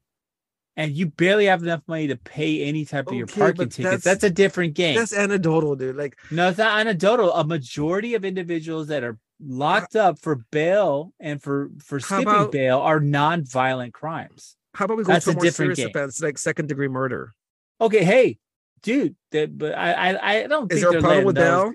and 0.76 0.92
you 0.92 1.06
barely 1.06 1.46
have 1.46 1.62
enough 1.62 1.84
money 1.86 2.08
to 2.08 2.16
pay 2.16 2.64
any 2.64 2.84
type 2.84 3.06
of 3.06 3.10
okay, 3.10 3.18
your 3.18 3.28
parking 3.28 3.70
tickets. 3.70 4.04
That's, 4.04 4.04
that's, 4.04 4.24
a 4.24 4.32
different 4.32 4.74
game. 4.74 4.96
That's 4.96 5.14
anecdotal, 5.14 5.76
dude. 5.76 5.96
Like 5.96 6.18
no, 6.32 6.50
it's 6.50 6.58
not 6.58 6.80
anecdotal. 6.80 7.32
A 7.32 7.44
majority 7.44 8.16
of 8.16 8.26
individuals 8.26 8.88
that 8.88 9.04
are 9.04 9.20
locked 9.40 9.96
up 9.96 10.18
for 10.18 10.44
bail 10.50 11.14
and 11.20 11.40
for 11.40 11.70
for 11.78 12.00
skipping 12.00 12.28
about, 12.28 12.52
bail 12.52 12.80
are 12.80 13.00
non-violent 13.00 13.94
crimes. 13.94 14.56
How 14.74 14.86
about 14.86 14.98
we 14.98 15.04
go 15.04 15.14
that's 15.14 15.26
to 15.26 15.32
a 15.32 15.34
more 15.36 15.44
different 15.44 15.76
serious 15.76 15.78
game. 15.78 15.90
offense 15.90 16.20
like 16.20 16.40
second 16.40 16.70
degree 16.70 16.88
murder? 16.88 17.36
Okay, 17.80 18.04
hey, 18.04 18.40
dude, 18.82 19.16
but 19.30 19.78
I 19.78 19.94
I, 19.94 20.44
I 20.44 20.48
don't. 20.48 20.72
Is 20.74 20.82
there 20.82 20.98
a 20.98 21.02
problem 21.02 21.26
with 21.26 21.36
bail? 21.36 21.72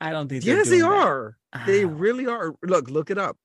I 0.00 0.12
don't 0.12 0.28
think. 0.28 0.44
Yes, 0.44 0.68
they 0.68 0.82
are. 0.82 1.36
That. 1.52 1.66
They 1.66 1.82
ah. 1.84 1.90
really 1.90 2.28
are. 2.28 2.54
Look, 2.62 2.90
look 2.90 3.10
it 3.10 3.18
up. 3.18 3.38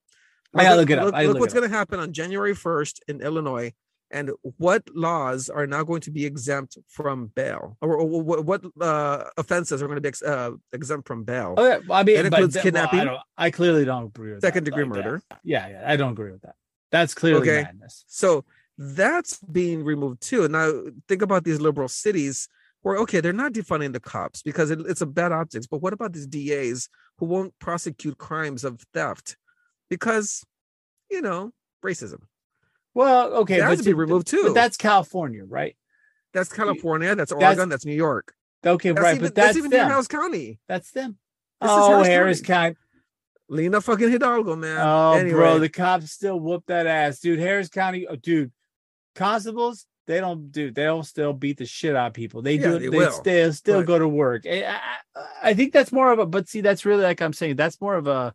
I 0.59 0.63
gotta 0.63 0.81
look 0.81 0.89
it 0.89 0.99
up. 0.99 1.13
Look, 1.13 1.27
look 1.27 1.39
what's 1.39 1.53
going 1.53 1.69
to 1.69 1.75
happen 1.75 1.99
on 1.99 2.13
January 2.13 2.53
1st 2.53 2.99
in 3.07 3.21
Illinois 3.21 3.73
and 4.11 4.31
what 4.57 4.83
laws 4.95 5.49
are 5.49 5.67
now 5.67 5.83
going 5.83 6.01
to 6.01 6.11
be 6.11 6.25
exempt 6.25 6.77
from 6.87 7.27
bail 7.35 7.77
or, 7.81 7.95
or, 7.95 8.23
or 8.23 8.41
what 8.41 8.63
uh, 8.81 9.23
offenses 9.37 9.81
are 9.81 9.87
going 9.87 9.97
to 9.97 10.01
be 10.01 10.09
ex, 10.09 10.21
uh, 10.21 10.51
exempt 10.73 11.07
from 11.07 11.23
bail 11.23 11.55
oh, 11.57 11.67
yeah. 11.67 11.79
i 11.91 12.03
mean 12.03 12.17
it 12.17 12.25
includes 12.25 12.57
kidnapping 12.57 13.05
well, 13.05 13.23
I, 13.37 13.47
I, 13.47 13.51
clearly 13.51 13.85
don't 13.85 14.05
agree 14.05 14.33
with 14.33 14.41
second 14.41 14.63
that, 14.65 14.71
degree 14.71 14.83
like 14.83 14.95
murder 14.95 15.21
that. 15.29 15.39
yeah 15.43 15.67
yeah 15.67 15.83
i 15.85 15.95
don't 15.95 16.11
agree 16.11 16.31
with 16.31 16.41
that 16.41 16.55
that's 16.91 17.13
clearly 17.13 17.41
okay. 17.41 17.63
madness 17.63 18.05
so 18.07 18.45
that's 18.77 19.39
being 19.39 19.83
removed 19.83 20.21
too 20.21 20.47
now 20.47 20.71
think 21.07 21.21
about 21.21 21.43
these 21.43 21.59
liberal 21.59 21.87
cities 21.87 22.47
where 22.81 22.97
okay 22.97 23.19
they're 23.19 23.33
not 23.33 23.53
defunding 23.53 23.91
the 23.91 23.99
cops 23.99 24.41
because 24.41 24.71
it, 24.71 24.79
it's 24.87 25.01
a 25.01 25.05
bad 25.05 25.31
optics 25.31 25.67
but 25.67 25.81
what 25.81 25.93
about 25.93 26.13
these 26.13 26.27
das 26.27 26.87
who 27.17 27.25
won't 27.25 27.57
prosecute 27.59 28.17
crimes 28.17 28.63
of 28.63 28.81
theft 28.93 29.35
because 29.89 30.43
you 31.09 31.21
know 31.21 31.51
racism 31.83 32.21
well, 32.97 33.31
okay, 33.35 33.59
that 33.59 33.69
has 33.69 33.77
to 33.77 33.85
be 33.85 33.93
removed 33.93 34.25
too. 34.25 34.41
But 34.45 34.55
that's 34.55 34.75
California, 34.75 35.45
right? 35.45 35.77
That's 36.33 36.51
California. 36.51 37.13
That's 37.13 37.31
Oregon. 37.31 37.69
That's, 37.69 37.69
that's 37.69 37.85
New 37.85 37.93
York. 37.93 38.33
Okay, 38.65 38.89
that's 38.89 39.03
right. 39.03 39.15
Even, 39.17 39.23
but 39.23 39.35
that's, 39.35 39.49
that's 39.49 39.57
even 39.59 39.69
them. 39.69 39.87
Harris 39.87 40.07
County. 40.07 40.59
That's 40.67 40.89
them. 40.89 41.11
This 41.61 41.69
oh, 41.71 41.89
Harris, 41.89 42.07
Harris 42.07 42.41
County. 42.41 42.73
County. 42.73 42.77
Lina 43.49 43.81
fucking 43.81 44.09
Hidalgo, 44.09 44.55
man. 44.55 44.79
Oh, 44.79 45.11
anyway. 45.11 45.31
bro, 45.37 45.59
the 45.59 45.69
cops 45.69 46.11
still 46.11 46.39
whoop 46.39 46.63
that 46.65 46.87
ass, 46.87 47.19
dude. 47.19 47.37
Harris 47.37 47.69
County, 47.69 48.07
oh, 48.07 48.15
dude. 48.15 48.51
Constables, 49.13 49.85
they 50.07 50.19
don't 50.19 50.51
do. 50.51 50.71
They'll 50.71 51.03
still 51.03 51.33
beat 51.33 51.57
the 51.57 51.67
shit 51.67 51.95
out 51.95 52.07
of 52.07 52.13
people. 52.13 52.41
They 52.41 52.55
yeah, 52.55 52.79
do. 52.79 52.89
They, 52.89 52.97
they 52.97 53.11
still 53.11 53.53
still 53.53 53.83
go 53.83 53.99
to 53.99 54.07
work. 54.07 54.47
Eh, 54.47 54.67
I, 54.67 54.79
I, 55.15 55.25
I, 55.49 55.53
think 55.53 55.71
that's 55.71 55.91
more 55.91 56.11
of 56.11 56.17
a. 56.17 56.25
But 56.25 56.49
see, 56.49 56.61
that's 56.61 56.83
really 56.83 57.03
like 57.03 57.21
I'm 57.21 57.33
saying. 57.33 57.57
That's 57.57 57.79
more 57.79 57.93
of 57.93 58.07
a. 58.07 58.33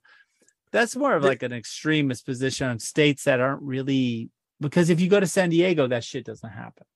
That's 0.72 0.96
more 0.96 1.14
of 1.14 1.22
like 1.22 1.42
an 1.42 1.52
extremist 1.52 2.24
position 2.24 2.66
on 2.66 2.78
states 2.78 3.24
that 3.24 3.40
aren't 3.40 3.62
really 3.62 4.30
because 4.60 4.90
if 4.90 5.00
you 5.00 5.08
go 5.08 5.20
to 5.20 5.26
San 5.26 5.50
Diego, 5.50 5.86
that 5.88 6.04
shit 6.04 6.24
doesn't 6.24 6.48
happen, 6.48 6.86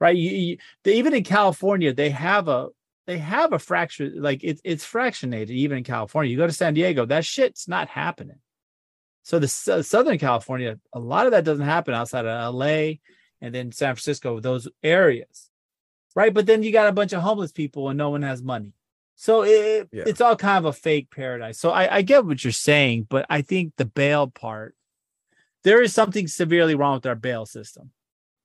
right? 0.00 0.16
You, 0.16 0.30
you 0.30 0.58
they, 0.82 0.96
even 0.96 1.14
in 1.14 1.24
California, 1.24 1.94
they 1.94 2.10
have 2.10 2.48
a 2.48 2.68
they 3.06 3.18
have 3.18 3.52
a 3.52 3.58
fracture 3.58 4.10
like 4.14 4.40
it's 4.42 4.60
it's 4.64 4.84
fractionated 4.84 5.50
even 5.50 5.78
in 5.78 5.84
California. 5.84 6.30
You 6.30 6.36
go 6.36 6.46
to 6.46 6.52
San 6.52 6.74
Diego, 6.74 7.06
that 7.06 7.24
shit's 7.24 7.66
not 7.66 7.88
happening. 7.88 8.38
So 9.22 9.38
the 9.38 9.72
uh, 9.72 9.80
Southern 9.80 10.18
California, 10.18 10.78
a 10.92 11.00
lot 11.00 11.24
of 11.24 11.32
that 11.32 11.44
doesn't 11.44 11.64
happen 11.64 11.94
outside 11.94 12.26
of 12.26 12.54
LA 12.54 12.96
and 13.40 13.54
then 13.54 13.72
San 13.72 13.94
Francisco, 13.94 14.38
those 14.38 14.68
areas, 14.82 15.48
right? 16.14 16.32
But 16.32 16.44
then 16.44 16.62
you 16.62 16.72
got 16.72 16.88
a 16.88 16.92
bunch 16.92 17.14
of 17.14 17.22
homeless 17.22 17.50
people 17.50 17.88
and 17.88 17.96
no 17.96 18.10
one 18.10 18.22
has 18.22 18.42
money. 18.42 18.72
So 19.16 19.42
it, 19.42 19.88
yeah. 19.92 20.04
it's 20.06 20.20
all 20.20 20.36
kind 20.36 20.58
of 20.58 20.64
a 20.64 20.72
fake 20.72 21.10
paradise. 21.10 21.58
So 21.58 21.70
I, 21.70 21.96
I 21.96 22.02
get 22.02 22.24
what 22.24 22.42
you're 22.42 22.52
saying, 22.52 23.06
but 23.08 23.26
I 23.30 23.42
think 23.42 23.74
the 23.76 23.84
bail 23.84 24.26
part 24.26 24.74
there 25.64 25.82
is 25.82 25.92
something 25.92 26.28
severely 26.28 26.74
wrong 26.74 26.96
with 26.96 27.06
our 27.06 27.14
bail 27.14 27.46
system, 27.46 27.90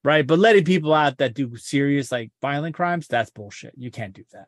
right? 0.03 0.25
But 0.25 0.39
letting 0.39 0.63
people 0.63 0.93
out 0.93 1.17
that 1.17 1.35
do 1.35 1.55
serious 1.57 2.11
like 2.11 2.31
violent 2.41 2.75
crimes, 2.75 3.07
that's 3.07 3.29
bullshit. 3.29 3.73
You 3.77 3.91
can't 3.91 4.13
do 4.13 4.23
that. 4.31 4.47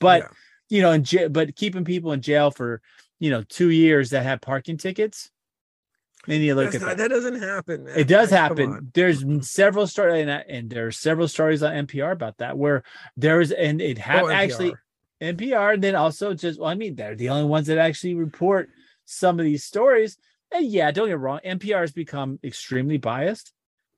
But 0.00 0.22
yeah. 0.22 0.28
you 0.70 0.82
know, 0.82 0.92
in 0.92 1.04
j- 1.04 1.28
but 1.28 1.54
keeping 1.56 1.84
people 1.84 2.12
in 2.12 2.22
jail 2.22 2.50
for 2.50 2.80
you 3.18 3.30
know 3.30 3.42
two 3.42 3.70
years 3.70 4.10
that 4.10 4.22
have 4.24 4.40
parking 4.40 4.78
tickets. 4.78 5.30
Then 6.28 6.40
you 6.40 6.54
look 6.54 6.70
That's 6.70 6.76
at 6.76 6.82
not, 6.82 6.96
that. 6.98 7.08
that. 7.08 7.14
doesn't 7.16 7.42
happen. 7.42 7.82
Man. 7.82 7.98
It 7.98 8.06
does 8.06 8.30
like, 8.30 8.38
happen. 8.38 8.92
There's 8.94 9.24
several 9.50 9.88
stories, 9.88 10.22
and, 10.22 10.30
and 10.30 10.70
there 10.70 10.86
are 10.86 10.92
several 10.92 11.26
stories 11.26 11.64
on 11.64 11.86
NPR 11.88 12.12
about 12.12 12.38
that 12.38 12.56
where 12.56 12.84
there's 13.16 13.50
and 13.50 13.80
it 13.80 13.98
had 13.98 14.22
oh, 14.22 14.28
actually 14.28 14.72
NPR, 15.22 15.74
and 15.74 15.82
then 15.82 15.94
also 15.94 16.34
just 16.34 16.58
well, 16.60 16.68
I 16.68 16.74
mean 16.74 16.94
they're 16.94 17.14
the 17.14 17.28
only 17.30 17.48
ones 17.48 17.68
that 17.68 17.78
actually 17.78 18.14
report 18.14 18.70
some 19.04 19.38
of 19.38 19.44
these 19.44 19.64
stories 19.64 20.18
and 20.52 20.66
yeah, 20.66 20.90
don't 20.90 21.08
get 21.08 21.18
wrong, 21.18 21.40
NPR 21.44 21.80
has 21.80 21.92
become 21.92 22.38
extremely 22.44 22.98
biased, 22.98 23.52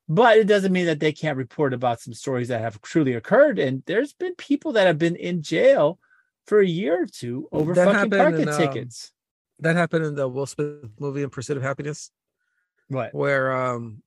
but 0.08 0.38
it 0.38 0.46
doesn't 0.46 0.72
mean 0.72 0.86
that 0.86 1.00
they 1.00 1.12
can't 1.12 1.36
report 1.36 1.72
about 1.72 2.00
some 2.00 2.14
stories 2.14 2.48
that 2.48 2.60
have 2.60 2.80
truly 2.82 3.14
occurred. 3.14 3.58
And 3.58 3.82
there's 3.86 4.12
been 4.12 4.34
people 4.36 4.72
that 4.72 4.86
have 4.86 4.98
been 4.98 5.16
in 5.16 5.42
jail 5.42 5.98
for 6.46 6.60
a 6.60 6.66
year 6.66 7.02
or 7.02 7.06
two 7.06 7.48
over 7.52 7.74
that 7.74 7.86
fucking 7.86 8.10
parking 8.10 8.42
in, 8.42 8.48
um, 8.48 8.58
tickets. 8.58 9.12
That 9.60 9.76
happened 9.76 10.04
in 10.04 10.14
the 10.14 10.28
Will 10.28 10.46
Smith 10.46 10.90
movie 10.98 11.22
in 11.22 11.30
Pursuit 11.30 11.56
of 11.56 11.62
Happiness. 11.62 12.10
What? 12.88 13.14
Where 13.14 13.52
um 13.52 14.02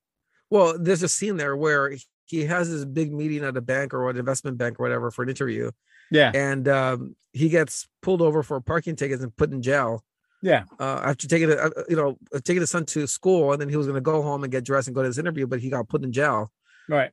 well, 0.50 0.78
there's 0.78 1.02
a 1.02 1.08
scene 1.08 1.36
there 1.36 1.56
where 1.56 1.94
he 2.24 2.44
has 2.44 2.70
this 2.70 2.84
big 2.84 3.12
meeting 3.12 3.44
at 3.44 3.56
a 3.56 3.60
bank 3.60 3.92
or 3.92 4.08
an 4.08 4.16
investment 4.16 4.56
bank 4.56 4.78
or 4.78 4.84
whatever 4.84 5.10
for 5.10 5.22
an 5.22 5.28
interview. 5.28 5.70
Yeah. 6.10 6.32
And 6.34 6.68
um, 6.68 7.16
he 7.32 7.48
gets 7.48 7.88
pulled 8.02 8.22
over 8.22 8.42
for 8.42 8.60
parking 8.60 8.96
tickets 8.96 9.22
and 9.22 9.36
put 9.36 9.52
in 9.52 9.62
jail. 9.62 10.04
Yeah. 10.42 10.64
Uh, 10.78 11.00
after 11.04 11.26
taking 11.26 11.50
uh, 11.50 11.70
you 11.88 11.96
know, 11.96 12.16
uh, 12.34 12.40
taking 12.44 12.60
his 12.60 12.70
son 12.70 12.84
to 12.86 13.06
school, 13.06 13.52
and 13.52 13.60
then 13.60 13.68
he 13.68 13.76
was 13.76 13.86
going 13.86 13.96
to 13.96 14.00
go 14.00 14.22
home 14.22 14.44
and 14.44 14.52
get 14.52 14.64
dressed 14.64 14.88
and 14.88 14.94
go 14.94 15.02
to 15.02 15.08
his 15.08 15.18
interview, 15.18 15.46
but 15.46 15.60
he 15.60 15.70
got 15.70 15.88
put 15.88 16.04
in 16.04 16.12
jail. 16.12 16.52
Right. 16.88 17.10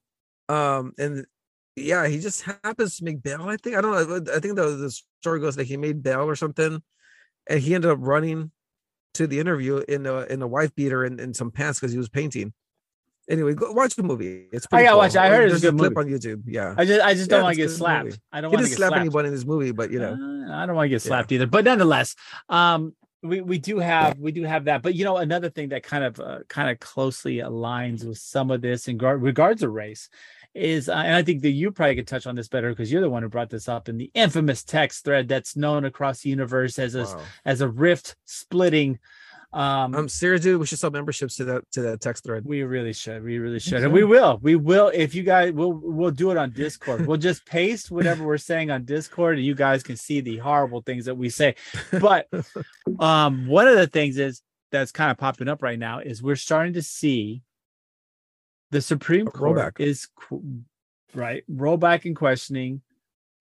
Um, 0.47 0.93
and 0.99 1.25
yeah, 1.75 2.07
he 2.07 2.19
just 2.19 2.43
happens 2.63 2.97
to 2.97 3.03
make 3.03 3.23
bail. 3.23 3.41
I 3.43 3.57
think 3.57 3.75
I 3.75 3.81
don't 3.81 3.91
know. 3.91 4.33
I 4.33 4.39
think 4.39 4.55
the 4.55 4.69
the 4.69 5.01
story 5.21 5.39
goes 5.39 5.55
that 5.55 5.65
he 5.65 5.75
made 5.75 6.03
bail 6.03 6.21
or 6.21 6.35
something, 6.35 6.81
and 7.49 7.59
he 7.59 7.75
ended 7.75 7.91
up 7.91 7.97
running 8.01 8.51
to 9.15 9.27
the 9.27 9.39
interview 9.39 9.77
in 9.87 10.05
a 10.05 10.21
in 10.23 10.41
a 10.41 10.47
wife 10.47 10.73
beater 10.75 11.03
and, 11.03 11.19
and 11.19 11.35
some 11.35 11.51
pants 11.51 11.79
because 11.79 11.91
he 11.91 11.97
was 11.97 12.09
painting. 12.09 12.53
Anyway, 13.27 13.53
go 13.53 13.71
watch 13.71 13.95
the 13.95 14.03
movie. 14.03 14.47
It's 14.51 14.67
pretty. 14.67 14.83
I 14.83 14.85
gotta 14.85 14.93
cool. 14.93 14.99
watch. 14.99 15.15
It. 15.15 15.17
I 15.17 15.29
heard 15.29 15.51
it's 15.51 15.63
a 15.63 15.71
good 15.71 15.77
clip 15.77 15.95
movie. 15.95 16.13
on 16.13 16.19
YouTube. 16.19 16.43
Yeah, 16.45 16.75
I 16.77 16.85
just 16.85 17.01
I 17.01 17.13
just 17.15 17.29
don't 17.29 17.43
want 17.43 17.55
to 17.55 17.61
get 17.61 17.69
slapped. 17.69 18.05
Movie. 18.05 18.17
I 18.31 18.41
don't 18.41 18.51
want 18.51 18.65
to 18.65 18.71
slap 18.71 18.89
slapped. 18.89 18.99
anyone 19.01 19.25
in 19.25 19.31
this 19.31 19.45
movie, 19.45 19.71
but 19.71 19.91
you 19.91 19.99
know, 19.99 20.13
uh, 20.13 20.55
I 20.55 20.65
don't 20.65 20.75
want 20.75 20.85
to 20.85 20.89
get 20.89 21.01
slapped 21.01 21.31
yeah. 21.31 21.37
either. 21.37 21.47
But 21.47 21.65
nonetheless, 21.65 22.15
um, 22.49 22.93
we, 23.25 23.41
we 23.41 23.57
do 23.57 23.79
have 23.79 24.17
we 24.19 24.31
do 24.31 24.43
have 24.43 24.65
that 24.65 24.81
but 24.81 24.95
you 24.95 25.03
know 25.03 25.17
another 25.17 25.49
thing 25.49 25.69
that 25.69 25.83
kind 25.83 26.03
of 26.03 26.19
uh, 26.19 26.39
kind 26.47 26.69
of 26.69 26.79
closely 26.79 27.37
aligns 27.37 28.05
with 28.05 28.17
some 28.17 28.51
of 28.51 28.61
this 28.61 28.87
in 28.87 28.97
regards 28.97 29.61
to 29.61 29.69
race 29.69 30.09
is 30.53 30.87
uh, 30.87 30.93
and 30.93 31.15
i 31.15 31.23
think 31.23 31.41
that 31.41 31.49
you 31.49 31.71
probably 31.71 31.95
could 31.95 32.07
touch 32.07 32.27
on 32.27 32.35
this 32.35 32.47
better 32.47 32.69
because 32.69 32.91
you're 32.91 33.01
the 33.01 33.09
one 33.09 33.23
who 33.23 33.29
brought 33.29 33.49
this 33.49 33.67
up 33.67 33.89
in 33.89 33.97
the 33.97 34.11
infamous 34.13 34.63
text 34.63 35.03
thread 35.03 35.27
that's 35.27 35.55
known 35.55 35.85
across 35.85 36.21
the 36.21 36.29
universe 36.29 36.79
as 36.79 36.95
a 36.95 37.03
wow. 37.03 37.21
as 37.43 37.61
a 37.61 37.67
rift 37.67 38.15
splitting 38.25 38.99
um, 39.55 39.95
I'm 39.95 40.09
serious, 40.09 40.41
dude. 40.41 40.59
We 40.59 40.65
should 40.65 40.79
sell 40.79 40.91
memberships 40.91 41.37
to 41.37 41.45
that 41.45 41.71
to 41.71 41.81
that 41.83 42.01
text 42.01 42.25
thread. 42.25 42.43
We 42.43 42.63
really 42.63 42.91
should. 42.91 43.23
We 43.23 43.37
really 43.37 43.59
should, 43.59 43.83
and 43.83 43.93
we 43.93 44.03
will. 44.03 44.37
We 44.41 44.57
will. 44.57 44.91
If 44.93 45.15
you 45.15 45.23
guys, 45.23 45.53
we'll 45.53 45.71
we'll 45.71 46.11
do 46.11 46.29
it 46.31 46.37
on 46.37 46.51
Discord. 46.51 47.07
we'll 47.07 47.15
just 47.15 47.45
paste 47.45 47.89
whatever 47.89 48.25
we're 48.25 48.37
saying 48.37 48.69
on 48.69 48.83
Discord, 48.83 49.37
and 49.37 49.45
you 49.45 49.55
guys 49.55 49.81
can 49.81 49.95
see 49.95 50.19
the 50.19 50.39
horrible 50.39 50.81
things 50.81 51.05
that 51.05 51.15
we 51.15 51.29
say. 51.29 51.55
But 52.01 52.27
um, 52.99 53.47
one 53.47 53.69
of 53.69 53.77
the 53.77 53.87
things 53.87 54.17
is 54.17 54.41
that's 54.71 54.91
kind 54.91 55.09
of 55.09 55.17
popping 55.17 55.47
up 55.47 55.63
right 55.63 55.79
now 55.79 55.99
is 55.99 56.21
we're 56.21 56.35
starting 56.35 56.73
to 56.73 56.81
see 56.81 57.41
the 58.71 58.81
Supreme 58.81 59.25
Court 59.25 59.57
rollback. 59.57 59.79
is 59.79 60.09
right 61.13 61.45
rollback 61.49 62.03
and 62.03 62.13
questioning 62.13 62.81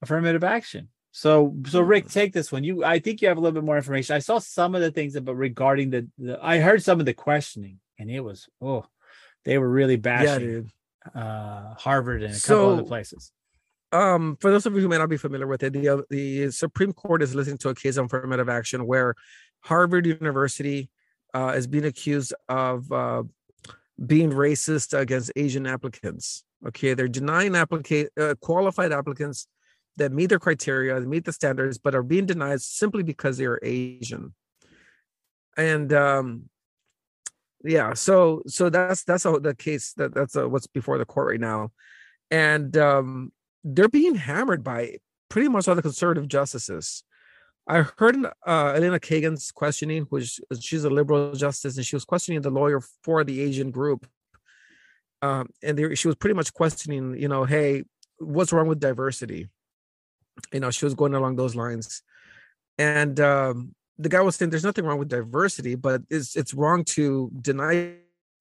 affirmative 0.00 0.44
action. 0.44 0.90
So, 1.16 1.54
so 1.68 1.80
Rick, 1.80 2.08
take 2.08 2.32
this 2.32 2.50
one. 2.50 2.64
You, 2.64 2.82
I 2.82 2.98
think 2.98 3.22
you 3.22 3.28
have 3.28 3.36
a 3.36 3.40
little 3.40 3.54
bit 3.54 3.62
more 3.62 3.76
information. 3.76 4.16
I 4.16 4.18
saw 4.18 4.40
some 4.40 4.74
of 4.74 4.80
the 4.80 4.90
things 4.90 5.14
about 5.14 5.36
regarding 5.36 5.90
the, 5.90 6.08
the 6.18 6.40
I 6.42 6.58
heard 6.58 6.82
some 6.82 6.98
of 6.98 7.06
the 7.06 7.14
questioning, 7.14 7.78
and 8.00 8.10
it 8.10 8.18
was 8.18 8.48
oh, 8.60 8.84
they 9.44 9.56
were 9.58 9.68
really 9.68 9.94
bashing 9.94 10.72
yeah, 11.14 11.22
uh, 11.22 11.74
Harvard 11.74 12.24
and 12.24 12.32
a 12.32 12.36
so, 12.36 12.56
couple 12.56 12.72
other 12.72 12.82
places. 12.82 13.30
Um, 13.92 14.36
for 14.40 14.50
those 14.50 14.66
of 14.66 14.74
you 14.74 14.80
who 14.80 14.88
may 14.88 14.98
not 14.98 15.08
be 15.08 15.16
familiar 15.16 15.46
with 15.46 15.62
it, 15.62 15.72
the 15.72 16.04
the 16.10 16.50
Supreme 16.50 16.92
Court 16.92 17.22
is 17.22 17.32
listening 17.32 17.58
to 17.58 17.68
a 17.68 17.76
case 17.76 17.96
on 17.96 18.06
affirmative 18.06 18.48
action 18.48 18.84
where 18.84 19.14
Harvard 19.60 20.06
University 20.06 20.90
uh, 21.32 21.52
is 21.54 21.68
being 21.68 21.84
accused 21.84 22.34
of 22.48 22.90
uh, 22.90 23.22
being 24.04 24.32
racist 24.32 24.98
against 24.98 25.30
Asian 25.36 25.64
applicants. 25.64 26.42
Okay, 26.66 26.94
they're 26.94 27.06
denying 27.06 27.54
applicate 27.54 28.10
uh, 28.20 28.34
qualified 28.40 28.90
applicants 28.90 29.46
that 29.96 30.12
meet 30.12 30.26
their 30.26 30.38
criteria, 30.38 30.98
that 30.98 31.06
meet 31.06 31.24
the 31.24 31.32
standards, 31.32 31.78
but 31.78 31.94
are 31.94 32.02
being 32.02 32.26
denied 32.26 32.60
simply 32.60 33.02
because 33.02 33.38
they 33.38 33.46
are 33.46 33.60
Asian. 33.62 34.34
And 35.56 35.92
um, 35.92 36.50
yeah, 37.62 37.94
so 37.94 38.42
so 38.46 38.70
that's 38.70 39.04
that's 39.04 39.24
a, 39.24 39.38
the 39.38 39.54
case 39.54 39.92
that 39.94 40.14
that's 40.14 40.36
a, 40.36 40.48
what's 40.48 40.66
before 40.66 40.98
the 40.98 41.04
court 41.04 41.28
right 41.30 41.40
now, 41.40 41.70
and 42.30 42.76
um, 42.76 43.32
they're 43.62 43.88
being 43.88 44.16
hammered 44.16 44.64
by 44.64 44.98
pretty 45.28 45.48
much 45.48 45.68
all 45.68 45.74
the 45.74 45.82
conservative 45.82 46.28
justices. 46.28 47.04
I 47.66 47.82
heard 47.96 48.16
uh, 48.46 48.74
Elena 48.76 49.00
Kagan's 49.00 49.50
questioning, 49.50 50.02
which 50.10 50.38
she's 50.60 50.84
a 50.84 50.90
liberal 50.90 51.32
justice, 51.34 51.76
and 51.76 51.86
she 51.86 51.96
was 51.96 52.04
questioning 52.04 52.42
the 52.42 52.50
lawyer 52.50 52.80
for 53.02 53.24
the 53.24 53.40
Asian 53.40 53.70
group. 53.70 54.06
um, 55.24 55.48
and 55.62 55.96
she 55.96 56.06
was 56.06 56.16
pretty 56.16 56.34
much 56.34 56.52
questioning, 56.52 57.18
you 57.18 57.28
know, 57.28 57.44
hey, 57.44 57.84
what's 58.18 58.52
wrong 58.52 58.68
with 58.68 58.78
diversity? 58.78 59.48
You 60.52 60.60
know, 60.60 60.70
she 60.70 60.84
was 60.84 60.94
going 60.94 61.14
along 61.14 61.36
those 61.36 61.54
lines, 61.54 62.02
and 62.78 63.18
um, 63.20 63.74
the 63.98 64.08
guy 64.08 64.20
was 64.20 64.36
saying 64.36 64.50
there's 64.50 64.64
nothing 64.64 64.84
wrong 64.84 64.98
with 64.98 65.08
diversity, 65.08 65.74
but 65.74 66.02
it's 66.10 66.36
it's 66.36 66.54
wrong 66.54 66.84
to 66.84 67.30
deny 67.40 67.94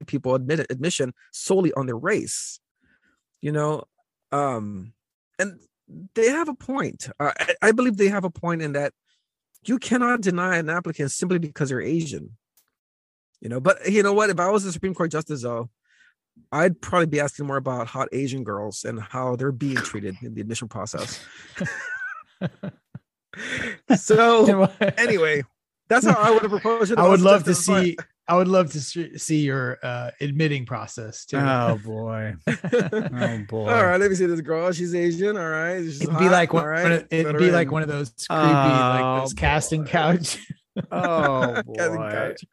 people 0.07 0.35
admit 0.35 0.65
admission 0.69 1.13
solely 1.31 1.71
on 1.73 1.85
their 1.85 1.97
race. 1.97 2.59
You 3.41 3.51
know, 3.51 3.83
um, 4.31 4.93
and 5.37 5.59
they 6.15 6.29
have 6.29 6.49
a 6.49 6.55
point. 6.55 7.09
Uh, 7.19 7.31
I, 7.39 7.55
I 7.61 7.71
believe 7.71 7.97
they 7.97 8.07
have 8.07 8.23
a 8.23 8.29
point 8.29 8.61
in 8.61 8.73
that 8.73 8.93
you 9.65 9.79
cannot 9.79 10.21
deny 10.21 10.57
an 10.57 10.69
applicant 10.69 11.11
simply 11.11 11.39
because 11.39 11.69
they're 11.69 11.81
Asian. 11.81 12.37
You 13.41 13.49
know, 13.49 13.59
but 13.59 13.89
you 13.91 14.03
know 14.03 14.13
what? 14.13 14.29
If 14.29 14.39
I 14.39 14.49
was 14.49 14.65
a 14.65 14.71
Supreme 14.71 14.95
Court 14.95 15.11
justice, 15.11 15.43
though, 15.43 15.69
I'd 16.51 16.79
probably 16.81 17.07
be 17.07 17.19
asking 17.19 17.47
more 17.47 17.57
about 17.57 17.88
hot 17.88 18.09
Asian 18.11 18.43
girls 18.43 18.84
and 18.84 18.99
how 18.99 19.36
they're 19.36 19.51
being 19.51 19.75
treated 19.75 20.15
in 20.21 20.36
the 20.36 20.41
admission 20.41 20.67
process. 20.67 21.19
so 23.97 24.71
anyway, 24.97 25.43
that's 25.89 26.05
how 26.05 26.13
I 26.13 26.31
would 26.31 26.43
have 26.43 26.51
proposed 26.51 26.91
it. 26.91 26.97
I 26.97 27.07
would 27.07 27.21
love 27.21 27.43
to 27.45 27.55
see. 27.55 27.97
I 28.25 28.38
would 28.38 28.47
love 28.47 28.71
to 28.71 28.79
see 28.79 29.41
your 29.41 29.79
uh, 29.84 30.11
admitting 30.21 30.65
process 30.65 31.25
too. 31.25 31.38
Oh 31.38 31.79
boy! 31.86 32.36
oh 32.47 33.43
boy! 33.49 33.69
All 33.69 33.86
right, 33.86 33.99
let 33.99 34.09
me 34.09 34.15
see 34.15 34.27
this 34.27 34.41
girl. 34.41 34.71
She's 34.71 34.95
Asian. 34.95 35.36
All 35.36 35.49
right, 35.49 35.79
She's 35.81 36.01
it'd 36.01 36.13
hot. 36.13 36.19
be 36.19 36.29
like 36.29 36.53
one. 36.53 36.65
right. 36.65 37.05
it'd 37.09 37.38
be 37.38 37.47
in. 37.47 37.53
like 37.53 37.71
one 37.71 37.81
of 37.81 37.89
those 37.89 38.09
creepy, 38.29 38.43
oh, 38.43 38.45
like 38.45 39.21
those 39.21 39.34
boy. 39.34 39.39
casting 39.39 39.86
couch. 39.86 40.38
oh 40.91 41.61
boy! 41.63 41.97
Couch. 41.97 42.45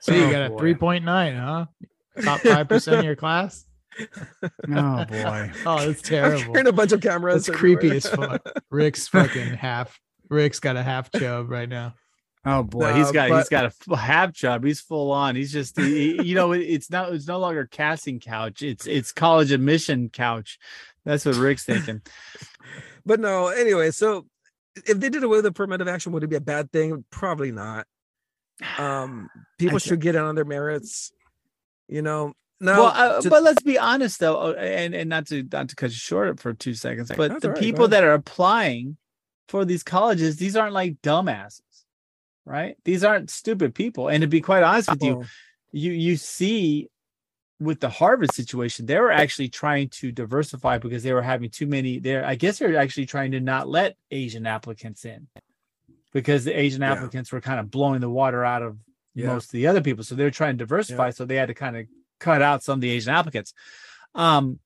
So 0.00 0.14
you 0.14 0.24
oh, 0.24 0.30
got 0.30 0.52
a 0.52 0.56
three 0.56 0.74
point 0.74 1.04
nine, 1.04 1.36
huh? 1.36 1.66
Top 2.20 2.40
five 2.40 2.68
percent 2.68 2.98
of 2.98 3.04
your 3.04 3.16
class. 3.16 3.64
Oh 4.74 5.04
boy! 5.04 5.50
Oh, 5.66 5.88
it's 5.88 6.00
terrible. 6.08 6.52
Hearing 6.54 6.66
a 6.66 6.72
bunch 6.72 6.92
of 6.92 7.02
cameras. 7.02 7.46
It's 7.46 7.56
creepy 7.56 7.90
as 7.90 8.06
fuck. 8.06 8.42
Rick's 8.70 9.06
fucking 9.08 9.54
half. 9.54 10.00
Rick's 10.30 10.60
got 10.60 10.76
a 10.76 10.82
half 10.82 11.10
chub 11.12 11.50
right 11.50 11.68
now. 11.68 11.94
Oh 12.44 12.62
boy, 12.62 12.90
no, 12.90 12.94
he's 12.94 13.12
got 13.12 13.28
but, 13.28 13.38
he's 13.38 13.48
got 13.50 13.74
a 13.90 13.96
half 13.96 14.32
job. 14.32 14.64
He's 14.64 14.80
full 14.80 15.12
on. 15.12 15.36
He's 15.36 15.52
just 15.52 15.78
he, 15.78 16.22
you 16.22 16.34
know 16.34 16.52
it's 16.52 16.90
not 16.90 17.12
it's 17.12 17.28
no 17.28 17.38
longer 17.38 17.66
casting 17.66 18.18
couch. 18.18 18.62
It's 18.62 18.86
it's 18.86 19.12
college 19.12 19.52
admission 19.52 20.08
couch. 20.08 20.58
That's 21.04 21.26
what 21.26 21.36
Rick's 21.36 21.64
thinking. 21.64 22.00
but 23.04 23.20
no, 23.20 23.48
anyway, 23.48 23.90
so 23.90 24.26
if 24.86 24.98
they 24.98 25.10
did 25.10 25.22
away 25.22 25.36
with 25.36 25.44
the 25.44 25.50
affirmative 25.50 25.88
action, 25.88 26.12
would 26.12 26.24
it 26.24 26.30
be 26.30 26.36
a 26.36 26.40
bad 26.40 26.72
thing? 26.72 27.04
Probably 27.10 27.52
not. 27.52 27.86
Um, 28.78 29.28
people 29.58 29.80
should 29.80 30.00
get 30.00 30.14
on 30.14 30.36
their 30.36 30.44
merits. 30.44 31.10
You 31.92 32.02
know, 32.02 32.34
no, 32.60 32.84
well, 32.84 32.92
uh, 32.94 33.20
to, 33.20 33.30
but 33.30 33.42
let's 33.42 33.62
be 33.62 33.78
honest 33.78 34.20
though, 34.20 34.36
uh, 34.36 34.54
and 34.54 34.94
and 34.94 35.10
not 35.10 35.26
to 35.28 35.42
not 35.52 35.68
to 35.68 35.76
cut 35.76 35.90
you 35.90 35.96
short 35.96 36.40
for 36.40 36.52
two 36.52 36.74
seconds, 36.74 37.10
but 37.16 37.40
the 37.40 37.50
right, 37.50 37.58
people 37.58 37.88
that 37.88 38.04
are 38.04 38.14
applying 38.14 38.96
for 39.48 39.64
these 39.64 39.82
colleges, 39.82 40.36
these 40.36 40.56
aren't 40.56 40.72
like 40.72 41.02
dumbasses 41.02 41.60
right? 42.44 42.76
These 42.84 43.04
aren't 43.04 43.30
stupid 43.30 43.74
people. 43.74 44.08
And 44.08 44.22
to 44.22 44.26
be 44.26 44.40
quite 44.40 44.62
honest 44.62 44.90
with 44.90 45.02
you, 45.02 45.22
oh. 45.22 45.26
you 45.72 45.92
you 45.92 46.16
see 46.16 46.88
with 47.60 47.80
the 47.80 47.88
Harvard 47.88 48.32
situation, 48.32 48.86
they 48.86 48.98
were 48.98 49.12
actually 49.12 49.48
trying 49.48 49.88
to 49.88 50.10
diversify 50.10 50.78
because 50.78 51.02
they 51.02 51.12
were 51.12 51.22
having 51.22 51.50
too 51.50 51.66
many 51.66 51.98
there. 51.98 52.24
I 52.24 52.34
guess 52.34 52.58
they're 52.58 52.76
actually 52.76 53.06
trying 53.06 53.32
to 53.32 53.40
not 53.40 53.68
let 53.68 53.96
Asian 54.10 54.46
applicants 54.46 55.04
in 55.04 55.28
because 56.12 56.44
the 56.44 56.58
Asian 56.58 56.82
yeah. 56.82 56.92
applicants 56.92 57.30
were 57.32 57.40
kind 57.40 57.60
of 57.60 57.70
blowing 57.70 58.00
the 58.00 58.10
water 58.10 58.44
out 58.44 58.62
of 58.62 58.78
yeah. 59.14 59.28
most 59.28 59.46
of 59.46 59.52
the 59.52 59.66
other 59.66 59.80
people. 59.80 60.04
So 60.04 60.14
they're 60.14 60.30
trying 60.30 60.54
to 60.54 60.64
diversify. 60.64 61.06
Yeah. 61.06 61.12
So 61.12 61.24
they 61.24 61.36
had 61.36 61.48
to 61.48 61.54
kind 61.54 61.76
of 61.76 61.86
cut 62.18 62.42
out 62.42 62.62
some 62.62 62.74
of 62.74 62.80
the 62.80 62.90
Asian 62.90 63.12
applicants. 63.14 63.52
Um, 64.14 64.58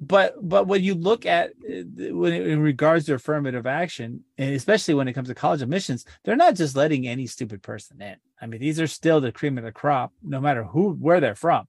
but 0.00 0.34
but 0.46 0.66
when 0.66 0.82
you 0.82 0.94
look 0.94 1.26
at 1.26 1.50
uh, 1.50 2.14
when 2.14 2.32
it, 2.32 2.46
in 2.46 2.60
regards 2.60 3.06
to 3.06 3.14
affirmative 3.14 3.66
action 3.66 4.24
and 4.36 4.54
especially 4.54 4.94
when 4.94 5.08
it 5.08 5.12
comes 5.12 5.28
to 5.28 5.34
college 5.34 5.62
admissions 5.62 6.04
they're 6.24 6.36
not 6.36 6.54
just 6.54 6.76
letting 6.76 7.06
any 7.06 7.26
stupid 7.26 7.62
person 7.62 8.00
in 8.02 8.16
i 8.40 8.46
mean 8.46 8.60
these 8.60 8.80
are 8.80 8.86
still 8.86 9.20
the 9.20 9.32
cream 9.32 9.56
of 9.56 9.64
the 9.64 9.72
crop 9.72 10.12
no 10.22 10.40
matter 10.40 10.64
who 10.64 10.90
where 10.92 11.20
they're 11.20 11.34
from 11.34 11.66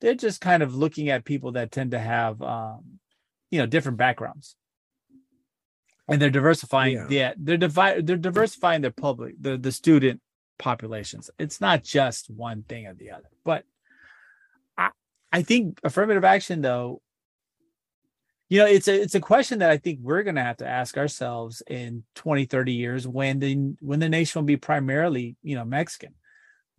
they're 0.00 0.14
just 0.14 0.40
kind 0.40 0.62
of 0.62 0.74
looking 0.74 1.10
at 1.10 1.24
people 1.24 1.52
that 1.52 1.70
tend 1.70 1.90
to 1.92 1.98
have 1.98 2.40
um, 2.42 2.98
you 3.50 3.58
know 3.58 3.66
different 3.66 3.98
backgrounds 3.98 4.56
and 6.08 6.20
they're 6.20 6.30
diversifying 6.30 6.94
yeah, 6.94 7.06
yeah 7.08 7.32
they're 7.36 7.56
divi- 7.56 8.00
they're 8.02 8.16
diversifying 8.16 8.80
their 8.80 8.90
public 8.90 9.34
the 9.40 9.56
the 9.56 9.70
student 9.70 10.20
populations. 10.60 11.30
It's 11.38 11.60
not 11.60 11.82
just 11.82 12.30
one 12.30 12.62
thing 12.62 12.86
or 12.86 12.94
the 12.94 13.10
other. 13.10 13.28
But 13.44 13.64
i 14.78 14.90
i 15.32 15.42
think 15.42 15.80
affirmative 15.82 16.24
action 16.24 16.60
though 16.60 17.00
you 18.48 18.58
know 18.58 18.66
it's 18.66 18.88
a 18.88 19.02
it's 19.02 19.14
a 19.14 19.20
question 19.20 19.60
that 19.60 19.70
i 19.70 19.76
think 19.76 19.98
we're 20.02 20.22
going 20.22 20.34
to 20.34 20.42
have 20.42 20.56
to 20.58 20.66
ask 20.66 20.96
ourselves 20.96 21.62
in 21.68 22.04
20 22.14 22.44
30 22.44 22.72
years 22.72 23.08
when 23.08 23.38
the 23.38 23.74
when 23.80 24.00
the 24.00 24.08
nation 24.08 24.40
will 24.40 24.46
be 24.46 24.56
primarily 24.56 25.36
you 25.42 25.56
know 25.56 25.64
mexican 25.64 26.14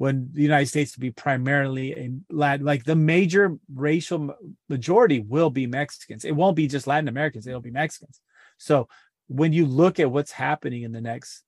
when 0.02 0.30
the 0.34 0.42
united 0.42 0.66
states 0.66 0.98
will 0.98 1.02
be 1.02 1.12
primarily 1.12 1.94
a 1.94 2.10
latin 2.34 2.66
like 2.66 2.84
the 2.86 2.96
major 2.96 3.56
racial 3.72 4.36
majority 4.68 5.20
will 5.20 5.52
be 5.52 5.68
mexicans. 5.68 6.26
It 6.26 6.36
won't 6.36 6.56
be 6.56 6.68
just 6.68 6.88
latin 6.88 7.08
americans 7.08 7.46
it'll 7.46 7.62
be 7.62 7.70
mexicans. 7.70 8.20
So 8.58 8.88
when 9.28 9.54
you 9.54 9.68
look 9.68 10.00
at 10.00 10.12
what's 10.12 10.32
happening 10.32 10.82
in 10.82 10.92
the 10.92 11.02
next 11.02 11.44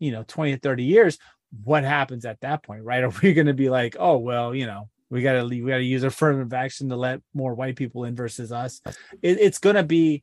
you 0.00 0.10
know 0.10 0.24
20 0.26 0.54
to 0.54 0.58
30 0.58 0.82
years 0.82 1.16
what 1.64 1.84
happens 1.84 2.24
at 2.24 2.40
that 2.40 2.62
point 2.62 2.84
right? 2.84 3.04
Are 3.04 3.12
we 3.22 3.34
going 3.34 3.46
to 3.46 3.54
be 3.54 3.70
like 3.70 3.96
oh 3.98 4.18
well 4.18 4.54
you 4.54 4.66
know 4.66 4.88
we 5.10 5.20
got 5.22 5.34
to 5.34 5.44
we 5.44 5.60
got 5.60 5.76
to 5.76 5.84
use 5.84 6.04
affirmative 6.04 6.54
action 6.54 6.88
to 6.88 6.96
let 6.96 7.20
more 7.34 7.54
white 7.54 7.76
people 7.76 8.04
in 8.04 8.16
versus 8.16 8.50
us. 8.50 8.80
It, 9.20 9.38
it's 9.40 9.58
going 9.58 9.76
to 9.76 9.82
be 9.82 10.22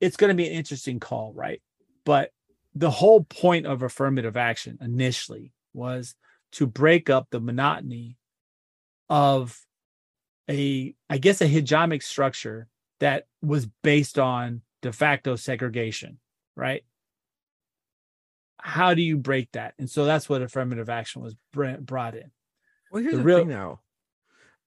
it's 0.00 0.18
going 0.18 0.28
to 0.28 0.34
be 0.34 0.46
an 0.46 0.52
interesting 0.52 1.00
call 1.00 1.32
right? 1.34 1.62
But 2.04 2.30
the 2.74 2.90
whole 2.90 3.22
point 3.24 3.66
of 3.66 3.82
affirmative 3.82 4.36
action 4.36 4.78
initially 4.80 5.52
was 5.72 6.14
to 6.52 6.66
break 6.66 7.10
up 7.10 7.28
the 7.30 7.40
monotony 7.40 8.16
of 9.08 9.58
a 10.50 10.94
i 11.08 11.18
guess 11.18 11.40
a 11.40 11.48
hegemonic 11.48 12.02
structure 12.02 12.68
that 13.00 13.26
was 13.42 13.66
based 13.82 14.18
on 14.18 14.62
de 14.80 14.92
facto 14.92 15.36
segregation 15.36 16.18
right 16.56 16.84
how 18.64 18.94
do 18.94 19.02
you 19.02 19.16
break 19.16 19.50
that 19.52 19.74
and 19.78 19.90
so 19.90 20.04
that's 20.04 20.28
what 20.28 20.40
affirmative 20.40 20.88
action 20.88 21.22
was 21.22 21.34
brought 21.52 22.14
in 22.14 22.30
well 22.90 23.02
here's 23.02 23.12
the, 23.12 23.18
the 23.18 23.24
real, 23.24 23.38
thing 23.38 23.48
now 23.48 23.80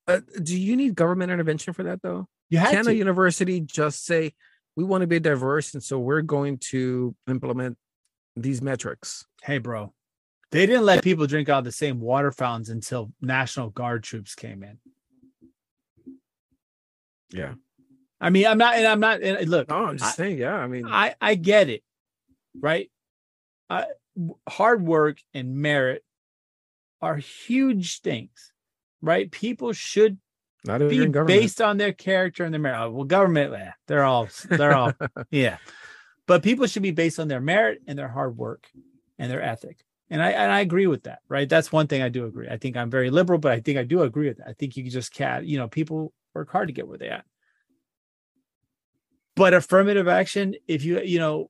uh, 0.08 0.22
do 0.42 0.60
you 0.60 0.76
need 0.76 0.96
government 0.96 1.32
intervention 1.32 1.74
for 1.74 1.84
that 1.84 2.02
though? 2.02 2.28
You 2.50 2.60
can 2.60 2.86
to. 2.86 2.92
a 2.92 2.94
university 2.94 3.60
just 3.60 4.06
say 4.06 4.34
we 4.76 4.84
want 4.84 5.02
to 5.02 5.08
be 5.08 5.20
diverse 5.20 5.74
and 5.74 5.82
so 5.82 6.00
we're 6.00 6.22
going 6.22 6.60
to 6.70 7.16
implement 7.28 7.78
these 8.36 8.62
metrics? 8.62 9.26
Hey, 9.42 9.58
bro, 9.58 9.94
they 10.52 10.66
didn't 10.66 10.86
let 10.86 11.04
people 11.04 11.26
drink 11.26 11.50
out 11.50 11.60
of 11.60 11.64
the 11.66 11.72
same 11.72 12.00
water 12.00 12.32
fountains 12.32 12.70
until 12.70 13.12
National 13.20 13.70
Guard 13.70 14.04
troops 14.04 14.36
came 14.36 14.64
in. 14.64 14.78
Yeah. 17.32 17.54
I 18.22 18.30
mean, 18.30 18.46
I'm 18.46 18.58
not, 18.58 18.76
and 18.76 18.88
I'm 18.88 19.00
not, 19.00 19.22
and 19.22 19.50
look, 19.50 19.70
no, 19.70 19.86
I'm 19.88 19.98
just 19.98 20.14
I, 20.14 20.24
saying, 20.24 20.38
yeah. 20.38 20.56
I 20.56 20.68
mean, 20.68 20.86
I, 20.88 21.16
I 21.20 21.36
get 21.36 21.70
it, 21.70 21.84
right? 22.60 22.90
Uh, 23.70 23.86
hard 24.48 24.86
work 24.86 25.18
and 25.34 25.56
merit 25.56 26.04
are 27.02 27.18
huge 27.18 28.02
things 28.02 28.54
right? 29.06 29.30
People 29.32 29.72
should 29.72 30.18
Not 30.66 30.80
be 30.80 31.08
based 31.08 31.62
on 31.62 31.78
their 31.78 31.94
character 31.94 32.44
and 32.44 32.54
their 32.54 32.60
merit. 32.60 32.92
Well, 32.92 33.06
government, 33.06 33.54
eh, 33.54 33.72
they're 33.88 34.04
all, 34.04 34.28
they're 34.50 34.76
all, 34.76 34.94
yeah. 35.32 35.58
But 36.28 36.44
people 36.44 36.66
should 36.66 36.82
be 36.82 36.92
based 36.92 37.20
on 37.20 37.28
their 37.28 37.40
merit 37.40 37.82
and 37.88 37.98
their 37.98 38.08
hard 38.08 38.36
work 38.36 38.68
and 39.20 39.32
their 39.32 39.42
ethic. 39.42 39.78
And 40.10 40.22
I 40.22 40.32
and 40.32 40.52
I 40.52 40.60
agree 40.60 40.86
with 40.86 41.04
that, 41.04 41.20
right? 41.30 41.50
That's 41.50 41.72
one 41.72 41.88
thing 41.88 42.04
I 42.04 42.10
do 42.10 42.26
agree. 42.26 42.48
I 42.48 42.58
think 42.58 42.78
I'm 42.78 42.92
very 42.92 43.10
liberal, 43.10 43.40
but 43.40 43.52
I 43.52 43.60
think 43.60 43.78
I 43.80 43.84
do 43.84 44.04
agree 44.04 44.28
with 44.28 44.38
that. 44.38 44.48
I 44.48 44.54
think 44.54 44.78
you 44.78 44.88
just 44.90 45.12
can't, 45.14 45.46
you 45.46 45.58
know, 45.58 45.68
people 45.68 46.14
work 46.34 46.52
hard 46.52 46.68
to 46.68 46.74
get 46.74 46.88
where 46.88 46.98
they 46.98 47.10
at. 47.10 47.26
But 49.36 49.56
affirmative 49.56 50.08
action, 50.08 50.56
if 50.68 50.84
you, 50.84 51.02
you 51.02 51.18
know, 51.18 51.50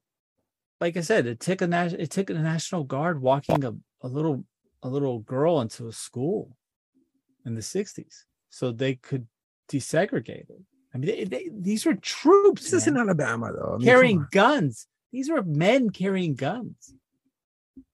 like 0.82 0.98
I 0.98 1.02
said, 1.02 1.26
it 1.26 1.40
took 1.40 1.62
a 1.62 1.96
it 2.00 2.12
took 2.12 2.30
a 2.30 2.34
national 2.34 2.84
guard 2.84 3.22
walking 3.22 3.64
a, 3.64 3.74
a 4.02 4.08
little 4.08 4.46
a 4.84 4.90
little 4.90 5.20
girl 5.20 5.62
into 5.62 5.88
a 5.88 5.94
school 5.94 6.56
in 7.46 7.56
the 7.56 7.62
60s 7.62 8.24
so 8.50 8.72
they 8.72 8.96
could 8.96 9.28
desegregate 9.70 10.50
it. 10.50 10.62
I 10.94 10.98
mean, 10.98 11.10
they, 11.10 11.24
they, 11.26 11.50
these 11.52 11.86
were 11.86 11.96
troops. 11.96 12.64
This 12.64 12.74
is 12.74 12.88
in 12.88 12.98
Alabama, 12.98 13.52
though. 13.52 13.74
I 13.74 13.78
mean, 13.78 13.86
carrying 13.86 14.28
guns. 14.32 14.88
These 15.12 15.30
were 15.30 15.44
men 15.44 15.90
carrying 15.90 16.36
guns. 16.36 16.94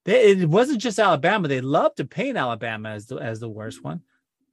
They, 0.06 0.32
it 0.32 0.50
wasn't 0.50 0.82
just 0.82 1.00
Alabama. 1.00 1.48
They 1.48 1.62
loved 1.62 1.98
to 1.98 2.06
paint 2.06 2.38
Alabama 2.38 2.90
as 2.90 3.08
the 3.08 3.18
as 3.18 3.40
the 3.40 3.50
worst 3.50 3.84
one, 3.84 4.02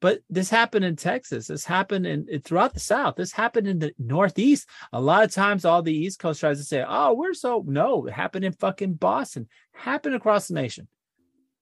but 0.01 0.21
this 0.31 0.51
happened 0.51 0.85
in 0.85 0.97
Texas. 0.97 1.49
This 1.49 1.65
happened 1.65 2.07
in 2.07 2.41
throughout 2.45 2.75
the 2.75 2.81
South. 2.81 3.17
This 3.17 3.33
happened 3.33 3.67
in 3.67 3.79
the 3.79 3.93
Northeast. 3.99 4.69
A 4.93 5.01
lot 5.01 5.25
of 5.25 5.33
times, 5.33 5.65
all 5.65 5.83
the 5.83 5.97
East 5.97 6.19
Coast 6.19 6.41
tries 6.41 6.59
to 6.59 6.65
say, 6.65 6.85
"Oh, 6.87 7.15
we're 7.15 7.35
so 7.35 7.65
no." 7.67 8.07
It 8.07 8.13
happened 8.13 8.45
in 8.45 8.53
fucking 8.53 8.95
Boston. 8.95 9.49
Happened 9.73 10.15
across 10.15 10.49
the 10.49 10.55
nation. 10.55 10.89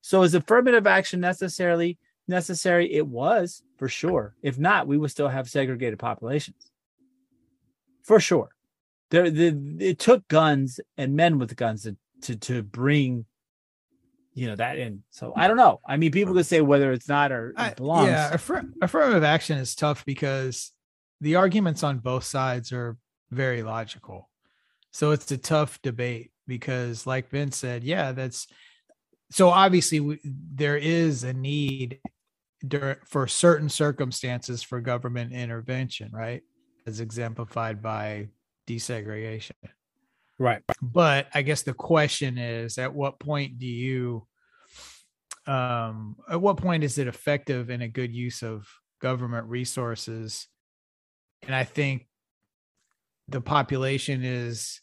So, 0.01 0.23
is 0.23 0.35
affirmative 0.35 0.87
action 0.87 1.21
necessarily 1.21 1.99
necessary? 2.29 2.93
It 2.93 3.07
was 3.07 3.63
for 3.79 3.89
sure. 3.89 4.35
If 4.43 4.59
not, 4.59 4.87
we 4.87 4.99
would 4.99 5.11
still 5.11 5.29
have 5.29 5.49
segregated 5.49 5.99
populations 5.99 6.71
for 8.07 8.21
sure. 8.21 8.51
There, 9.11 9.31
the, 9.31 9.77
it 9.81 9.99
took 9.99 10.27
guns 10.29 10.81
and 10.97 11.15
men 11.15 11.39
with 11.39 11.55
guns 11.57 11.83
to, 11.83 11.97
to, 12.23 12.37
to 12.37 12.63
bring, 12.63 13.27
you 14.37 14.47
know, 14.47 14.55
that 14.57 14.79
in. 14.79 15.03
So 15.11 15.33
I 15.35 15.49
don't 15.49 15.57
know. 15.57 15.81
I 15.85 15.97
mean, 15.97 16.13
people 16.13 16.35
could 16.35 16.47
say 16.47 16.61
whether 16.61 16.93
it's 16.93 17.09
not 17.09 17.33
or 17.33 17.55
it 17.59 17.77
belongs. 17.77 18.09
yeah, 18.09 18.35
affirm- 18.35 18.75
affirmative 18.83 19.25
action 19.25 19.59
is 19.59 19.75
tough 19.75 20.05
because 20.05 20.73
the 21.23 21.37
arguments 21.37 21.83
on 21.83 21.99
both 21.99 22.25
sides 22.25 22.71
are 22.71 22.99
very 23.31 23.63
logical. 23.63 24.29
So 24.91 25.13
it's 25.13 25.31
a 25.33 25.39
tough 25.39 25.81
debate 25.81 26.33
because, 26.47 27.07
like 27.07 27.31
Ben 27.31 27.51
said, 27.51 27.83
yeah, 27.83 28.13
that's 28.13 28.47
so 29.31 29.49
obviously 29.49 30.01
we, 30.01 30.21
there 30.23 30.77
is 30.77 31.25
a 31.25 31.33
need 31.33 31.99
for 33.07 33.27
certain 33.27 33.71
circumstances 33.71 34.63
for 34.63 34.81
government 34.81 35.33
intervention, 35.33 36.11
right? 36.13 36.43
As 36.87 37.01
exemplified 37.01 37.83
by 37.83 38.29
desegregation. 38.67 39.53
Right. 40.39 40.63
But 40.83 41.29
I 41.35 41.43
guess 41.43 41.63
the 41.63 41.75
question 41.75 42.39
is 42.39 42.79
at 42.79 42.95
what 42.95 43.19
point 43.19 43.59
do 43.59 43.67
you 43.67 44.27
um 45.47 46.17
at 46.29 46.41
what 46.41 46.57
point 46.57 46.83
is 46.83 46.99
it 46.99 47.07
effective 47.07 47.71
and 47.71 47.83
a 47.83 47.89
good 47.89 48.13
use 48.13 48.43
of 48.43 48.69
government 49.01 49.47
resources? 49.49 50.49
And 51.43 51.55
I 51.55 51.65
think 51.65 52.07
the 53.29 53.41
population 53.41 54.25
is 54.25 54.81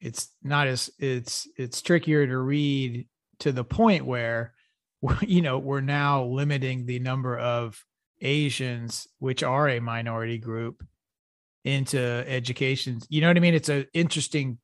it's 0.00 0.30
not 0.42 0.66
as 0.66 0.90
it's 0.98 1.48
it's 1.56 1.80
trickier 1.80 2.26
to 2.26 2.38
read 2.38 3.08
to 3.38 3.52
the 3.52 3.64
point 3.64 4.04
where 4.04 4.52
you 5.22 5.40
know 5.40 5.58
we're 5.58 5.80
now 5.80 6.24
limiting 6.24 6.86
the 6.86 6.98
number 6.98 7.38
of 7.38 7.82
asians 8.20 9.08
which 9.18 9.42
are 9.42 9.68
a 9.68 9.80
minority 9.80 10.38
group 10.38 10.84
into 11.64 11.98
education 12.26 13.00
you 13.08 13.20
know 13.20 13.28
what 13.28 13.36
i 13.36 13.40
mean 13.40 13.54
it's 13.54 13.68
an 13.68 13.86
interesting 13.94 14.58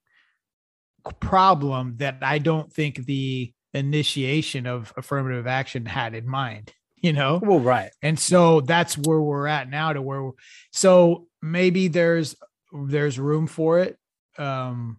problem 1.21 1.95
that 1.99 2.19
i 2.23 2.39
don't 2.39 2.73
think 2.73 3.05
the 3.07 3.53
initiation 3.75 4.67
of 4.67 4.93
affirmative 4.97 5.47
action 5.47 5.85
had 5.87 6.15
in 6.15 6.29
mind 6.29 6.73
you 7.03 7.13
know? 7.13 7.41
Well 7.43 7.61
right. 7.61 7.91
And 8.03 8.19
so 8.19 8.61
that's 8.61 8.97
where 8.97 9.21
we're 9.21 9.47
at 9.47 9.71
now 9.71 9.93
to 9.93 10.03
where 10.03 10.31
so 10.73 11.27
maybe 11.41 11.89
there's 11.89 12.37
there's 12.73 13.19
room 13.19 13.47
for 13.47 13.81
it 13.81 13.97
um 14.39 14.99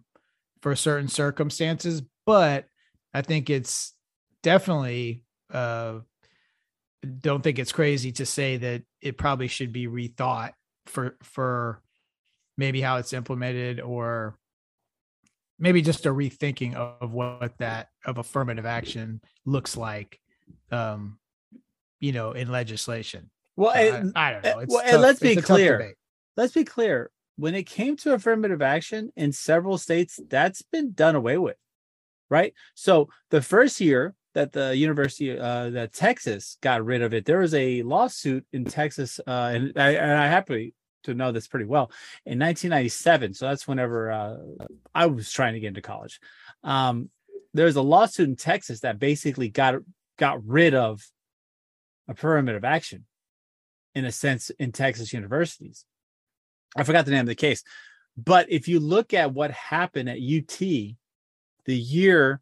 for 0.62 0.76
certain 0.76 1.08
circumstances, 1.08 2.02
but 2.26 2.66
I 3.14 3.22
think 3.22 3.50
it's 3.50 3.94
definitely 4.42 5.24
uh 5.52 6.00
don't 7.20 7.42
think 7.42 7.58
it's 7.58 7.72
crazy 7.72 8.12
to 8.12 8.26
say 8.26 8.58
that 8.58 8.82
it 9.00 9.16
probably 9.16 9.48
should 9.48 9.72
be 9.72 9.86
rethought 9.86 10.52
for 10.86 11.16
for 11.22 11.82
maybe 12.56 12.80
how 12.80 12.98
it's 12.98 13.12
implemented 13.12 13.80
or 13.80 14.36
maybe 15.60 15.82
just 15.82 16.06
a 16.06 16.10
rethinking 16.10 16.74
of 16.74 17.12
what 17.12 17.56
that 17.58 17.88
of 18.04 18.18
affirmative 18.18 18.66
action 18.66 19.20
looks 19.44 19.76
like 19.76 20.18
um 20.72 21.18
you 22.00 22.12
know 22.12 22.32
in 22.32 22.50
legislation. 22.50 23.30
Well 23.56 23.70
I, 23.70 24.10
I, 24.16 24.32
don't 24.32 24.44
know. 24.44 24.58
It's 24.60 24.74
well, 24.74 24.90
tough, 24.90 25.00
let's 25.00 25.20
be 25.20 25.36
clear. 25.36 25.94
let's 26.36 26.54
be 26.54 26.64
clear. 26.64 27.10
When 27.36 27.54
it 27.54 27.64
came 27.64 27.96
to 27.98 28.14
affirmative 28.14 28.62
action 28.62 29.12
in 29.16 29.32
several 29.32 29.78
states, 29.78 30.18
that's 30.28 30.62
been 30.62 30.92
done 30.92 31.14
away 31.14 31.38
with, 31.38 31.56
right? 32.28 32.54
So 32.74 33.08
the 33.30 33.42
first 33.42 33.80
year 33.80 34.14
that 34.34 34.52
the 34.52 34.76
University 34.76 35.38
uh, 35.38 35.70
that 35.70 35.92
Texas 35.92 36.56
got 36.62 36.84
rid 36.84 37.02
of 37.02 37.12
it, 37.12 37.24
there 37.26 37.40
was 37.40 37.54
a 37.54 37.82
lawsuit 37.82 38.46
in 38.52 38.64
Texas, 38.64 39.20
uh, 39.26 39.50
and 39.54 39.72
I, 39.76 39.90
and 39.92 40.12
I 40.12 40.26
happy 40.26 40.74
to 41.04 41.14
know 41.14 41.32
this 41.32 41.48
pretty 41.48 41.66
well 41.66 41.90
in 42.26 42.38
1997. 42.38 43.34
So 43.34 43.46
that's 43.46 43.66
whenever 43.66 44.10
uh, 44.10 44.36
I 44.94 45.06
was 45.06 45.30
trying 45.30 45.54
to 45.54 45.60
get 45.60 45.68
into 45.68 45.82
college. 45.82 46.20
Um, 46.62 47.10
there's 47.54 47.76
a 47.76 47.82
lawsuit 47.82 48.28
in 48.28 48.36
Texas 48.36 48.80
that 48.80 48.98
basically 48.98 49.48
got 49.48 49.76
got 50.18 50.44
rid 50.46 50.74
of 50.74 51.02
affirmative 52.08 52.64
action 52.64 53.06
in 53.94 54.04
a 54.04 54.12
sense 54.12 54.50
in 54.50 54.72
Texas 54.72 55.12
universities. 55.12 55.84
I 56.76 56.84
forgot 56.84 57.04
the 57.04 57.10
name 57.10 57.20
of 57.20 57.26
the 57.26 57.34
case. 57.34 57.64
But 58.16 58.50
if 58.50 58.68
you 58.68 58.80
look 58.80 59.14
at 59.14 59.32
what 59.32 59.50
happened 59.50 60.08
at 60.08 60.18
UT 60.18 60.58
the 60.58 60.96
year 61.66 62.40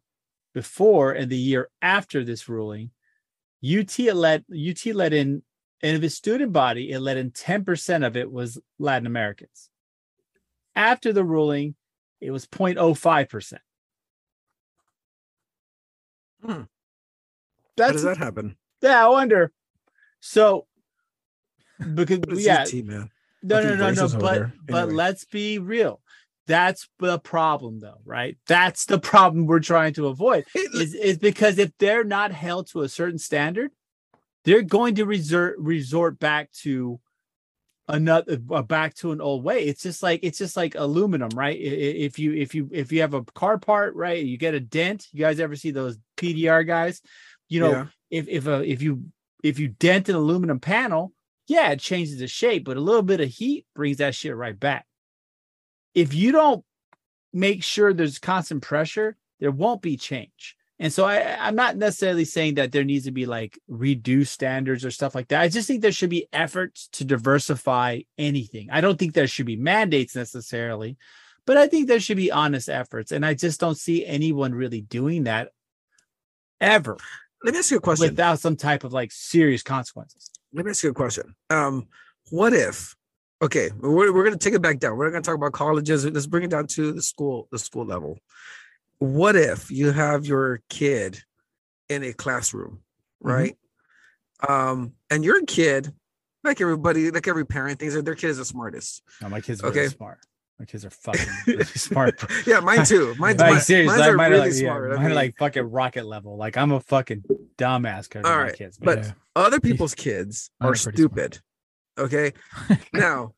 before 0.53 1.13
and 1.13 1.31
the 1.31 1.37
year 1.37 1.69
after 1.81 2.23
this 2.23 2.49
ruling, 2.49 2.91
UT 3.63 3.97
let 4.13 4.43
UT 4.51 4.85
let 4.87 5.13
in 5.13 5.43
and 5.81 5.95
of 5.95 6.03
its 6.03 6.15
student 6.15 6.51
body, 6.51 6.91
it 6.91 6.99
let 6.99 7.17
in 7.17 7.31
10% 7.31 8.05
of 8.05 8.17
it 8.17 8.31
was 8.31 8.59
Latin 8.77 9.07
Americans. 9.07 9.69
After 10.75 11.13
the 11.13 11.23
ruling, 11.23 11.75
it 12.21 12.31
was 12.31 12.45
0.05%. 12.47 13.59
Hmm. 16.43 16.61
That's, 17.75 17.89
How 17.89 17.91
does 17.93 18.03
that 18.03 18.17
happen? 18.17 18.57
Yeah, 18.81 19.05
I 19.05 19.09
wonder. 19.09 19.51
So 20.19 20.67
because 21.93 22.19
yeah, 22.43 22.63
UT, 22.63 22.73
man. 22.85 23.09
No, 23.41 23.61
no, 23.63 23.75
no, 23.75 23.91
no. 23.91 24.07
But 24.19 24.35
anyway. 24.35 24.51
but 24.67 24.91
let's 24.91 25.25
be 25.25 25.59
real. 25.59 26.01
That's 26.45 26.89
the 26.99 27.19
problem, 27.19 27.79
though, 27.79 28.01
right? 28.05 28.37
That's 28.47 28.85
the 28.85 28.99
problem 28.99 29.45
we're 29.45 29.59
trying 29.59 29.93
to 29.93 30.07
avoid. 30.07 30.45
Is 30.53 30.93
is 30.93 31.17
because 31.17 31.57
if 31.57 31.71
they're 31.77 32.03
not 32.03 32.31
held 32.31 32.67
to 32.71 32.81
a 32.81 32.89
certain 32.89 33.19
standard, 33.19 33.71
they're 34.45 34.61
going 34.61 34.95
to 34.95 35.05
resort 35.05 35.57
resort 35.59 36.19
back 36.19 36.51
to 36.63 36.99
another 37.87 38.39
uh, 38.51 38.61
back 38.61 38.95
to 38.95 39.11
an 39.11 39.19
old 39.19 39.43
way. 39.43 39.63
It's 39.63 39.81
just 39.81 40.01
like 40.01 40.21
it's 40.23 40.37
just 40.37 40.55
like 40.55 40.75
aluminum, 40.75 41.29
right? 41.35 41.59
If 41.59 42.19
you 42.19 42.33
if 42.33 42.55
you 42.55 42.69
if 42.71 42.91
you 42.91 43.01
have 43.01 43.13
a 43.13 43.23
car 43.23 43.57
part, 43.57 43.95
right, 43.95 44.23
you 44.23 44.37
get 44.37 44.53
a 44.53 44.59
dent. 44.59 45.07
You 45.11 45.19
guys 45.19 45.39
ever 45.39 45.55
see 45.55 45.71
those 45.71 45.97
PDR 46.17 46.65
guys? 46.65 47.01
You 47.47 47.61
know, 47.61 47.71
yeah. 47.71 47.85
if 48.09 48.27
if 48.29 48.47
a 48.47 48.63
if 48.63 48.81
you 48.81 49.05
if 49.43 49.59
you 49.59 49.69
dent 49.69 50.09
an 50.09 50.15
aluminum 50.15 50.59
panel, 50.59 51.13
yeah, 51.47 51.71
it 51.71 51.79
changes 51.79 52.19
the 52.19 52.27
shape, 52.27 52.63
but 52.63 52.77
a 52.77 52.81
little 52.81 53.01
bit 53.01 53.21
of 53.21 53.29
heat 53.29 53.65
brings 53.75 53.97
that 53.97 54.15
shit 54.15 54.35
right 54.35 54.57
back. 54.57 54.85
If 55.95 56.13
you 56.13 56.31
don't 56.31 56.63
make 57.33 57.63
sure 57.63 57.93
there's 57.93 58.19
constant 58.19 58.61
pressure, 58.61 59.17
there 59.39 59.51
won't 59.51 59.81
be 59.81 59.97
change. 59.97 60.55
And 60.79 60.93
so 60.93 61.05
I, 61.05 61.35
I'm 61.39 61.55
not 61.55 61.75
necessarily 61.75 62.25
saying 62.25 62.55
that 62.55 62.71
there 62.71 62.85
needs 62.85 63.05
to 63.05 63.11
be 63.11 63.25
like 63.25 63.59
reduced 63.67 64.33
standards 64.33 64.85
or 64.85 64.91
stuff 64.91 65.13
like 65.13 65.27
that. 65.27 65.41
I 65.41 65.49
just 65.49 65.67
think 65.67 65.81
there 65.81 65.91
should 65.91 66.09
be 66.09 66.27
efforts 66.31 66.87
to 66.93 67.05
diversify 67.05 68.01
anything. 68.17 68.69
I 68.71 68.79
don't 68.79 68.97
think 68.97 69.13
there 69.13 69.27
should 69.27 69.45
be 69.45 69.57
mandates 69.57 70.15
necessarily, 70.15 70.97
but 71.45 71.57
I 71.57 71.67
think 71.67 71.87
there 71.87 71.99
should 71.99 72.17
be 72.17 72.31
honest 72.31 72.69
efforts. 72.69 73.11
And 73.11 73.25
I 73.25 73.33
just 73.33 73.59
don't 73.59 73.77
see 73.77 74.05
anyone 74.05 74.53
really 74.53 74.81
doing 74.81 75.25
that 75.25 75.51
ever. 76.61 76.97
Let 77.43 77.53
me 77.53 77.59
ask 77.59 77.71
you 77.71 77.77
a 77.77 77.81
question. 77.81 78.09
Without 78.09 78.39
some 78.39 78.55
type 78.55 78.83
of 78.85 78.93
like 78.93 79.11
serious 79.11 79.63
consequences 79.63 80.29
let 80.53 80.65
me 80.65 80.71
ask 80.71 80.83
you 80.83 80.89
a 80.89 80.93
question. 80.93 81.35
Um, 81.49 81.87
what 82.31 82.53
if? 82.53 82.95
Okay, 83.41 83.69
we're 83.79 84.13
we're 84.13 84.25
gonna 84.25 84.37
take 84.37 84.53
it 84.53 84.61
back 84.61 84.79
down. 84.79 84.97
We're 84.97 85.05
not 85.05 85.11
gonna 85.11 85.23
talk 85.23 85.35
about 85.35 85.53
colleges. 85.53 86.05
Let's 86.05 86.27
bring 86.27 86.43
it 86.43 86.49
down 86.49 86.67
to 86.67 86.91
the 86.91 87.01
school, 87.01 87.47
the 87.51 87.59
school 87.59 87.85
level. 87.85 88.19
What 88.99 89.35
if 89.35 89.71
you 89.71 89.91
have 89.91 90.25
your 90.25 90.61
kid 90.69 91.19
in 91.89 92.03
a 92.03 92.13
classroom, 92.13 92.81
mm-hmm. 93.23 93.27
right? 93.27 93.57
Mm-hmm. 94.43 94.51
Um, 94.51 94.93
and 95.09 95.25
your 95.25 95.43
kid, 95.45 95.91
like 96.43 96.61
everybody, 96.61 97.11
like 97.11 97.27
every 97.27 97.45
parent, 97.45 97.79
thinks 97.79 97.95
that 97.95 98.05
their 98.05 98.15
kid 98.15 98.29
is 98.29 98.37
the 98.37 98.45
smartest. 98.45 99.03
No, 99.21 99.29
my 99.29 99.41
kid's 99.41 99.63
okay. 99.63 99.87
smart. 99.87 100.19
My 100.59 100.65
kids 100.65 100.83
are 100.83 100.89
fucking 100.89 101.27
really 101.47 101.63
smart. 101.63 102.21
yeah, 102.47 102.59
mine 102.59 102.85
too. 102.85 103.15
Mine, 103.17 103.37
like, 103.37 103.61
seriously, 103.61 103.85
mine's 103.87 103.99
like, 104.01 104.09
are 104.09 104.17
mine 104.17 104.31
really 104.31 104.41
are 104.41 104.45
like, 104.45 104.53
smart. 104.53 104.83
Yeah, 104.83 104.89
mine 104.89 104.97
I 104.97 105.01
mean, 105.03 105.11
are 105.11 105.15
like 105.15 105.37
fucking 105.37 105.63
rocket 105.63 106.05
level. 106.05 106.37
Like 106.37 106.57
I'm 106.57 106.71
a 106.71 106.81
fucking 106.81 107.23
dumbass. 107.57 108.25
All 108.25 108.37
right, 108.37 108.55
kids, 108.55 108.77
but 108.77 108.99
yeah. 108.99 109.11
other 109.35 109.59
people's 109.59 109.95
kids 109.95 110.51
are 110.59 110.75
stupid. 110.75 111.39
Smart. 111.97 112.13
Okay, 112.13 112.33
now, 112.93 113.33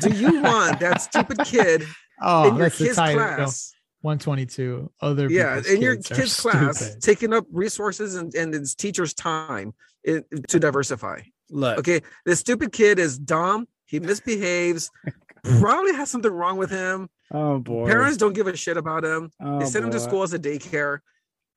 do 0.00 0.10
you 0.10 0.42
want 0.42 0.80
that 0.80 1.00
stupid 1.00 1.38
kid 1.44 1.84
oh, 2.22 2.48
in 2.48 2.56
your 2.56 2.70
kid's 2.70 2.94
class? 2.94 3.72
122 4.02 4.90
other 5.00 5.28
yeah 5.30 5.60
in 5.68 5.82
your 5.82 5.96
kid's 5.96 6.38
class 6.38 6.78
stupid. 6.78 7.02
taking 7.02 7.32
up 7.32 7.44
resources 7.50 8.14
and, 8.14 8.34
and 8.34 8.54
its 8.54 8.74
teacher's 8.74 9.12
time 9.12 9.74
in, 10.04 10.24
to 10.48 10.60
diversify 10.60 11.20
look 11.50 11.78
okay 11.78 12.00
this 12.24 12.38
stupid 12.38 12.72
kid 12.72 12.98
is 12.98 13.18
dumb 13.18 13.66
he 13.86 13.98
misbehaves 13.98 14.90
oh 15.06 15.58
probably 15.60 15.94
has 15.94 16.10
something 16.10 16.30
wrong 16.30 16.56
with 16.58 16.70
him. 16.70 17.08
Oh 17.32 17.58
boy. 17.58 17.86
Parents 17.86 18.16
don't 18.16 18.32
give 18.32 18.46
a 18.46 18.56
shit 18.56 18.76
about 18.76 19.04
him. 19.04 19.30
Oh, 19.40 19.58
they 19.58 19.66
send 19.66 19.82
boy. 19.82 19.86
him 19.86 19.92
to 19.92 20.00
school 20.00 20.22
as 20.22 20.32
a 20.32 20.38
daycare. 20.38 20.98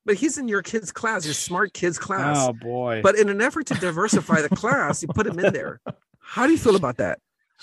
But 0.04 0.16
he's 0.16 0.38
in 0.38 0.48
your 0.48 0.64
kid's 0.64 0.92
class, 0.92 1.26
your 1.26 1.36
smart 1.36 1.74
kids 1.74 2.00
class. 2.00 2.38
Oh 2.40 2.54
boy. 2.54 3.02
But 3.04 3.16
in 3.18 3.30
an 3.30 3.42
effort 3.42 3.68
to 3.68 3.76
diversify 3.76 4.42
the 4.42 4.50
class, 4.50 5.02
you 5.02 5.10
put 5.10 5.28
him 5.28 5.40
in 5.40 5.54
there. 5.54 5.80
How 6.20 6.46
do 6.46 6.52
you 6.52 6.58
feel 6.58 6.76
about 6.76 6.98
that? 6.98 7.20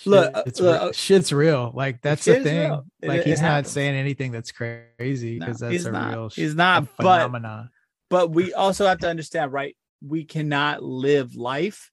Look, 0.06 0.32
it's 0.46 0.60
look, 0.60 0.80
uh, 0.80 0.92
shit's 0.92 1.32
real. 1.32 1.72
Like 1.74 2.02
that's 2.02 2.24
the 2.24 2.40
thing. 2.40 2.70
Like 3.02 3.20
it, 3.20 3.26
he's 3.26 3.40
it 3.40 3.44
not 3.44 3.66
saying 3.66 3.94
anything 3.94 4.32
that's 4.32 4.52
crazy 4.52 5.38
because 5.38 5.60
no, 5.60 5.70
that's 5.70 5.84
a 5.84 5.92
not. 5.92 6.12
real. 6.12 6.28
He's 6.28 6.54
not. 6.54 6.88
Phenomenon. 6.96 7.70
But 8.10 8.26
but 8.26 8.30
we 8.30 8.54
also 8.54 8.86
have 8.86 8.98
to 9.00 9.08
understand, 9.08 9.52
right? 9.52 9.76
we 10.02 10.24
cannot 10.24 10.82
live 10.82 11.34
life 11.34 11.90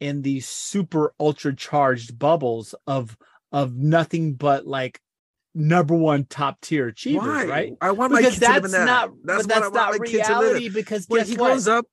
in 0.00 0.22
these 0.22 0.46
super 0.46 1.14
ultra 1.18 1.54
charged 1.54 2.18
bubbles 2.18 2.74
of 2.86 3.16
of 3.52 3.74
nothing 3.74 4.34
but 4.34 4.66
like 4.66 5.00
number 5.54 5.94
one 5.94 6.24
top 6.24 6.60
tier 6.60 6.88
achievers, 6.88 7.26
Why? 7.26 7.46
right? 7.46 7.72
I 7.80 7.92
want 7.92 8.12
because 8.12 8.24
my 8.24 8.28
kids 8.28 8.40
to 8.40 8.52
live 8.52 8.64
in 8.66 8.70
that. 8.72 8.84
Not, 8.84 9.10
that's, 9.24 9.46
that's 9.46 9.72
not 9.72 9.98
reality 9.98 10.68
because 10.68 11.06
when 11.08 11.24
he 11.24 11.36
what? 11.36 11.48
grows 11.48 11.68
up, 11.68 11.86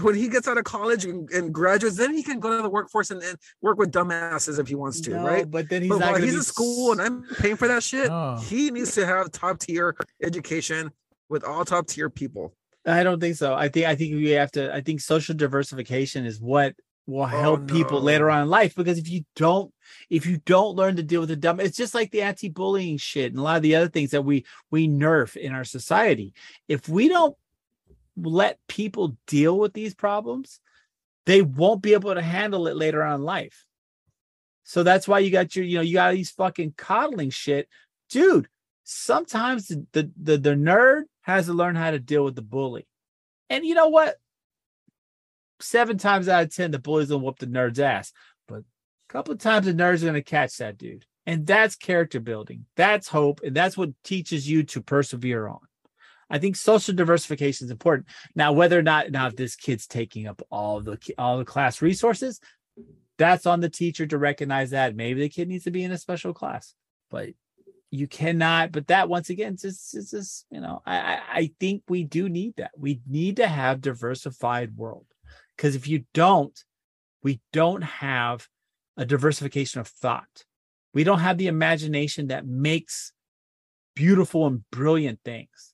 when 0.00 0.14
he 0.14 0.28
gets 0.28 0.48
out 0.48 0.58
of 0.58 0.64
college 0.64 1.04
and, 1.04 1.30
and, 1.30 1.52
graduates, 1.52 1.96
then 1.96 2.14
he 2.14 2.22
can 2.22 2.40
go 2.40 2.56
to 2.56 2.62
the 2.62 2.68
workforce 2.68 3.10
and, 3.10 3.22
and 3.22 3.38
work 3.62 3.78
with 3.78 3.92
dumbasses 3.92 4.58
if 4.58 4.66
he 4.66 4.74
wants 4.74 5.00
to, 5.02 5.10
no, 5.10 5.24
right? 5.24 5.48
But 5.48 5.68
then 5.68 5.82
he's 5.82 5.90
but. 5.90 6.00
While 6.00 6.16
he's 6.16 6.34
in 6.34 6.42
school 6.42 6.92
and 6.92 7.00
I'm 7.00 7.24
paying 7.38 7.56
for 7.56 7.68
that 7.68 7.82
shit. 7.82 8.10
Oh. 8.10 8.36
He 8.38 8.70
needs 8.70 8.94
to 8.96 9.06
have 9.06 9.30
top 9.30 9.60
tier 9.60 9.94
education 10.22 10.90
with 11.28 11.44
all 11.44 11.64
top 11.64 11.86
tier 11.86 12.10
people. 12.10 12.54
I 12.86 13.02
don't 13.02 13.20
think 13.20 13.36
so. 13.36 13.54
I 13.54 13.68
think 13.68 13.86
I 13.86 13.94
think 13.94 14.14
we 14.14 14.30
have 14.30 14.50
to. 14.52 14.74
I 14.74 14.80
think 14.82 15.00
social 15.00 15.34
diversification 15.34 16.26
is 16.26 16.40
what 16.40 16.74
will 17.06 17.22
oh, 17.22 17.26
help 17.26 17.60
oh, 17.60 17.64
no. 17.64 17.74
people 17.74 18.00
later 18.00 18.30
on 18.30 18.42
in 18.42 18.48
life 18.48 18.74
because 18.74 18.98
if 18.98 19.08
you 19.08 19.24
don't 19.36 19.72
if 20.10 20.26
you 20.26 20.38
don't 20.38 20.76
learn 20.76 20.96
to 20.96 21.02
deal 21.02 21.20
with 21.20 21.28
the 21.28 21.36
dumb 21.36 21.60
it's 21.60 21.76
just 21.76 21.94
like 21.94 22.10
the 22.10 22.22
anti-bullying 22.22 22.96
shit 22.96 23.30
and 23.30 23.38
a 23.38 23.42
lot 23.42 23.56
of 23.56 23.62
the 23.62 23.74
other 23.74 23.88
things 23.88 24.10
that 24.12 24.22
we 24.22 24.44
we 24.70 24.88
nerf 24.88 25.36
in 25.36 25.52
our 25.52 25.64
society 25.64 26.32
if 26.66 26.88
we 26.88 27.08
don't 27.08 27.36
let 28.16 28.58
people 28.68 29.16
deal 29.26 29.58
with 29.58 29.72
these 29.72 29.94
problems 29.94 30.60
they 31.26 31.42
won't 31.42 31.82
be 31.82 31.94
able 31.94 32.14
to 32.14 32.22
handle 32.22 32.66
it 32.66 32.76
later 32.76 33.02
on 33.02 33.16
in 33.16 33.22
life 33.22 33.64
so 34.62 34.82
that's 34.82 35.08
why 35.08 35.18
you 35.18 35.30
got 35.30 35.54
your 35.56 35.64
you 35.64 35.76
know 35.76 35.82
you 35.82 35.94
got 35.94 36.12
these 36.12 36.30
fucking 36.30 36.74
coddling 36.76 37.30
shit 37.30 37.68
dude 38.10 38.48
sometimes 38.84 39.68
the 39.68 39.86
the, 39.92 40.10
the, 40.20 40.38
the 40.38 40.50
nerd 40.50 41.02
has 41.22 41.46
to 41.46 41.52
learn 41.52 41.74
how 41.74 41.90
to 41.90 41.98
deal 41.98 42.24
with 42.24 42.34
the 42.34 42.42
bully 42.42 42.86
and 43.50 43.64
you 43.64 43.74
know 43.74 43.88
what 43.88 44.16
seven 45.60 45.98
times 45.98 46.28
out 46.28 46.44
of 46.44 46.54
ten, 46.54 46.70
the 46.70 46.78
bully's 46.78 47.08
gonna 47.08 47.22
whoop 47.22 47.38
the 47.38 47.46
nerd's 47.46 47.80
ass. 47.80 48.12
But 48.46 48.60
a 48.60 48.64
couple 49.08 49.32
of 49.32 49.40
times 49.40 49.66
the 49.66 49.74
nerd's 49.74 50.02
are 50.02 50.06
gonna 50.06 50.22
catch 50.22 50.56
that 50.58 50.78
dude. 50.78 51.06
And 51.26 51.46
that's 51.46 51.76
character 51.76 52.20
building. 52.20 52.66
That's 52.76 53.08
hope. 53.08 53.40
And 53.42 53.56
that's 53.56 53.76
what 53.76 53.90
teaches 54.04 54.48
you 54.48 54.62
to 54.64 54.82
persevere 54.82 55.48
on. 55.48 55.60
I 56.30 56.38
think 56.38 56.56
social 56.56 56.94
diversification 56.94 57.66
is 57.66 57.70
important. 57.70 58.08
Now, 58.34 58.52
whether 58.52 58.78
or 58.78 58.82
not 58.82 59.10
now 59.10 59.26
if 59.26 59.36
this 59.36 59.56
kid's 59.56 59.86
taking 59.86 60.26
up 60.26 60.42
all 60.50 60.80
the 60.80 60.98
all 61.18 61.38
the 61.38 61.44
class 61.44 61.82
resources, 61.82 62.40
that's 63.18 63.46
on 63.46 63.60
the 63.60 63.70
teacher 63.70 64.06
to 64.06 64.18
recognize 64.18 64.70
that. 64.70 64.96
Maybe 64.96 65.20
the 65.20 65.28
kid 65.28 65.48
needs 65.48 65.64
to 65.64 65.70
be 65.70 65.84
in 65.84 65.92
a 65.92 65.98
special 65.98 66.34
class, 66.34 66.74
but 67.10 67.30
you 67.90 68.08
cannot. 68.08 68.72
But 68.72 68.88
that 68.88 69.08
once 69.08 69.30
again, 69.30 69.56
just, 69.56 69.94
it's 69.94 70.10
just 70.10 70.46
you 70.50 70.60
know, 70.60 70.82
I 70.84 71.20
I 71.32 71.50
think 71.60 71.82
we 71.88 72.04
do 72.04 72.28
need 72.28 72.56
that. 72.56 72.72
We 72.76 73.00
need 73.08 73.36
to 73.36 73.46
have 73.46 73.80
diversified 73.80 74.76
world. 74.76 75.06
Because 75.56 75.76
if 75.76 75.86
you 75.86 76.04
don't, 76.12 76.58
we 77.22 77.40
don't 77.52 77.82
have 77.82 78.48
a 78.96 79.04
diversification 79.04 79.80
of 79.80 79.88
thought. 79.88 80.44
We 80.92 81.04
don't 81.04 81.20
have 81.20 81.38
the 81.38 81.46
imagination 81.48 82.28
that 82.28 82.46
makes 82.46 83.12
beautiful 83.94 84.46
and 84.46 84.68
brilliant 84.70 85.20
things. 85.24 85.73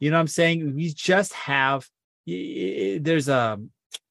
You 0.00 0.10
know 0.10 0.16
what 0.16 0.22
I'm 0.22 0.28
saying? 0.28 0.74
We 0.74 0.92
just 0.92 1.32
have 1.32 1.88
there's 2.26 3.28
a 3.28 3.58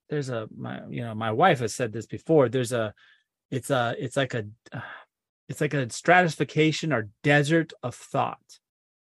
there's 0.09 0.29
a 0.29 0.47
my 0.55 0.81
you 0.89 1.01
know 1.01 1.13
my 1.15 1.31
wife 1.31 1.59
has 1.59 1.75
said 1.75 1.91
this 1.91 2.05
before. 2.05 2.49
There's 2.49 2.71
a 2.71 2.93
it's 3.51 3.69
a 3.69 3.95
it's 3.97 4.17
like 4.17 4.33
a 4.33 4.45
it's 5.47 5.61
like 5.61 5.73
a 5.73 5.89
stratification 5.91 6.91
or 6.91 7.09
desert 7.23 7.71
of 7.83 7.93
thought 7.93 8.59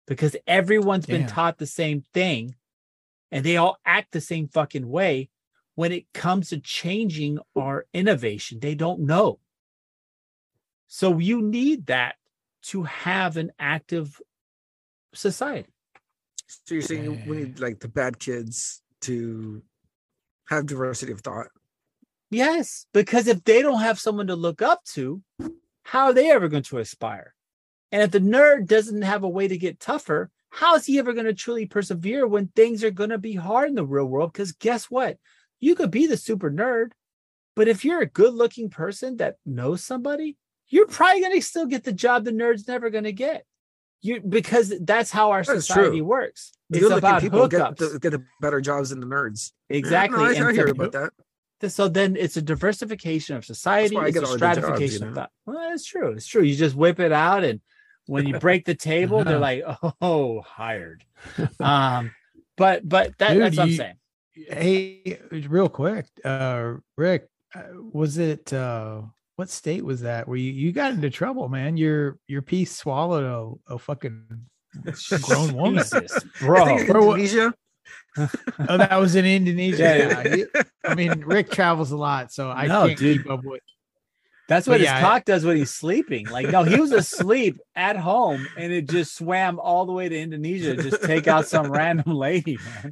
because 0.08 0.36
everyone's 0.48 1.06
been 1.06 1.28
taught 1.28 1.58
the 1.58 1.66
same 1.66 2.04
thing 2.14 2.56
and 3.32 3.46
they 3.46 3.58
all 3.58 3.78
act 3.86 4.12
the 4.12 4.22
same 4.22 4.48
fucking 4.48 4.88
way 4.88 5.30
when 5.76 5.92
it 5.92 6.06
comes 6.14 6.50
to 6.50 6.60
changing 6.60 7.38
our 7.56 7.86
innovation 7.94 8.60
they 8.62 8.76
don't 8.76 9.02
know 9.02 9.40
so 10.88 11.18
you 11.20 11.42
need 11.42 11.88
that 11.88 12.16
to 12.62 12.84
have 12.84 13.38
an 13.38 13.52
active 13.60 14.22
society 15.14 15.74
so 16.66 16.76
you're 16.76 16.82
saying 16.82 17.24
we 17.28 17.38
need 17.38 17.60
like 17.60 17.80
the 17.80 17.88
bad 17.88 18.20
kids 18.20 18.82
to 19.02 19.62
have 20.50 20.66
diversity 20.66 21.12
of 21.12 21.22
thought 21.22 21.48
yes 22.30 22.86
because 22.94 23.28
if 23.28 23.44
they 23.44 23.62
don't 23.62 23.82
have 23.82 24.00
someone 24.00 24.28
to 24.28 24.36
look 24.36 24.62
up 24.62 24.84
to 24.86 25.22
how 25.84 26.06
are 26.06 26.14
they 26.14 26.30
ever 26.32 26.48
going 26.48 26.64
to 26.64 26.80
aspire 26.80 27.34
and 27.92 28.02
if 28.02 28.12
the 28.12 28.20
nerd 28.20 28.68
doesn't 28.68 29.02
have 29.02 29.24
a 29.24 29.30
way 29.30 29.48
to 29.48 29.58
get 29.58 29.80
tougher 29.80 30.30
how 30.52 30.76
is 30.76 30.86
he 30.86 31.00
ever 31.00 31.14
going 31.14 31.26
to 31.26 31.34
truly 31.34 31.66
persevere 31.66 32.28
when 32.28 32.48
things 32.50 32.84
are 32.84 32.92
going 32.92 33.10
to 33.10 33.18
be 33.18 33.34
hard 33.34 33.70
in 33.70 33.76
the 33.76 33.86
real 33.86 34.06
world? 34.06 34.34
Because 34.34 34.52
guess 34.52 34.92
what? 34.92 35.18
You 35.62 35.76
could 35.76 35.92
be 35.92 36.08
the 36.08 36.18
super 36.18 36.52
nerd, 36.52 36.92
but 37.56 37.70
if 37.70 37.86
you're 37.86 38.02
a 38.02 38.06
good 38.06 38.34
looking 38.34 38.70
person 38.70 39.18
that 39.18 39.38
knows 39.46 39.84
somebody, 39.84 40.38
you're 40.68 40.88
probably 40.88 41.22
going 41.22 41.34
to 41.34 41.42
still 41.42 41.66
get 41.66 41.86
the 41.86 41.94
job 41.94 42.26
the 42.26 42.32
nerd's 42.32 42.68
never 42.68 42.90
going 42.90 43.06
to 43.06 43.14
get. 43.14 43.46
You 44.02 44.20
because 44.22 44.74
that's 44.82 45.12
how 45.12 45.32
our 45.32 45.44
that's 45.44 45.68
society 45.68 45.98
true. 46.00 46.06
works. 46.06 46.52
It's 46.72 46.90
about 46.90 47.22
people 47.22 47.48
hookups. 47.48 47.78
Get 47.78 47.92
the, 47.92 48.00
get 48.00 48.10
the 48.12 48.24
better 48.40 48.62
jobs 48.62 48.90
than 48.90 49.00
the 49.00 49.06
nerds. 49.06 49.52
Exactly. 49.70 50.18
No, 50.18 50.26
I, 50.26 50.50
I 50.50 50.54
hear 50.54 50.68
about 50.68 50.92
that. 50.94 51.12
So 51.70 51.88
then 51.88 52.16
it's 52.16 52.38
a 52.38 52.42
diversification 52.42 53.36
of 53.36 53.46
society. 53.46 53.96
It's 53.96 54.18
a 54.18 54.26
stratification 54.26 54.80
jobs, 54.80 54.94
you 54.94 55.00
know? 55.02 55.08
of 55.10 55.16
thought. 55.16 55.32
Well, 55.46 55.74
it's 55.74 55.86
true. 55.86 56.12
It's 56.14 56.26
true. 56.26 56.42
You 56.42 56.56
just 56.56 56.76
whip 56.76 57.00
it 57.00 57.12
out 57.12 57.44
and 57.44 57.62
when 58.08 58.28
you 58.28 58.40
break 58.40 58.66
the 58.66 58.76
table, 58.76 59.24
they're 59.24 59.40
like, 59.52 59.64
"Oh, 60.02 60.42
hired." 60.42 61.04
Um, 61.60 62.12
but 62.58 62.88
but 62.88 63.18
that, 63.20 63.34
Dude, 63.34 63.44
that's 63.44 63.58
what 63.58 63.64
I'm 63.64 63.74
saying. 63.74 63.96
Hey, 64.34 65.20
real 65.32 65.70
quick, 65.70 66.08
uh, 66.24 66.74
Rick, 66.98 67.30
uh, 67.54 67.64
was 67.92 68.18
it 68.18 68.52
uh, 68.54 69.02
what 69.42 69.50
state 69.50 69.84
was 69.84 70.02
that 70.02 70.28
where 70.28 70.38
you, 70.38 70.52
you 70.52 70.72
got 70.72 70.94
into 70.94 71.10
trouble, 71.10 71.50
man? 71.50 71.76
Your 71.76 72.20
your 72.28 72.44
piece 72.44 72.76
swallowed 72.76 73.24
a, 73.24 73.74
a 73.74 73.80
fucking 73.80 74.24
grown 75.24 75.54
woman, 75.56 75.84
Jesus, 75.84 76.24
bro. 76.40 76.78
Indonesia. 76.78 77.52
oh, 78.20 78.78
that 78.78 79.00
was 79.00 79.16
in 79.16 79.26
Indonesia. 79.26 80.46
Yeah. 80.54 80.62
I 80.86 80.94
mean, 80.94 81.22
Rick 81.22 81.50
travels 81.50 81.90
a 81.90 81.98
lot, 81.98 82.32
so 82.32 82.52
I 82.52 82.68
no, 82.68 82.86
can't 82.86 83.00
dude. 83.00 83.24
keep 83.24 83.32
up 83.32 83.44
with. 83.44 83.62
That's 84.52 84.68
what 84.68 84.74
but 84.74 84.82
his 84.82 84.90
yeah, 84.90 85.00
cock 85.00 85.24
does 85.24 85.46
when 85.46 85.56
he's 85.56 85.72
sleeping. 85.72 86.28
Like, 86.28 86.50
no, 86.50 86.64
he 86.64 86.78
was 86.78 86.92
asleep 86.92 87.58
at 87.78 87.96
home 87.96 88.46
and 88.58 88.74
it 88.74 88.90
just 88.90 89.16
swam 89.16 89.62
all 89.62 89.86
the 89.86 89.94
way 89.94 90.10
to 90.10 90.20
Indonesia 90.20 90.76
to 90.76 90.84
just 90.84 91.02
take 91.04 91.26
out 91.30 91.48
some 91.48 91.72
random 91.72 92.14
lady, 92.14 92.58
man. 92.58 92.92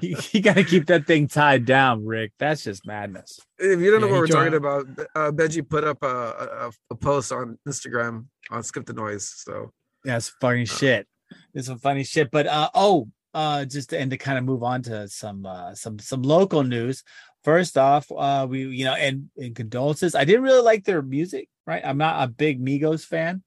You, 0.00 0.16
you 0.32 0.40
got 0.40 0.54
to 0.54 0.64
keep 0.64 0.86
that 0.86 1.06
thing 1.06 1.28
tied 1.28 1.66
down, 1.66 2.06
Rick. 2.06 2.32
That's 2.38 2.64
just 2.64 2.86
madness. 2.86 3.38
If 3.58 3.80
you 3.80 3.90
don't 3.90 4.00
know 4.00 4.06
yeah, 4.06 4.12
what 4.14 4.20
we're 4.20 4.26
talking 4.28 4.54
about, 4.54 4.86
uh, 5.14 5.30
Benji 5.30 5.68
put 5.68 5.84
up 5.84 6.02
a, 6.02 6.06
a, 6.06 6.70
a, 6.90 6.94
post 6.94 7.32
on 7.32 7.58
Instagram 7.68 8.24
on 8.50 8.62
Skip 8.62 8.86
the 8.86 8.94
Noise. 8.94 9.30
So, 9.44 9.72
yeah, 10.06 10.16
it's 10.16 10.30
funny 10.40 10.62
uh, 10.62 10.64
shit. 10.64 11.06
It's 11.52 11.66
some 11.66 11.80
funny 11.80 12.04
shit. 12.04 12.30
But, 12.30 12.46
uh, 12.46 12.70
oh, 12.74 13.08
uh, 13.34 13.66
just 13.66 13.90
to, 13.90 13.98
and 13.98 14.10
to 14.10 14.16
kind 14.16 14.38
of 14.38 14.44
move 14.44 14.62
on 14.62 14.80
to 14.84 15.06
some 15.08 15.44
uh, 15.44 15.74
some 15.74 15.98
some 15.98 16.22
local 16.22 16.62
news. 16.62 17.02
First 17.44 17.76
off, 17.76 18.10
uh, 18.10 18.46
we 18.48 18.66
you 18.66 18.84
know, 18.86 18.94
and, 18.94 19.28
and 19.36 19.54
condolences. 19.54 20.14
I 20.14 20.24
didn't 20.24 20.42
really 20.42 20.62
like 20.62 20.84
their 20.84 21.02
music, 21.02 21.48
right? 21.66 21.82
I'm 21.84 21.98
not 21.98 22.24
a 22.24 22.28
big 22.28 22.64
Migos 22.64 23.04
fan, 23.04 23.42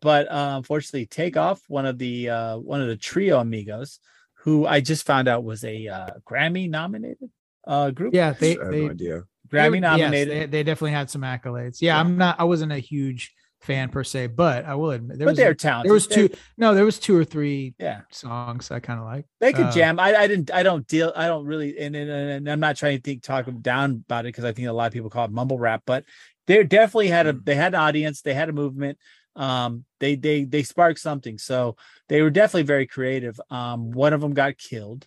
but 0.00 0.26
uh, 0.30 0.54
unfortunately, 0.56 1.06
Takeoff, 1.06 1.62
one 1.68 1.86
of 1.86 1.98
the 1.98 2.30
uh, 2.30 2.56
one 2.58 2.80
of 2.80 2.88
the 2.88 2.96
trio 2.96 3.40
amigos, 3.40 3.98
who 4.38 4.66
I 4.66 4.80
just 4.80 5.04
found 5.04 5.28
out 5.28 5.44
was 5.44 5.64
a 5.64 5.86
uh, 5.86 6.10
Grammy 6.28 6.68
nominated 6.68 7.30
uh, 7.66 7.90
group. 7.90 8.14
Yeah, 8.14 8.32
they, 8.32 8.56
they 8.56 8.86
no 8.86 8.90
idea. 8.90 9.22
Grammy 9.48 9.80
nominated. 9.80 10.28
Yes, 10.28 10.40
they, 10.40 10.46
they, 10.46 10.62
definitely 10.62 10.92
had 10.92 11.10
some 11.10 11.22
accolades. 11.22 11.78
Yeah, 11.80 11.94
yeah, 11.94 12.00
I'm 12.00 12.16
not. 12.16 12.40
I 12.40 12.44
wasn't 12.44 12.72
a 12.72 12.78
huge 12.78 13.34
fan 13.62 13.88
per 13.88 14.04
se, 14.04 14.28
but 14.28 14.64
I 14.64 14.74
will 14.74 14.90
admit 14.90 15.18
there 15.18 15.26
but 15.26 15.32
was 15.32 15.38
they're 15.38 15.54
talented. 15.54 15.88
There 15.88 15.94
was 15.94 16.06
two. 16.06 16.28
They're, 16.28 16.38
no, 16.58 16.74
there 16.74 16.84
was 16.84 16.98
two 16.98 17.16
or 17.16 17.24
three. 17.24 17.74
Yeah. 17.78 18.02
songs 18.10 18.70
I 18.70 18.80
kind 18.80 18.98
of 18.98 19.06
like. 19.06 19.26
They 19.40 19.52
could 19.52 19.66
uh, 19.66 19.72
jam. 19.72 19.98
I, 19.98 20.14
I 20.14 20.26
didn't. 20.26 20.50
I 20.52 20.62
don't 20.62 20.86
deal. 20.86 21.12
I 21.14 21.26
don't 21.28 21.46
really. 21.46 21.78
And, 21.78 21.94
and, 21.94 22.10
and 22.10 22.48
I'm 22.48 22.60
not 22.60 22.76
trying 22.76 22.98
to 22.98 23.02
think 23.02 23.22
talk 23.22 23.46
them 23.46 23.60
down 23.60 24.04
about 24.06 24.24
it 24.24 24.28
because 24.28 24.44
I 24.44 24.52
think 24.52 24.68
a 24.68 24.72
lot 24.72 24.88
of 24.88 24.92
people 24.92 25.10
call 25.10 25.24
it 25.24 25.30
mumble 25.30 25.58
rap, 25.58 25.82
but 25.86 26.04
they 26.46 26.62
definitely 26.64 27.08
had 27.08 27.26
a. 27.26 27.32
Mm. 27.32 27.44
They 27.44 27.54
had 27.54 27.74
an 27.74 27.80
audience. 27.80 28.22
They 28.22 28.34
had 28.34 28.48
a 28.48 28.52
movement. 28.52 28.98
Um, 29.34 29.84
they 30.00 30.16
they 30.16 30.44
they 30.44 30.62
sparked 30.64 30.98
something. 30.98 31.38
So 31.38 31.76
they 32.08 32.20
were 32.22 32.30
definitely 32.30 32.64
very 32.64 32.86
creative. 32.86 33.40
Um, 33.48 33.92
one 33.92 34.12
of 34.12 34.20
them 34.20 34.34
got 34.34 34.58
killed, 34.58 35.06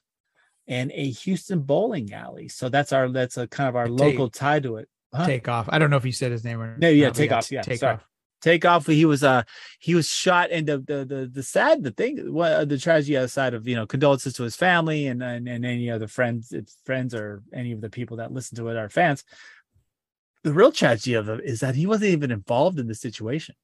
and 0.67 0.91
a 0.93 1.11
Houston 1.11 1.59
bowling 1.59 2.13
alley. 2.13 2.47
So 2.47 2.69
that's 2.69 2.93
our 2.93 3.09
that's 3.09 3.37
a 3.37 3.47
kind 3.47 3.69
of 3.69 3.75
our 3.75 3.89
local 3.89 4.29
tie 4.29 4.61
to 4.61 4.77
it. 4.77 4.89
Huh? 5.13 5.25
Take 5.25 5.47
off. 5.47 5.67
I 5.69 5.77
don't 5.77 5.89
know 5.89 5.97
if 5.97 6.05
you 6.05 6.11
said 6.11 6.31
his 6.31 6.43
name 6.43 6.61
or 6.61 6.77
no. 6.77 6.89
Yeah, 6.89 7.09
take 7.11 7.31
off. 7.31 7.51
Yeah, 7.51 7.61
take 7.61 7.79
sorry. 7.79 7.95
off 7.95 8.05
takeoff 8.41 8.85
he 8.85 9.05
was 9.05 9.23
uh 9.23 9.43
he 9.79 9.95
was 9.95 10.07
shot 10.07 10.49
and 10.51 10.67
the 10.67 10.77
the 10.79 11.05
the, 11.05 11.29
the 11.31 11.43
sad 11.43 11.83
the 11.83 11.91
thing 11.91 12.33
what 12.33 12.69
the 12.69 12.77
tragedy 12.77 13.17
outside 13.17 13.53
of 13.53 13.67
you 13.67 13.75
know 13.75 13.87
condolences 13.87 14.33
to 14.33 14.43
his 14.43 14.55
family 14.55 15.07
and 15.07 15.23
and, 15.23 15.47
and 15.47 15.65
any 15.65 15.89
other 15.89 16.07
friends 16.07 16.53
friends 16.85 17.15
or 17.15 17.41
any 17.53 17.71
of 17.71 17.81
the 17.81 17.89
people 17.89 18.17
that 18.17 18.31
listen 18.31 18.55
to 18.57 18.67
it 18.69 18.77
are 18.77 18.89
fans. 18.89 19.23
The 20.43 20.53
real 20.53 20.71
tragedy 20.71 21.15
of 21.15 21.27
it 21.27 21.41
is 21.43 21.61
that 21.61 21.73
he 21.73 21.87
wasn't 21.87 22.11
even 22.11 22.29
involved 22.29 22.77
in 22.77 22.87
the 22.87 22.93
situation. 22.93 23.55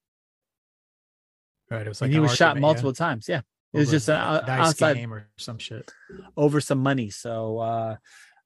Right 1.70 1.86
it 1.86 1.90
was 1.90 2.02
like 2.02 2.08
and 2.08 2.14
he 2.14 2.20
was 2.20 2.36
shot 2.36 2.60
multiple 2.60 2.92
yeah. 2.92 3.06
times 3.06 3.30
yeah. 3.30 3.42
It 3.74 3.78
was 3.78 3.90
just 3.90 4.10
an 4.10 4.16
outside 4.16 4.96
game 4.96 5.14
or 5.14 5.30
some 5.38 5.58
shit. 5.58 5.90
over 6.36 6.60
some 6.60 6.80
money. 6.80 7.10
So 7.10 7.60
uh 7.60 7.96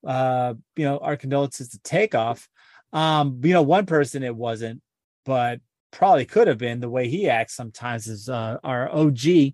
uh, 0.05 0.53
you 0.75 0.85
know, 0.85 0.99
our 0.99 1.17
condolences 1.17 1.69
to 1.69 1.79
Takeoff. 1.79 2.47
Um, 2.93 3.41
you 3.43 3.53
know, 3.53 3.63
one 3.63 3.85
person 3.85 4.23
it 4.23 4.35
wasn't, 4.35 4.81
but 5.25 5.59
probably 5.95 6.25
could 6.25 6.47
have 6.47 6.57
been 6.57 6.81
the 6.81 6.89
way 6.89 7.07
he 7.07 7.29
acts 7.29 7.55
sometimes 7.55 8.07
is 8.07 8.27
uh, 8.27 8.57
our 8.63 8.91
OG, 8.93 9.53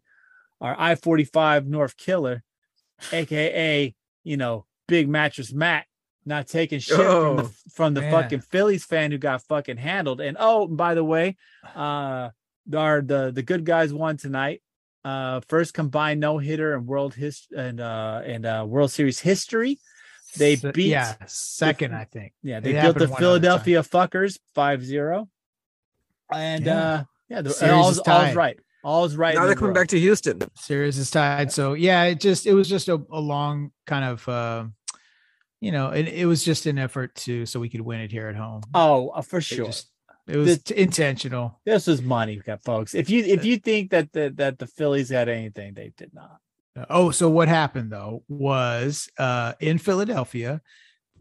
our 0.59 0.75
I 0.77 0.95
45 0.95 1.67
North 1.67 1.95
Killer, 1.97 2.43
aka, 3.11 3.93
you 4.23 4.37
know, 4.37 4.65
Big 4.87 5.07
Mattress 5.07 5.53
Mack, 5.53 5.87
not 6.25 6.47
taking 6.47 6.79
shit 6.79 6.99
oh, 6.99 7.35
from 7.35 7.37
the, 7.37 7.51
from 7.71 7.93
the 7.93 8.01
fucking 8.01 8.41
Phillies 8.41 8.83
fan 8.83 9.11
who 9.11 9.19
got 9.19 9.43
fucking 9.43 9.77
handled. 9.77 10.19
And 10.19 10.35
oh, 10.39 10.67
by 10.67 10.95
the 10.95 11.03
way, 11.03 11.37
uh, 11.75 12.29
our 12.75 13.01
the 13.01 13.31
the 13.31 13.43
good 13.43 13.63
guys 13.63 13.93
won 13.93 14.17
tonight. 14.17 14.63
Uh, 15.05 15.41
first 15.47 15.73
combined 15.75 16.19
no 16.19 16.37
hitter 16.39 16.75
in 16.75 16.85
world 16.85 17.15
hist 17.15 17.51
and 17.51 17.79
uh 17.79 18.21
and 18.23 18.45
uh 18.45 18.65
World 18.67 18.91
Series 18.91 19.19
history. 19.19 19.79
They 20.37 20.55
beat 20.55 20.89
yeah 20.89 21.15
second, 21.27 21.91
the, 21.91 21.97
I 21.97 22.05
think. 22.05 22.33
Yeah, 22.41 22.59
they, 22.59 22.73
they 22.73 22.81
beat 22.81 22.97
the 22.97 23.07
Philadelphia 23.07 23.83
fuckers 23.83 24.39
5-0. 24.55 25.27
And 26.31 26.65
yeah. 26.65 26.79
uh 26.79 27.03
yeah, 27.29 27.41
the, 27.41 27.73
all's, 27.73 27.99
all's 27.99 28.35
right. 28.35 28.59
All's 28.83 29.15
right. 29.15 29.35
Now 29.35 29.45
they're 29.45 29.55
coming 29.55 29.73
back 29.73 29.87
to 29.89 29.99
Houston. 29.99 30.41
Series 30.55 30.97
is 30.97 31.09
tied. 31.09 31.51
So 31.51 31.73
yeah, 31.73 32.03
it 32.03 32.19
just 32.19 32.45
it 32.45 32.53
was 32.53 32.67
just 32.67 32.89
a, 32.89 33.01
a 33.11 33.19
long 33.19 33.71
kind 33.85 34.05
of 34.05 34.27
uh 34.27 34.65
you 35.61 35.71
know, 35.71 35.91
it, 35.91 36.07
it 36.07 36.25
was 36.25 36.43
just 36.43 36.65
an 36.65 36.79
effort 36.79 37.13
to 37.15 37.45
so 37.45 37.59
we 37.59 37.69
could 37.69 37.81
win 37.81 38.01
it 38.01 38.11
here 38.11 38.27
at 38.27 38.35
home. 38.35 38.63
Oh, 38.73 39.09
uh, 39.09 39.21
for 39.21 39.39
sure. 39.39 39.65
It, 39.65 39.67
just, 39.67 39.91
it 40.27 40.37
was 40.37 40.63
the, 40.63 40.81
intentional. 40.81 41.59
This 41.65 41.87
is 41.87 42.01
money, 42.01 42.41
folks. 42.63 42.95
If 42.95 43.09
you 43.09 43.23
if 43.23 43.45
you 43.45 43.57
think 43.57 43.91
that 43.91 44.11
the 44.11 44.33
that 44.35 44.59
the 44.59 44.67
Phillies 44.67 45.09
had 45.09 45.29
anything, 45.29 45.73
they 45.73 45.93
did 45.95 46.13
not. 46.13 46.37
Oh, 46.89 47.11
so 47.11 47.29
what 47.29 47.47
happened 47.47 47.91
though 47.91 48.23
was 48.27 49.09
uh 49.17 49.53
in 49.59 49.77
Philadelphia, 49.77 50.61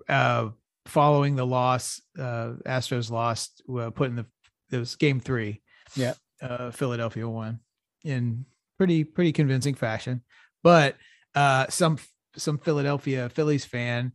uh 0.09 0.51
following 0.87 1.37
the 1.37 1.47
loss, 1.47 2.01
uh 2.19 2.55
Astros 2.67 3.11
lost, 3.11 3.63
uh, 3.69 3.91
put 3.91 4.11
in 4.11 4.17
the 4.17 4.27
it 4.71 4.79
was 4.79 4.97
game 4.97 5.21
three. 5.21 5.63
Yeah. 5.95 6.15
Uh 6.41 6.71
Philadelphia 6.71 7.29
won 7.29 7.61
in 8.05 8.45
pretty 8.79 9.05
pretty 9.05 9.33
convincing 9.33 9.75
fashion. 9.75 10.23
But 10.63 10.97
uh 11.35 11.67
some 11.69 11.99
some 12.37 12.59
Philadelphia 12.59 13.29
Phillies 13.29 13.65
fan 13.65 14.13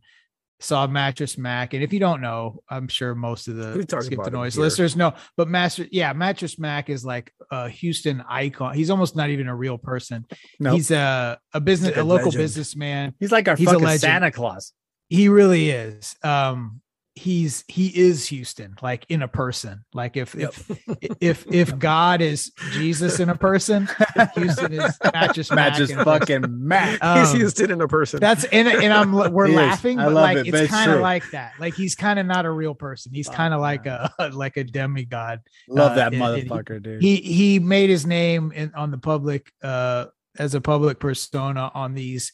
saw 0.58 0.86
Mattress 0.86 1.36
Mack, 1.36 1.74
and 1.74 1.82
if 1.82 1.92
you 1.92 2.00
don't 2.00 2.20
know, 2.20 2.62
I'm 2.68 2.88
sure 2.88 3.14
most 3.14 3.48
of 3.48 3.56
the 3.56 3.72
skip 4.00 4.22
the 4.22 4.30
noise 4.30 4.56
listeners 4.56 4.96
know. 4.96 5.12
But 5.36 5.48
Master, 5.48 5.86
yeah, 5.90 6.12
Mattress 6.12 6.58
Mack 6.58 6.88
is 6.88 7.04
like 7.04 7.32
a 7.50 7.68
Houston 7.68 8.24
icon. 8.28 8.74
He's 8.74 8.90
almost 8.90 9.16
not 9.16 9.30
even 9.30 9.48
a 9.48 9.54
real 9.54 9.78
person. 9.78 10.24
Nope. 10.58 10.74
He's 10.74 10.90
a 10.90 11.38
a 11.52 11.60
business, 11.60 11.96
a, 11.96 12.02
a 12.02 12.04
local 12.04 12.26
legend. 12.26 12.42
businessman. 12.42 13.14
He's 13.20 13.32
like 13.32 13.48
our 13.48 13.56
he's 13.56 13.70
fucking 13.70 13.98
Santa 13.98 14.30
Claus. 14.30 14.72
He 15.08 15.28
really 15.28 15.70
is. 15.70 16.16
Um, 16.22 16.80
he's 17.16 17.64
he 17.66 17.88
is 17.88 18.26
Houston, 18.26 18.76
like 18.82 19.06
in 19.08 19.22
a 19.22 19.28
person. 19.28 19.84
Like 19.94 20.16
if 20.16 20.34
yep. 20.34 20.54
if 21.00 21.16
if 21.20 21.46
if 21.50 21.78
God 21.78 22.20
is 22.20 22.52
Jesus 22.72 23.18
in 23.18 23.30
a 23.30 23.34
person, 23.34 23.88
Houston 24.34 24.72
is 24.74 24.96
matches 25.12 25.50
matches 25.50 25.92
fucking 25.92 26.44
Matt. 26.48 26.86
Um, 27.06 27.20
he's 27.20 27.32
Houston 27.32 27.70
in 27.70 27.80
a 27.80 27.88
person. 27.88 28.20
That's 28.20 28.44
and 28.44 28.68
and 28.68 28.92
I'm 28.92 29.12
we're 29.12 29.48
laughing, 29.48 29.96
but 29.96 30.12
like 30.12 30.46
it, 30.46 30.54
it's 30.54 30.70
kind 30.70 30.90
of 30.90 31.00
like 31.00 31.28
that. 31.30 31.52
Like 31.58 31.74
he's 31.74 31.94
kind 31.94 32.18
of 32.18 32.26
not 32.26 32.46
a 32.46 32.50
real 32.50 32.74
person. 32.74 33.12
He's 33.12 33.28
kind 33.28 33.54
of 33.54 33.60
like 33.60 33.86
a 33.86 34.12
like 34.32 34.56
a 34.56 34.64
demigod. 34.64 35.40
Love 35.68 35.92
uh, 35.92 35.94
that 35.96 36.12
motherfucker, 36.12 36.82
dude. 36.82 37.02
He 37.02 37.16
he 37.16 37.58
made 37.58 37.90
his 37.90 38.06
name 38.06 38.52
in 38.52 38.72
on 38.74 38.90
the 38.90 38.98
public 38.98 39.50
uh 39.62 40.06
as 40.38 40.54
a 40.54 40.60
public 40.60 40.98
persona 40.98 41.70
on 41.74 41.94
these 41.94 42.32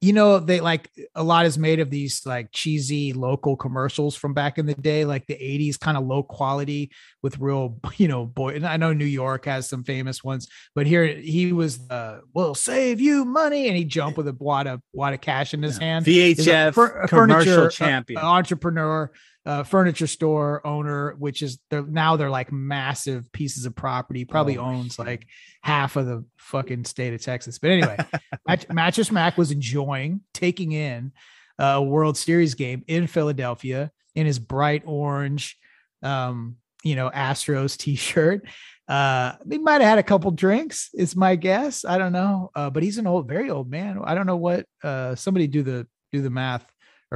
you 0.00 0.12
know 0.12 0.38
they 0.38 0.60
like 0.60 0.90
a 1.14 1.22
lot 1.22 1.46
is 1.46 1.56
made 1.56 1.80
of 1.80 1.90
these 1.90 2.26
like 2.26 2.50
cheesy 2.52 3.12
local 3.12 3.56
commercials 3.56 4.14
from 4.14 4.34
back 4.34 4.58
in 4.58 4.66
the 4.66 4.74
day 4.74 5.04
like 5.04 5.26
the 5.26 5.34
80s 5.34 5.80
kind 5.80 5.96
of 5.96 6.04
low 6.04 6.22
quality 6.22 6.90
with 7.22 7.38
real 7.38 7.78
you 7.96 8.08
know 8.08 8.26
boy 8.26 8.54
and 8.54 8.66
i 8.66 8.76
know 8.76 8.92
new 8.92 9.06
york 9.06 9.46
has 9.46 9.68
some 9.68 9.84
famous 9.84 10.22
ones 10.22 10.48
but 10.74 10.86
here 10.86 11.06
he 11.06 11.52
was 11.52 11.80
uh 11.90 12.18
will 12.34 12.54
save 12.54 13.00
you 13.00 13.24
money 13.24 13.68
and 13.68 13.76
he 13.76 13.84
jumped 13.84 14.18
with 14.18 14.28
a 14.28 14.36
wad 14.38 14.66
of 14.66 14.80
wad 14.92 15.14
of 15.14 15.20
cash 15.20 15.54
in 15.54 15.62
his 15.62 15.78
hand. 15.78 16.04
Vhf 16.04 17.08
commercial 17.08 17.68
champion. 17.68 18.20
entrepreneur 18.20 19.10
uh, 19.46 19.62
furniture 19.62 20.08
store 20.08 20.66
owner, 20.66 21.14
which 21.18 21.40
is 21.40 21.58
they're 21.70 21.82
now 21.82 22.16
they're 22.16 22.28
like 22.28 22.50
massive 22.50 23.30
pieces 23.32 23.64
of 23.64 23.76
property. 23.76 24.24
Probably 24.24 24.58
oh, 24.58 24.64
owns 24.64 24.96
shit. 24.96 25.06
like 25.06 25.26
half 25.62 25.96
of 25.96 26.06
the 26.06 26.24
fucking 26.36 26.84
state 26.84 27.14
of 27.14 27.22
Texas. 27.22 27.58
But 27.58 27.70
anyway, 27.70 27.96
Mattress 28.72 29.12
Mack 29.12 29.38
was 29.38 29.52
enjoying 29.52 30.20
taking 30.34 30.72
in 30.72 31.12
a 31.58 31.80
World 31.80 32.16
Series 32.16 32.54
game 32.54 32.82
in 32.88 33.06
Philadelphia 33.06 33.92
in 34.16 34.26
his 34.26 34.40
bright 34.40 34.82
orange, 34.84 35.56
um, 36.02 36.56
you 36.82 36.96
know, 36.96 37.08
Astros 37.10 37.76
t-shirt. 37.78 38.42
Uh, 38.88 39.32
he 39.48 39.58
might 39.58 39.80
have 39.80 39.90
had 39.90 39.98
a 39.98 40.02
couple 40.02 40.30
drinks, 40.30 40.90
is 40.94 41.14
my 41.16 41.36
guess. 41.36 41.84
I 41.84 41.98
don't 41.98 42.12
know. 42.12 42.50
Uh, 42.54 42.70
but 42.70 42.82
he's 42.82 42.98
an 42.98 43.06
old, 43.06 43.28
very 43.28 43.50
old 43.50 43.70
man. 43.70 44.00
I 44.02 44.14
don't 44.14 44.26
know 44.26 44.36
what. 44.36 44.66
Uh, 44.82 45.14
somebody 45.14 45.46
do 45.46 45.62
the 45.62 45.86
do 46.12 46.22
the 46.22 46.30
math 46.30 46.64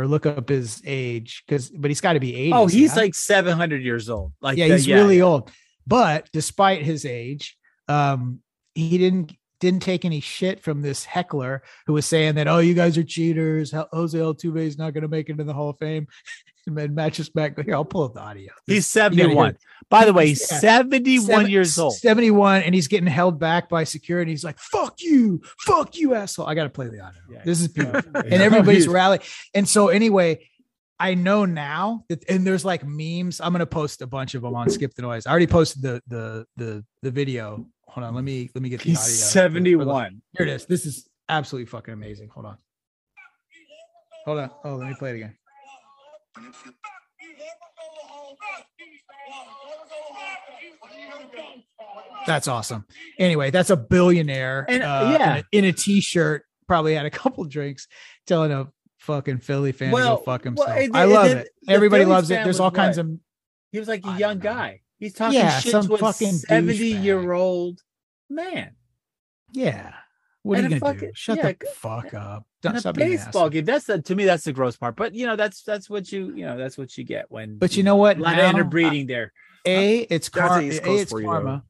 or 0.01 0.07
look 0.07 0.27
up 0.27 0.49
his 0.49 0.83
age 0.85 1.43
because 1.47 1.71
but 1.71 1.91
he's 1.91 2.01
got 2.01 2.15
to 2.15 2.21
be 2.21 2.35
80 2.35 2.53
oh 2.53 2.67
he's 2.67 2.95
yeah? 2.95 3.03
like 3.03 3.15
700 3.15 3.83
years 3.83 4.09
old 4.09 4.33
like 4.41 4.57
yeah 4.57 4.67
he's 4.67 4.87
yeah, 4.87 4.97
really 4.97 5.19
yeah. 5.19 5.25
old 5.25 5.51
but 5.87 6.29
despite 6.33 6.83
his 6.83 7.05
age 7.05 7.57
um 7.89 8.41
he 8.75 8.99
didn't 8.99 9.33
didn't 9.61 9.83
take 9.83 10.05
any 10.07 10.21
shit 10.21 10.61
from 10.61 10.81
this 10.81 11.05
heckler 11.05 11.63
who 11.87 11.93
was 11.93 12.07
saying 12.07 12.37
that 12.37 12.49
oh 12.49 12.59
you 12.59 12.75
guys 12.75 12.97
are 12.97 13.05
cheaters 13.05 13.73
jose 13.93 14.19
altuve 14.19 14.59
is 14.59 14.79
not 14.79 14.95
going 14.95 15.03
to 15.03 15.09
make 15.09 15.29
it 15.29 15.39
in 15.39 15.47
the 15.47 15.55
hall 15.55 15.71
of 15.71 15.79
fame 15.79 16.07
and 16.67 16.95
Mattress 16.95 17.35
Mack 17.35 17.63
here 17.63 17.75
i'll 17.75 17.85
pull 17.85 18.05
up 18.05 18.15
the 18.15 18.21
audio 18.21 18.53
he's 18.67 18.87
71 18.87 19.57
by 19.89 20.05
the 20.05 20.13
way 20.13 20.29
he's 20.29 20.47
yeah. 20.51 20.59
71 20.59 21.27
Seven, 21.27 21.51
years 21.51 21.79
old 21.79 21.95
71 21.95 22.63
and 22.63 22.75
he's 22.75 22.89
getting 22.89 23.07
held 23.07 23.39
back 23.39 23.69
by 23.69 23.85
security 23.85 24.31
he's 24.31 24.45
like 24.45 24.59
fuck 24.59 24.95
you 25.01 25.41
fuck 25.61 25.97
you 25.97 26.15
asshole 26.15 26.47
i 26.47 26.55
gotta 26.55 26.71
play 26.71 26.89
the 26.89 27.01
audio 27.01 27.21
yeah. 27.31 27.43
this 27.45 27.61
is 27.61 27.69
beautiful 27.69 28.11
and 28.15 28.35
everybody's 28.35 28.89
rallying 28.89 29.23
and 29.55 29.69
so 29.69 29.89
anyway 29.89 30.39
I 31.01 31.15
know 31.15 31.47
now 31.47 32.05
that, 32.11 32.29
and 32.29 32.47
there's 32.47 32.63
like 32.63 32.85
memes. 32.85 33.41
I'm 33.41 33.53
gonna 33.53 33.65
post 33.65 34.03
a 34.03 34.07
bunch 34.07 34.35
of 34.35 34.43
them 34.43 34.55
on 34.55 34.69
Skip 34.69 34.93
the 34.95 35.01
Noise. 35.01 35.27
I 35.27 35.31
already 35.31 35.47
posted 35.47 35.81
the 35.81 36.03
the 36.09 36.47
the 36.59 36.85
the 37.01 37.11
video. 37.11 37.67
Hold 37.87 38.07
on, 38.07 38.15
let 38.15 38.23
me 38.23 38.51
let 38.55 38.61
me 38.61 38.69
get 38.69 38.81
the 38.81 38.91
He's 38.91 38.99
audio. 38.99 39.15
71. 39.15 40.21
Here 40.37 40.47
it 40.47 40.53
is. 40.53 40.67
This 40.67 40.85
is 40.85 41.09
absolutely 41.31 41.67
fucking 41.67 41.95
amazing. 41.95 42.29
Hold 42.29 42.45
on. 42.47 42.59
Hold 44.27 44.39
on. 44.41 44.51
Oh, 44.63 44.75
let 44.77 44.89
me 44.89 44.95
play 44.95 45.13
it 45.13 45.17
again. 45.17 45.37
That's 52.27 52.49
awesome. 52.49 52.85
Anyway, 53.19 53.51
that's 53.51 53.71
a 53.71 53.77
billionaire 53.77 54.67
and, 54.69 54.83
uh, 54.83 55.17
yeah. 55.19 55.37
in, 55.37 55.39
a, 55.39 55.45
in 55.53 55.65
a 55.65 55.73
t-shirt, 55.73 56.45
probably 56.67 56.95
had 56.95 57.07
a 57.07 57.11
couple 57.11 57.45
drinks 57.45 57.89
telling 58.27 58.53
a 58.53 58.69
fucking 58.99 59.39
Philly 59.39 59.73
fan 59.73 59.91
well, 59.91 60.19
to 60.19 60.21
go 60.21 60.25
fuck 60.25 60.45
himself. 60.45 60.69
Well, 60.69 60.89
I 60.95 61.05
love 61.05 61.27
it. 61.27 61.49
Everybody 61.69 62.05
loves 62.05 62.31
it. 62.31 62.45
There's 62.45 62.61
all 62.61 62.71
kinds 62.71 62.99
what? 62.99 63.07
of 63.07 63.19
He 63.73 63.79
was 63.79 63.89
like 63.89 64.07
a 64.07 64.17
young 64.17 64.39
guy. 64.39 64.83
He's 64.99 65.15
talking 65.15 65.39
yeah, 65.39 65.59
shit 65.59 65.73
some 65.73 65.89
to 65.89 65.97
fucking 65.97 66.29
a 66.29 66.33
70 66.33 66.77
year 66.77 67.33
old 67.33 67.81
man. 68.29 68.77
Yeah. 69.53 69.95
What 70.43 70.59
and 70.59 70.67
are 70.67 70.71
you 70.75 70.81
gonna 70.81 70.95
fucking, 70.95 71.09
do? 71.09 71.15
Shut 71.15 71.39
yeah, 71.39 71.53
the 71.59 71.67
fuck 71.75 72.15
up. 72.15 72.47
Don't 72.63 72.85
a 72.85 72.93
baseball 72.93 73.49
game. 73.49 73.65
That's 73.65 73.87
the 73.87 74.03
to 74.03 74.15
me. 74.15 74.25
That's 74.25 74.45
the 74.45 74.53
gross 74.53 74.77
part. 74.77 74.97
But 74.97 75.15
you 75.15 75.27
know, 75.27 75.37
that's 75.37 75.63
that's 75.63 75.89
what 75.89 76.13
you 76.13 76.35
you 76.35 76.45
know 76.45 76.59
that's 76.59 76.77
what 76.77 76.97
you 76.99 77.05
get 77.05 77.31
when. 77.31 77.57
But 77.57 77.77
you 77.77 77.83
know 77.83 77.97
what? 77.97 78.19
A 78.19 78.21
lot 78.21 78.37
now, 78.37 78.49
of 78.49 78.55
interbreeding 78.55 79.07
there. 79.07 79.33
A, 79.67 79.99
it's, 79.99 80.29
car- 80.29 80.61
a, 80.61 80.67
it's 80.67 81.13
karma. 81.13 81.65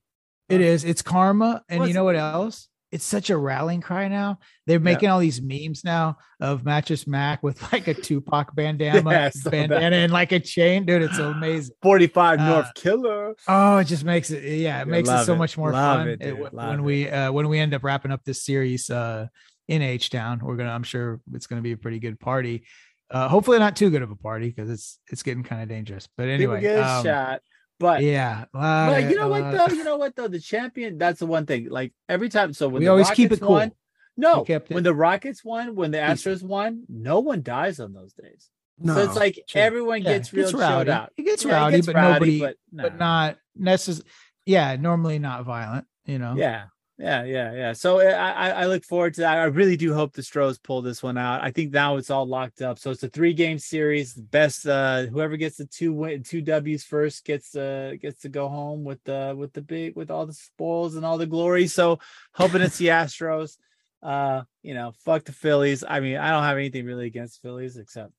It 0.48 0.60
is. 0.60 0.84
It's 0.84 1.02
karma, 1.02 1.62
and 1.68 1.86
you 1.86 1.94
know 1.94 2.04
what 2.04 2.16
else? 2.16 2.68
It's 2.92 3.04
such 3.04 3.30
a 3.30 3.36
rallying 3.36 3.80
cry 3.80 4.08
now. 4.08 4.40
They're 4.66 4.80
making 4.80 5.10
all 5.10 5.20
these 5.20 5.40
memes 5.40 5.84
now 5.84 6.18
of 6.40 6.64
Mattress 6.64 7.06
Mack 7.06 7.40
with 7.40 7.60
like 7.72 7.86
a 7.86 7.94
Tupac 7.94 8.52
bandana, 8.56 9.08
yeah, 9.10 9.30
bandana 9.44 9.94
and 9.94 10.12
like 10.12 10.32
a 10.32 10.40
chain, 10.40 10.86
dude. 10.86 11.02
It's 11.02 11.18
amazing. 11.18 11.76
Forty-five 11.82 12.40
uh, 12.40 12.48
North 12.48 12.74
Killer. 12.74 13.36
Oh, 13.46 13.78
it 13.78 13.84
just 13.84 14.02
makes 14.02 14.32
it. 14.32 14.42
Yeah, 14.42 14.82
it 14.82 14.88
makes 14.88 15.08
it 15.08 15.24
so 15.24 15.34
it. 15.34 15.38
much 15.38 15.56
more 15.56 15.70
love 15.72 16.00
fun 16.00 16.08
it, 16.08 16.20
it, 16.20 16.52
when 16.52 16.82
we 16.82 17.08
uh, 17.08 17.30
when 17.30 17.48
we 17.48 17.60
end 17.60 17.74
up 17.74 17.84
wrapping 17.84 18.10
up 18.10 18.24
this 18.24 18.42
series 18.42 18.90
uh, 18.90 19.28
in 19.70 19.82
H 19.82 20.10
Town. 20.10 20.40
We're 20.42 20.56
gonna. 20.56 20.72
I'm 20.72 20.82
sure 20.82 21.20
it's 21.32 21.46
gonna 21.46 21.62
be 21.62 21.72
a 21.72 21.76
pretty 21.76 22.00
good 22.00 22.18
party. 22.18 22.64
Uh, 23.10 23.28
hopefully 23.28 23.58
not 23.58 23.76
too 23.76 23.88
good 23.88 24.02
of 24.02 24.10
a 24.10 24.16
party 24.16 24.48
because 24.48 24.68
it's 24.68 24.98
it's 25.10 25.22
getting 25.22 25.44
kind 25.44 25.62
of 25.62 25.68
dangerous. 25.68 26.08
But 26.16 26.28
anyway, 26.28 26.60
get 26.60 26.78
a 26.78 26.88
um, 26.88 27.04
shot. 27.04 27.40
But 27.78 28.02
yeah, 28.02 28.44
uh, 28.52 28.90
but 28.90 29.08
you 29.08 29.16
know 29.16 29.28
what 29.28 29.50
though? 29.52 29.74
You 29.74 29.84
know 29.84 29.96
what 29.96 30.16
though? 30.16 30.28
The 30.28 30.40
champion. 30.40 30.98
That's 30.98 31.20
the 31.20 31.26
one 31.26 31.46
thing. 31.46 31.70
Like 31.70 31.94
every 32.08 32.28
time. 32.28 32.52
So 32.52 32.68
when 32.68 32.80
we 32.80 32.88
always 32.88 33.04
Rockets 33.04 33.16
keep 33.16 33.32
it 33.32 33.40
cool. 33.40 33.52
Won, 33.52 33.72
no, 34.16 34.44
when 34.68 34.82
the 34.82 34.94
Rockets 34.94 35.44
won, 35.44 35.76
when 35.76 35.92
the 35.92 35.98
Astros 35.98 36.42
won, 36.42 36.82
no 36.88 37.20
one 37.20 37.42
dies 37.42 37.80
on 37.80 37.92
those 37.94 38.12
days. 38.12 38.50
No, 38.78 38.94
so 38.94 39.04
it's 39.04 39.16
like 39.16 39.38
true. 39.48 39.60
everyone 39.60 40.02
yeah, 40.02 40.14
gets 40.14 40.32
real 40.32 40.50
rowdy. 40.52 40.90
out. 40.90 41.12
It 41.16 41.22
gets 41.22 41.44
yeah, 41.44 41.52
rowdy, 41.52 41.74
it 41.74 41.78
gets 41.78 41.86
but 41.86 41.94
rowdy, 41.94 42.12
nobody, 42.12 42.40
but, 42.40 42.56
no. 42.72 42.82
but 42.82 42.98
not 42.98 43.36
necessarily. 43.54 44.10
Yeah, 44.46 44.76
normally 44.76 45.18
not 45.18 45.44
violent. 45.44 45.86
You 46.06 46.18
know. 46.18 46.34
Yeah, 46.36 46.64
Yeah, 47.00 47.24
yeah, 47.24 47.52
yeah. 47.54 47.72
So 47.72 47.98
uh, 48.00 48.12
I, 48.12 48.50
I 48.50 48.66
look 48.66 48.84
forward 48.84 49.14
to 49.14 49.22
that. 49.22 49.38
I 49.38 49.44
really 49.44 49.78
do 49.78 49.94
hope 49.94 50.12
the 50.12 50.22
Stros 50.22 50.58
pull 50.58 50.82
this 50.82 51.02
one 51.02 51.16
out. 51.16 51.42
I 51.42 51.50
think 51.50 51.72
now 51.72 51.96
it's 51.96 52.10
all 52.10 52.26
locked 52.26 52.60
up. 52.60 52.78
So 52.78 52.90
it's 52.90 53.02
a 53.02 53.08
three 53.08 53.32
game 53.32 53.58
series. 53.58 54.12
Best 54.12 54.66
uh 54.66 55.06
whoever 55.06 55.38
gets 55.38 55.56
the 55.56 55.64
two 55.64 55.94
win 55.94 56.22
two 56.22 56.42
W's 56.42 56.84
first 56.84 57.24
gets 57.24 57.56
uh 57.56 57.94
gets 57.98 58.20
to 58.20 58.28
go 58.28 58.48
home 58.48 58.84
with 58.84 59.02
the 59.04 59.34
with 59.34 59.54
the 59.54 59.62
big 59.62 59.96
with 59.96 60.10
all 60.10 60.26
the 60.26 60.34
spoils 60.34 60.94
and 60.94 61.06
all 61.06 61.16
the 61.16 61.26
glory. 61.26 61.68
So 61.68 62.00
hoping 62.34 62.60
it's 62.60 62.76
the 62.76 62.88
Astros. 62.88 63.56
Uh, 64.02 64.42
you 64.62 64.74
know, 64.74 64.92
fuck 65.02 65.24
the 65.24 65.32
Phillies. 65.32 65.82
I 65.86 66.00
mean, 66.00 66.18
I 66.18 66.30
don't 66.30 66.44
have 66.44 66.58
anything 66.58 66.84
really 66.84 67.06
against 67.06 67.40
Phillies 67.40 67.78
except 67.78 68.12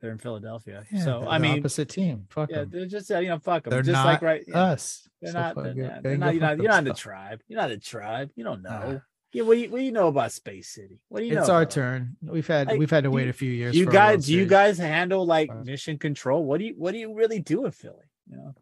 they're 0.00 0.10
in 0.12 0.18
Philadelphia. 0.18 0.84
Yeah, 0.90 1.04
so 1.04 1.26
I 1.28 1.38
mean, 1.38 1.58
opposite 1.60 1.88
team. 1.88 2.26
Fuck 2.30 2.50
yeah, 2.50 2.58
them. 2.60 2.70
they're 2.72 2.86
just 2.86 3.10
uh, 3.10 3.18
you 3.18 3.28
know, 3.28 3.38
fuck 3.38 3.64
them. 3.64 3.70
They're 3.70 3.82
just 3.82 3.92
not 3.92 4.06
like 4.06 4.22
right 4.22 4.42
us. 4.54 5.08
They're 5.20 5.32
So 5.32 5.38
not. 5.40 5.54
They're, 5.56 5.66
it. 5.72 5.76
not, 5.76 6.02
They 6.02 6.08
they're 6.10 6.18
not. 6.18 6.34
You're 6.34 6.40
not. 6.42 6.56
You're 6.58 6.68
not 6.68 6.78
in 6.78 6.84
the 6.84 6.94
tribe. 6.94 7.40
You're 7.48 7.60
not 7.60 7.70
a 7.70 7.78
tribe. 7.78 8.30
You 8.36 8.44
don't 8.44 8.62
know. 8.62 8.70
Nah. 8.70 8.98
Yeah. 9.32 9.42
What 9.44 9.54
do 9.54 9.60
you 9.60 9.70
What 9.70 9.78
do 9.78 9.84
you 9.84 9.92
know 9.92 10.08
about 10.08 10.32
Space 10.32 10.68
City? 10.70 10.98
What 11.08 11.20
do 11.20 11.26
you 11.26 11.34
know? 11.34 11.40
It's 11.40 11.48
our 11.48 11.62
about 11.62 11.70
turn. 11.72 12.16
We've 12.22 12.46
had 12.46 12.66
Like, 12.68 12.78
we've 12.80 12.90
had 12.90 13.04
to 13.04 13.10
wait 13.12 13.24
you- 13.24 13.30
a 13.30 13.32
few 13.32 13.50
years. 13.52 13.76
You 13.76 13.84
for 13.84 13.90
a 13.90 13.94
World 13.94 14.02
guys, 14.16 14.26
do 14.26 14.34
you 14.34 14.46
guys 14.46 14.78
handle 14.78 15.24
like 15.24 15.50
Uh, 15.50 15.62
mission 15.62 15.98
control? 15.98 16.44
What 16.44 16.58
do 16.58 16.64
you 16.66 16.74
What 16.76 16.92
do 16.92 16.98
you 16.98 17.14
really 17.14 17.38
do 17.38 17.64
in 17.64 17.70
Philly? 17.70 17.94
You 18.28 18.36
know, 18.38 18.54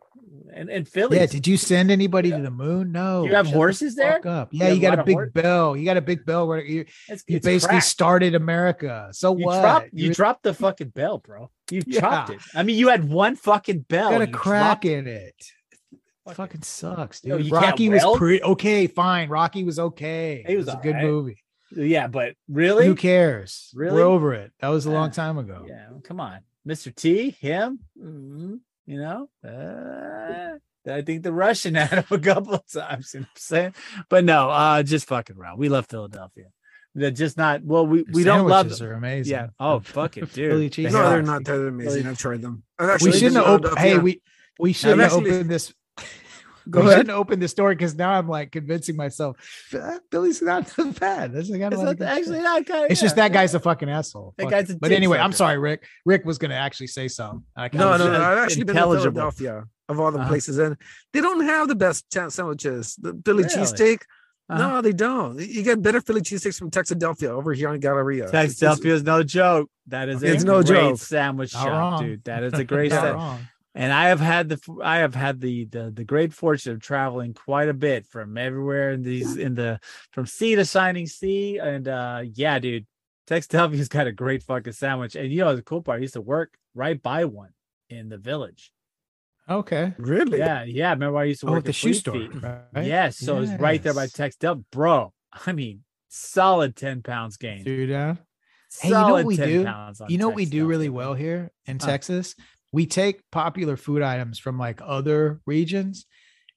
and 0.55 0.69
and 0.71 0.89
Philly. 0.89 1.19
Yeah, 1.19 1.27
did 1.27 1.47
you 1.47 1.57
send 1.57 1.91
anybody 1.91 2.29
Yeah. 2.31 2.39
to 2.39 2.43
the 2.43 2.51
moon? 2.51 2.93
No. 2.93 3.25
You 3.25 3.35
have 3.35 3.47
Shut 3.47 3.53
the 3.53 3.57
horses 3.59 3.95
there? 3.95 4.27
Up. 4.27 4.49
Yeah, 4.53 4.67
have 4.67 4.75
you, 4.77 4.81
got 4.83 4.91
lot 4.91 4.99
a 5.01 5.05
big 5.05 5.15
hor- 5.15 5.31
bell. 5.31 5.77
You 5.77 5.85
got 5.85 5.97
a 5.97 6.01
big 6.03 6.25
bell 6.25 6.47
where 6.49 6.65
you, 6.65 6.85
it's, 7.09 7.25
you 7.27 7.37
it's 7.37 7.45
basically 7.45 7.75
cracked. 7.77 7.87
started 7.87 8.35
America. 8.35 9.09
So 9.13 9.37
You 9.37 9.47
what? 9.47 9.61
dropped. 9.61 9.87
You 9.93 10.05
You're- 10.05 10.15
dropped 10.15 10.43
the 10.43 10.55
fucking 10.55 10.89
bell, 10.91 11.19
bro. 11.19 11.51
You 11.71 11.83
Yeah. 11.87 12.01
chopped 12.01 12.31
it. 12.31 12.41
I 12.55 12.63
mean, 12.63 12.79
you 12.79 12.89
had 12.89 13.09
one 13.09 13.37
fucking 13.37 13.81
bell. 13.89 14.13
You 14.13 14.19
got 14.19 14.29
a 14.29 14.31
you 14.31 14.35
crack 14.35 14.85
in 14.85 15.07
it. 15.07 15.35
Fuck 16.25 16.37
Fucking 16.37 16.63
sucks, 16.63 17.21
dude. 17.21 17.43
you 17.45 17.51
can't 17.51 17.65
Rocky 17.65 17.89
was 17.89 18.05
pretty 18.19 18.43
okay. 18.43 18.87
Fine, 18.87 19.31
Rocky 19.31 19.65
was 19.65 19.79
okay. 19.79 20.45
It 20.47 20.57
was 20.59 20.69
a 20.69 20.79
good 20.83 20.95
alright. 20.95 21.05
movie. 21.05 21.45
Yeah, 21.75 22.07
but 22.07 22.35
really, 22.49 22.87
Who 22.87 22.95
cares? 22.95 23.71
Really? 23.75 23.95
We're 23.95 24.03
over 24.07 24.35
it. 24.35 24.53
That 24.61 24.69
was 24.69 24.85
a 24.87 24.91
long 24.91 25.11
time 25.11 25.39
ago. 25.39 25.65
Yeah, 25.67 25.87
come 26.05 26.21
on, 26.21 26.41
Mr. 26.67 26.95
T, 26.95 27.31
him. 27.41 27.81
mhm, 27.99 28.61
You 28.89 29.03
know, 29.03 29.29
uh, 29.47 30.91
I 30.91 31.03
think 31.03 31.23
the 31.23 31.31
Russian 31.31 31.75
had 31.75 31.91
him 31.99 32.05
a 32.11 32.19
couple 32.19 32.55
of 32.55 32.67
times. 32.67 33.13
You 33.13 33.21
know 33.21 33.25
what 33.25 33.29
I'm 33.29 33.37
saying, 33.37 33.75
but 34.09 34.25
no, 34.25 34.49
uh, 34.49 34.83
just 34.83 35.07
fucking 35.07 35.37
around. 35.37 35.59
We 35.59 35.69
love 35.69 35.85
Philadelphia. 35.91 36.47
They're 36.95 37.11
just 37.11 37.37
not. 37.37 37.63
Well, 37.63 37.87
we 37.87 38.05
Their 38.05 38.13
we 38.15 38.25
don't 38.25 38.49
love 38.49 38.61
sandwiches 38.61 38.79
them. 38.79 38.89
are 38.89 38.93
amazing. 38.95 39.33
Yeah. 39.33 39.47
Oh, 39.61 39.81
fuck 39.81 40.17
it, 40.17 40.33
dude. 40.33 40.53
Philly 40.53 40.71
cheese 40.71 40.91
No, 40.95 41.11
they're 41.11 41.23
not. 41.23 41.45
They're 41.45 41.69
amazing. 41.69 42.07
I've 42.07 42.17
tried 42.17 42.41
them. 42.41 42.63
I've 42.79 43.03
we 43.03 43.13
shouldn't 43.13 43.35
been 43.35 43.45
have 43.45 43.45
to 43.45 43.51
opened. 43.69 43.79
Hey, 43.79 43.91
Philadelphia. 43.91 44.01
we 44.03 44.23
we 44.59 44.73
shouldn't 44.73 45.01
have 45.03 45.13
opened 45.13 45.51
this. 45.51 45.75
Go 46.71 46.81
we 46.81 46.87
ahead. 46.89 46.99
shouldn't 47.01 47.17
open 47.19 47.41
the 47.41 47.49
story 47.49 47.75
because 47.75 47.95
now 47.95 48.11
I'm 48.13 48.29
like 48.29 48.53
convincing 48.53 48.97
myself 48.97 49.37
"Ah, 49.75 49.99
Philly's 50.11 50.43
not 50.43 50.69
so 50.77 50.91
bad. 50.93 51.33
That's 51.33 51.49
got 51.51 51.57
a 51.57 51.67
It's 51.67 51.77
lot 51.77 51.99
not, 51.99 52.09
actually 52.09 52.41
not 52.41 52.67
kind 52.67 52.85
of. 52.85 52.91
It's 52.91 53.01
just 53.01 53.17
that 53.17 53.33
guy's 53.33 53.55
a 53.55 53.61
fucking 53.61 53.89
asshole. 53.89 54.35
That 54.37 54.45
Fuck 54.45 54.51
guy's 54.53 54.71
a 54.71 54.77
but 54.79 54.89
dick 54.89 54.97
anyway, 54.97 55.19
I'm 55.19 55.33
sorry, 55.33 55.59
Rick. 55.59 55.85
Rick 56.05 56.25
was 56.25 56.39
gonna 56.39 56.55
actually 56.55 56.89
say 56.89 57.09
something. 57.09 57.45
I 57.57 57.65
No, 57.65 57.69
kinda- 57.93 57.99
no, 57.99 58.13
no. 58.13 58.23
I've 58.23 58.39
actually 58.39 58.65
been 58.65 58.77
to. 58.77 58.83
Philadelphia 58.83 59.65
of 59.89 59.99
all 60.01 60.11
the 60.13 60.19
Uh-huh. 60.19 60.29
places, 60.29 60.59
and 60.59 60.77
they 61.13 61.21
don't 61.21 61.41
have 61.45 61.69
the 61.69 61.75
best 61.75 62.11
cha- 62.13 62.29
sandwiches. 62.29 62.97
The 62.97 63.19
Philly 63.25 63.45
Really? 63.45 63.55
cheesesteak. 63.57 64.01
Uh-huh. 64.51 64.59
No, 64.77 64.81
they 64.83 64.93
don't. 64.93 65.39
You 65.39 65.63
get 65.63 65.83
better 65.83 66.01
Philly 66.01 66.23
cheesesteaks 66.23 66.59
from 66.59 66.71
Texadelphia 66.71 67.29
over 67.29 67.53
here 67.53 67.69
on 67.69 67.81
Galleria. 67.81 68.25
It's- 68.29 68.63
it's- 68.63 68.79
Texadelphia 68.81 68.93
is 68.93 69.03
no 69.03 69.23
joke. 69.23 69.71
That 69.89 70.09
is 70.09 70.23
a 70.23 70.27
It's 70.33 70.45
no 70.45 70.63
great 70.63 70.67
joke. 70.91 70.99
sandwich 70.99 71.53
Not 71.55 71.63
shop, 71.65 71.71
wrong. 71.71 72.03
dude. 72.05 72.25
That 72.25 72.43
is 72.43 72.53
a 72.55 72.65
great 72.75 72.91
sandwich. 72.93 73.41
Wrong. 73.79 73.85
and 73.85 73.93
I 73.93 74.09
have 74.09 74.21
had 74.21 74.49
the 74.49 74.61
I 74.83 74.99
have 74.99 75.15
had 75.15 75.41
the, 75.41 75.65
the 75.67 75.91
the 75.91 76.05
great 76.05 76.33
fortune 76.35 76.73
of 76.73 76.81
traveling 76.81 77.35
quite 77.35 77.69
a 77.69 77.75
bit 77.75 78.07
from 78.07 78.37
everywhere 78.37 78.91
in 78.93 79.03
these 79.03 79.37
in 79.37 79.55
the 79.55 79.81
from 80.13 80.27
sea 80.27 80.55
to 80.57 80.65
shining 80.65 81.07
sea, 81.07 81.59
and 81.59 81.87
uh 81.89 82.23
yeah, 82.35 82.59
dude, 82.59 82.87
Tex 83.27 83.47
Texadelphia's 83.47 83.89
got 83.89 84.07
a 84.07 84.13
great 84.13 84.43
fucking 84.43 84.73
sandwich. 84.73 85.15
And 85.17 85.33
you 85.33 85.41
know 85.41 85.55
the 85.57 85.63
cool 85.63 85.83
part, 85.83 85.99
I 85.99 86.03
used 86.03 86.15
to 86.15 86.21
work 86.21 86.55
right 86.75 87.01
by 87.03 87.25
one 87.25 87.51
in 87.89 88.09
the 88.09 88.19
village. 88.19 88.73
Okay. 89.51 89.95
Really? 89.97 90.39
Yeah, 90.39 90.65
yeah. 90.65 90.91
Remember 90.91 91.19
I 91.19 91.25
used 91.25 91.41
to 91.41 91.47
Oh, 91.47 91.53
work 91.53 91.61
at 91.61 91.65
the 91.67 91.73
shoe 91.73 91.89
Fleet 91.95 91.97
store. 92.01 92.15
Feet? 92.15 92.43
Right? 92.75 92.85
Yes, 92.85 93.17
so 93.17 93.41
it's 93.41 93.53
right 93.53 93.83
there 93.83 93.95
by 93.95 94.03
Yes. 94.03 94.13
Textel, 94.13 94.63
bro. 94.71 95.15
I 95.33 95.53
mean, 95.53 95.85
solid 96.09 96.77
ten 96.77 97.03
pounds 97.03 97.39
gained. 97.39 97.65
Dude, 97.65 97.91
uh, 97.91 98.17
Hey, 98.81 98.89
you 98.89 98.95
know 98.95 99.13
what 99.15 99.25
we 99.25 99.37
do? 99.37 99.67
you 100.09 100.19
know 100.19 100.29
what 100.29 100.37
we 100.37 100.45
do 100.45 100.67
really 100.67 100.91
well 100.91 101.15
here 101.15 101.51
in 101.65 101.79
Huh. 101.81 101.87
Texas? 101.87 102.35
We 102.73 102.87
take 102.87 103.23
popular 103.31 103.77
food 103.77 104.03
items 104.03 104.39
from 104.39 104.59
like 104.59 104.81
other 104.85 105.41
regions 105.47 106.07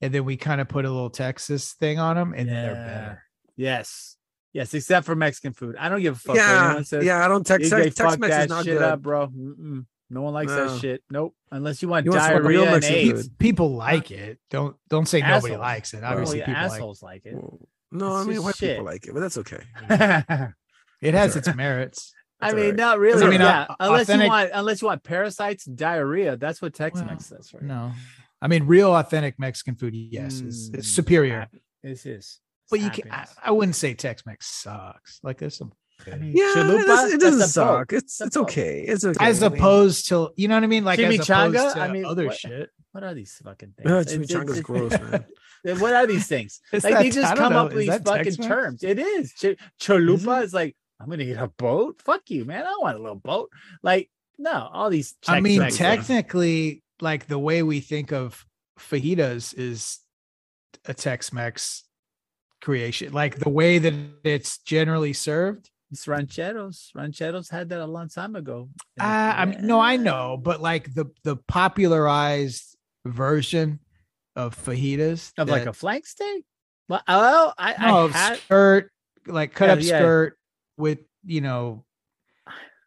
and 0.02 0.14
then 0.14 0.26
we 0.26 0.36
kind 0.38 0.60
of 0.62 0.68
put 0.68 0.86
a 0.86 0.90
little 0.92 1.10
Texas 1.10 1.74
thing 1.74 2.00
on 2.00 2.16
them 2.18 2.34
and 2.36 2.50
then 2.50 2.56
they're 2.66 2.74
better. 2.76 3.24
Yes. 3.56 4.18
Yes, 4.54 4.74
except 4.74 5.06
for 5.06 5.16
Mexican 5.16 5.54
food. 5.54 5.76
I 5.80 5.88
don't 5.88 6.02
give 6.02 6.16
a 6.16 6.20
fuck 6.20 6.36
Yeah, 6.36 6.82
says. 6.82 7.06
yeah. 7.06 7.24
I 7.24 7.30
don't 7.30 7.46
text. 7.46 7.72
You 7.72 7.78
Tex, 7.78 7.96
can 7.96 8.06
fuck 8.06 8.10
Tex 8.12 8.20
Mex 8.20 8.32
that 8.36 8.44
is 8.44 8.50
not 8.50 8.66
shit 8.66 8.74
good. 8.80 8.82
up, 8.84 9.02
bro. 9.02 9.28
Mm-mm. 9.28 9.86
No 10.10 10.22
one 10.24 10.34
likes 10.34 10.52
No. 10.52 10.68
that 10.68 10.82
shit. 10.82 11.04
Nope. 11.10 11.34
Unless 11.52 11.82
you 11.82 11.88
want 11.88 12.04
You 12.06 12.12
want 12.12 12.24
some 12.24 12.32
diarrhea 12.34 12.60
real 12.60 12.74
and 12.76 12.84
AIDS. 12.84 13.22
food. 13.24 13.38
People 13.40 13.74
like 13.76 14.12
it. 14.12 14.40
Don't 14.50 14.76
don't 14.90 15.08
say 15.08 15.22
nobody 15.22 15.56
likes 15.56 15.94
it. 15.94 16.02
Well, 16.02 16.12
Obviously, 16.12 16.40
yeah, 16.40 16.46
people 16.48 16.62
like 16.64 16.72
assholes 16.74 17.02
like 17.02 17.26
it. 17.26 17.34
Well, 17.36 17.60
No, 17.94 18.18
It's 18.18 18.28
I 18.28 18.30
mean 18.30 18.44
white 18.44 18.56
shit. 18.58 18.72
people 18.72 18.86
like 18.86 19.08
it, 19.08 19.14
but 19.14 19.20
that's 19.22 19.38
okay. 19.38 19.64
it. 19.90 20.50
It 21.02 21.14
has 21.16 21.36
its 21.38 21.56
merits. 21.56 22.14
I 22.42 22.54
mean, 22.54 22.76
not 22.76 23.00
really. 23.00 23.24
I 23.26 23.30
mean, 23.30 23.42
yeah, 23.42 23.66
uh, 23.70 23.76
unless 23.80 24.04
authentic- 24.04 24.26
you 24.26 24.30
want, 24.32 24.50
unless 24.54 24.82
you 24.82 24.88
want 24.88 25.04
parasites, 25.04 25.68
and 25.68 25.78
diarrhea. 25.78 26.38
That's 26.38 26.62
what 26.62 26.74
Tex-Mex 26.74 27.10
Well, 27.10 27.20
says, 27.42 27.54
right? 27.54 27.64
No. 27.64 27.92
I 28.42 28.48
mean, 28.48 28.66
real 28.66 28.96
authentic 28.96 29.38
Mexican 29.40 29.76
food, 29.76 29.94
yes, 29.96 30.42
is 30.42 30.70
Mm, 30.72 30.78
it's 30.80 30.88
superior. 30.88 31.40
happy- 31.42 31.62
This 31.84 32.06
is. 32.06 32.40
But 32.70 32.80
you 32.80 32.90
can 32.90 33.12
I, 33.12 33.28
I 33.44 33.52
wouldn't 33.52 33.76
say 33.76 33.94
Tex-Mex 33.94 34.48
sucks. 34.48 35.20
Like 35.24 35.38
there's 35.40 35.58
some 35.58 35.74
I 36.12 36.16
mean, 36.16 36.32
Yeah, 36.36 36.52
chalupa, 36.56 36.82
it 36.82 36.88
doesn't, 36.88 37.14
it 37.16 37.20
doesn't 37.22 37.48
suck. 37.50 37.94
It's 37.94 38.20
it's 38.22 38.36
okay. 38.38 38.82
It's 38.88 39.06
okay. 39.06 39.24
as 39.24 39.44
I 39.44 39.50
mean, 39.50 39.58
opposed 39.60 40.08
to 40.10 40.32
you 40.36 40.48
know 40.48 40.56
what 40.56 40.64
I 40.64 40.68
mean? 40.68 40.84
Like 40.84 40.98
as 40.98 41.14
Chimichanga? 41.16 41.50
opposed 41.56 41.76
to 41.76 41.82
I 41.82 41.92
mean, 41.92 42.06
other 42.06 42.26
what- 42.28 42.38
shit. 42.38 42.70
What 42.94 43.04
are 43.04 43.14
these 43.14 43.34
fucking 43.44 43.74
things? 43.78 43.90
uh, 43.92 43.96
It's- 44.00 44.14
it's- 44.16 44.32
chimichanga's 44.32 44.58
it's- 44.58 44.64
gross, 44.64 44.92
man. 44.92 45.26
What 45.80 45.94
are 45.94 46.08
these 46.08 46.26
things? 46.28 46.60
Is 46.74 46.84
like 46.84 46.96
that- 46.96 47.04
they 47.04 47.10
just 47.12 47.36
come 47.36 47.54
know. 47.54 47.60
up 47.66 47.74
with 47.74 47.84
Is 47.84 47.90
these 47.90 48.02
fucking 48.02 48.24
Tex-Mex? 48.24 48.48
terms. 48.48 48.84
It 48.84 48.98
is. 48.98 49.32
Ch- 49.34 49.58
chalupa 49.80 50.44
is 50.44 50.54
like, 50.56 50.76
I'm 51.02 51.10
gonna 51.10 51.24
eat 51.24 51.34
a 51.34 51.48
boat. 51.48 52.02
Fuck 52.04 52.30
you, 52.30 52.46
man. 52.46 52.62
I 52.62 52.70
don't 52.70 52.82
want 52.82 52.98
a 52.98 53.02
little 53.02 53.16
boat. 53.16 53.50
Like, 53.82 54.10
no, 54.38 54.70
all 54.72 54.90
these 54.90 55.16
I 55.28 55.40
mean, 55.40 55.70
technically, 55.70 56.84
like 57.00 57.28
the 57.28 57.40
way 57.40 57.64
we 57.64 57.80
think 57.80 58.12
of 58.12 58.46
fajitas 58.80 59.58
is 59.58 60.00
a 60.86 60.94
Tex-Mex 60.94 61.84
creation. 62.62 63.14
Like 63.14 63.40
the 63.40 63.50
way 63.50 63.80
that 63.80 63.94
it's 64.24 64.60
generally 64.60 65.14
served. 65.14 65.70
It's 65.92 66.08
rancheros. 66.08 66.92
Rancheros 66.96 67.50
had 67.50 67.70
that 67.70 67.82
a 67.82 67.86
long 67.86 68.08
time 68.08 68.36
ago. 68.36 68.70
Uh, 69.00 69.04
I 69.04 69.46
mean, 69.46 69.66
no, 69.68 69.80
I 69.80 69.98
know, 69.98 70.38
but 70.42 70.62
like 70.62 70.94
the 70.94 71.06
the 71.24 71.36
popularized 71.36 72.78
version 73.06 73.80
of 74.36 74.56
fajitas 74.56 75.34
Of 75.38 75.50
like 75.50 75.66
a 75.66 75.74
flank 75.74 76.06
steak? 76.06 76.46
Well, 76.88 77.02
oh, 77.08 77.54
I, 77.58 77.88
no, 77.88 78.08
I 78.08 78.12
had 78.12 78.38
skirt, 78.40 78.92
like 79.28 79.54
cut 79.54 79.68
Yeah, 79.68 79.74
up 79.74 79.80
yeah. 79.82 80.00
skirt 80.00 80.38
with 80.82 81.00
you 81.24 81.40
know 81.42 81.86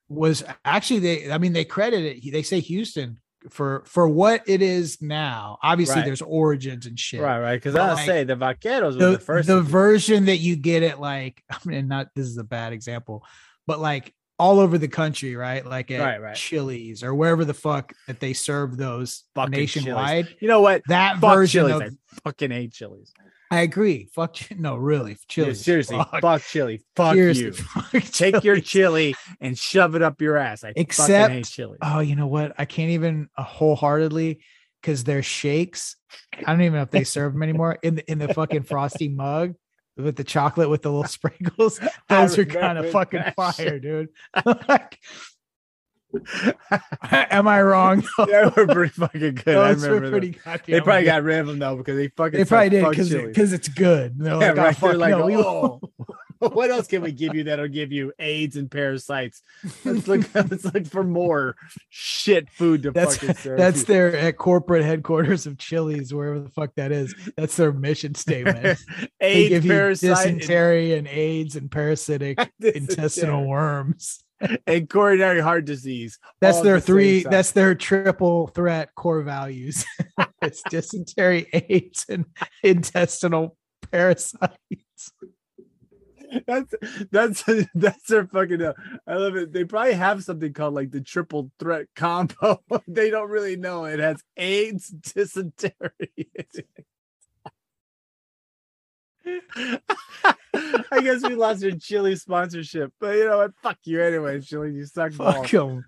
was 0.08 0.44
actually 0.64 1.00
they. 1.00 1.32
I 1.32 1.38
mean, 1.38 1.52
they 1.52 1.64
credit 1.64 2.04
it. 2.24 2.32
They 2.32 2.42
say 2.42 2.60
Houston 2.60 3.18
for 3.50 3.84
for 3.86 4.08
what 4.08 4.42
it 4.46 4.60
is 4.62 5.00
now. 5.00 5.58
Obviously, 5.62 5.96
Right. 5.96 6.04
there's 6.04 6.22
origins 6.22 6.86
and 6.86 6.98
shit. 6.98 7.20
right, 7.20 7.38
right. 7.40 7.56
Because 7.56 7.74
I'll 7.74 7.94
like, 7.94 8.06
say 8.06 8.24
the 8.24 8.36
vaqueros 8.36 8.98
The 8.98 9.12
the 9.12 9.18
first. 9.18 9.46
the 9.48 9.56
to 9.56 9.60
do 9.62 9.66
it. 9.66 9.70
version 9.70 10.24
that 10.26 10.38
you 10.38 10.56
get 10.56 10.82
it 10.82 11.00
like 11.00 11.42
I 11.50 11.58
mean, 11.64 11.88
not 11.88 12.08
this 12.14 12.26
is 12.26 12.36
a 12.38 12.44
bad 12.44 12.72
example, 12.72 13.24
but 13.66 13.80
like 13.80 14.12
all 14.38 14.58
over 14.58 14.78
the 14.78 14.88
country, 14.88 15.36
right? 15.36 15.64
Like 15.64 15.90
at 15.92 16.00
Right, 16.00 16.20
right. 16.20 16.36
Chili's 16.36 17.02
or 17.04 17.14
wherever 17.14 17.44
the 17.44 17.54
fuck 17.54 17.92
that 18.08 18.18
they 18.18 18.32
serve 18.32 18.76
those 18.76 19.22
Fucking 19.36 19.52
Chili's. 19.52 19.76
nationwide. 19.76 20.36
you 20.40 20.48
know 20.48 20.60
what? 20.60 20.82
That 20.88 21.18
Fuck 21.20 21.34
version 21.34 21.68
Chili's. 21.68 21.92
of 21.92 21.96
I 22.12 22.18
fucking 22.24 22.50
hate 22.50 22.72
Chili's. 22.72 23.12
I 23.54 23.60
agree. 23.62 24.08
Fuck 24.12 24.36
no, 24.58 24.74
really, 24.76 25.16
Yeah, 25.36 25.52
seriously, 25.52 25.96
Fuck. 25.96 26.20
fuck, 26.20 26.42
chili. 26.42 26.82
Fuck 26.96 27.14
Seriously, 27.14 27.44
you. 27.44 27.52
fuck 27.52 28.02
Take 28.04 28.42
your 28.42 28.60
chili 28.60 29.14
and 29.40 29.56
shove 29.56 29.94
it 29.94 30.02
up 30.02 30.20
your 30.20 30.36
ass. 30.36 30.64
I 30.64 30.72
fucking 30.72 31.30
hate 31.30 31.46
chili. 31.46 31.78
Oh, 31.80 32.00
you 32.00 32.16
know 32.16 32.26
what? 32.26 32.54
I 32.58 32.64
can't 32.64 32.90
even 32.90 33.28
uh, 33.36 33.44
wholeheartedly 33.44 34.40
because 34.82 35.04
their 35.04 35.22
shakes. 35.22 35.96
I 36.44 36.50
don't 36.50 36.62
even 36.62 36.74
know 36.74 36.82
if 36.82 36.90
they 36.90 37.04
serve 37.04 37.32
them 37.32 37.42
anymore 37.42 37.78
in 37.82 37.94
the 37.94 38.10
in 38.10 38.18
the 38.18 38.34
fucking 38.34 38.64
frosty 38.64 39.08
mug 39.08 39.54
with 39.96 40.16
the 40.16 40.24
chocolate 40.24 40.68
with 40.68 40.82
the 40.82 40.90
little 40.90 41.04
sprinkles. 41.08 41.80
I 42.08 42.22
Those 42.22 42.38
are 42.38 42.44
kind 42.44 42.78
of 42.78 42.90
fucking 42.90 43.22
fire, 43.36 43.52
shit. 43.52 43.82
dude. 43.82 44.08
Like, 44.68 44.98
am 47.10 47.48
I 47.48 47.62
wrong? 47.62 48.04
they 48.26 48.42
were 48.56 48.66
pretty 48.66 48.92
fucking 48.92 49.34
good. 49.34 49.48
I 49.56 49.74
Those 49.74 49.82
were 49.86 49.94
remember 49.94 50.10
pretty 50.10 50.30
them. 50.30 50.40
goddamn 50.44 50.72
They 50.72 50.80
probably 50.80 51.02
good. 51.02 51.06
got 51.10 51.22
rid 51.22 51.38
of 51.40 51.46
them 51.46 51.58
though 51.58 51.76
because 51.76 51.96
they 51.96 52.08
fucking 52.08 52.38
They 52.38 52.44
probably 52.44 52.68
did 52.70 52.82
"Fuck 52.82 52.90
because 52.92 53.08
Chili's." 53.08 53.26
because 53.28 53.52
it's 53.52 53.68
good. 53.68 54.18
They're 54.18 54.32
Yeah, 54.40 54.52
like, 54.52 54.56
oh, 54.58 54.62
right. 54.62 54.80
They're 54.80 54.94
like, 54.94 55.10
no, 55.10 55.42
"Oh." 55.44 55.80
what 56.38 56.70
else 56.70 56.86
can 56.86 57.02
we 57.02 57.12
give 57.12 57.34
you 57.34 57.44
that'll 57.44 57.68
give 57.68 57.92
you 57.92 58.12
AIDS 58.18 58.56
and 58.56 58.70
parasites? 58.70 59.42
Let's 59.84 60.06
look. 60.08 60.22
let's 60.34 60.64
look 60.64 60.86
for 60.86 61.04
more 61.04 61.56
shit 61.88 62.50
food 62.50 62.82
to 62.82 62.90
that's, 62.90 63.16
fucking 63.16 63.36
serve. 63.36 63.58
That's 63.58 63.80
you. 63.80 63.84
their 63.86 64.16
at 64.16 64.36
corporate 64.36 64.84
headquarters 64.84 65.46
of 65.46 65.58
Chili's, 65.58 66.12
wherever 66.12 66.40
the 66.40 66.50
fuck 66.50 66.74
that 66.76 66.92
is. 66.92 67.14
That's 67.36 67.56
their 67.56 67.72
mission 67.72 68.14
statement. 68.14 68.78
AIDS, 69.20 69.66
parasite, 69.66 70.10
dysentery, 70.10 70.92
and, 70.92 71.06
and 71.06 71.16
AIDS 71.16 71.56
and 71.56 71.70
parasitic 71.70 72.38
intestinal 72.60 73.46
worms 73.46 74.23
and 74.66 74.88
coronary 74.88 75.40
heart 75.40 75.64
disease. 75.64 76.18
That's 76.40 76.60
their 76.60 76.76
the 76.76 76.80
three. 76.80 77.22
That's 77.22 77.52
their 77.52 77.74
triple 77.74 78.48
threat 78.48 78.94
core 78.94 79.22
values. 79.22 79.84
it's 80.42 80.62
dysentery, 80.62 81.48
AIDS, 81.52 82.06
and 82.08 82.26
intestinal 82.62 83.56
parasites. 83.90 85.12
That's 86.46 86.74
that's 87.12 87.44
that's 87.74 88.06
their 88.08 88.26
fucking. 88.26 88.62
Uh, 88.62 88.72
I 89.06 89.14
love 89.14 89.36
it. 89.36 89.52
They 89.52 89.64
probably 89.64 89.94
have 89.94 90.24
something 90.24 90.52
called 90.52 90.74
like 90.74 90.90
the 90.90 91.00
triple 91.00 91.50
threat 91.58 91.86
combo. 91.94 92.60
they 92.88 93.10
don't 93.10 93.30
really 93.30 93.56
know 93.56 93.84
it 93.84 94.00
has 94.00 94.22
AIDS, 94.36 94.88
dysentery. 94.88 96.30
I 99.26 101.00
guess 101.00 101.22
we 101.22 101.34
lost 101.34 101.62
your 101.62 101.76
chili 101.76 102.14
sponsorship, 102.16 102.92
but 103.00 103.16
you 103.16 103.26
know 103.26 103.38
what? 103.38 103.52
Fuck 103.62 103.78
you 103.84 104.00
anyway, 104.00 104.40
chili. 104.40 104.72
You 104.72 104.84
suck. 104.86 105.12
Fuck 105.12 105.48
them. 105.48 105.84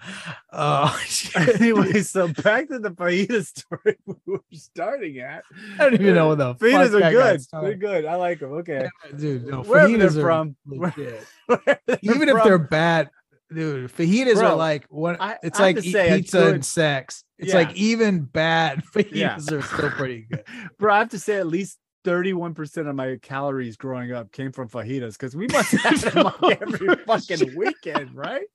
Oh, 0.52 0.98
uh, 1.32 1.40
anyway, 1.54 2.00
so 2.02 2.28
back 2.28 2.68
to 2.68 2.78
the 2.78 2.90
fajita 2.90 3.44
story 3.46 3.96
we 4.06 4.14
were 4.26 4.40
starting 4.52 5.18
at. 5.18 5.44
I 5.78 5.84
don't 5.84 5.94
even 5.94 6.14
know 6.14 6.28
what 6.28 6.38
the 6.38 6.54
fajitas 6.54 6.94
are 6.94 7.10
good. 7.10 7.40
They're 7.52 7.74
good. 7.74 8.04
I 8.06 8.16
like 8.16 8.40
them. 8.40 8.52
Okay, 8.54 8.88
yeah, 9.04 9.16
dude. 9.16 9.46
No, 9.46 9.62
Where 9.62 9.86
fajitas 9.86 10.16
are 10.16 10.22
from? 10.22 10.56
even 12.02 12.28
if 12.28 12.42
they're 12.42 12.58
bad, 12.58 13.10
dude. 13.52 13.92
Fajitas 13.92 14.36
Bro, 14.36 14.48
are 14.48 14.56
like 14.56 14.86
what? 14.88 15.18
It's 15.42 15.60
like 15.60 15.80
pizza 15.80 16.38
good, 16.38 16.54
and 16.54 16.64
sex. 16.64 17.22
It's 17.38 17.50
yeah. 17.50 17.56
like 17.56 17.74
even 17.76 18.22
bad 18.22 18.82
fajitas 18.84 19.12
yeah. 19.12 19.36
are 19.36 19.62
still 19.62 19.90
pretty 19.90 20.26
good. 20.30 20.44
Bro, 20.78 20.94
I 20.94 20.98
have 20.98 21.10
to 21.10 21.18
say 21.18 21.36
at 21.36 21.46
least 21.46 21.78
31% 22.06 22.88
of 22.88 22.94
my 22.94 23.18
calories 23.20 23.76
growing 23.76 24.12
up 24.12 24.30
came 24.30 24.52
from 24.52 24.68
fajitas 24.68 25.12
because 25.14 25.34
we 25.34 25.48
must 25.48 25.72
have 25.82 26.00
them 26.14 26.30
every 26.60 26.94
fucking 27.04 27.56
weekend, 27.56 28.14
right? 28.14 28.46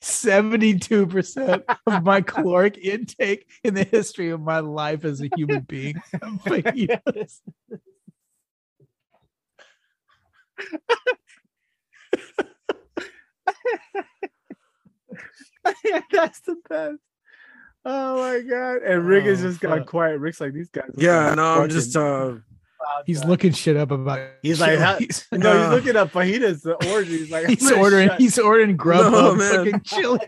72% 0.00 1.62
of 1.86 2.04
my 2.04 2.20
caloric 2.20 2.76
intake 2.76 3.48
in 3.64 3.72
the 3.74 3.84
history 3.84 4.28
of 4.30 4.40
my 4.42 4.58
life 4.60 5.04
as 5.06 5.22
a 5.22 5.30
human 5.34 5.60
being. 5.60 5.94
Fajitas. 6.44 7.40
That's 16.12 16.40
the 16.40 16.56
best. 16.68 16.98
Oh 17.84 18.16
my 18.18 18.40
god! 18.40 18.82
And 18.82 19.06
Rick 19.06 19.24
oh, 19.24 19.28
has 19.28 19.40
just 19.40 19.60
fuck. 19.60 19.70
gone 19.70 19.84
quiet. 19.84 20.18
Rick's 20.18 20.40
like 20.40 20.52
these 20.52 20.68
guys. 20.68 20.90
Yeah, 20.96 21.34
no, 21.34 21.62
I'm 21.62 21.68
just 21.68 21.96
uh 21.96 22.34
He's 23.06 23.24
looking 23.24 23.52
shit 23.52 23.76
up 23.76 23.90
about. 23.90 24.20
He's 24.42 24.60
like, 24.60 24.78
no, 25.32 25.62
he's 25.62 25.70
looking 25.70 25.96
up 25.96 26.12
fajitas. 26.12 26.62
The 26.62 26.74
order. 26.90 27.04
He's 27.04 27.30
like, 27.30 27.46
he's 27.48 27.70
ordering. 27.70 28.08
Shut. 28.08 28.20
He's 28.20 28.38
ordering 28.38 28.76
Grubhub, 28.76 29.38
no, 29.38 29.64
fucking 29.64 29.80
chili. 29.82 30.20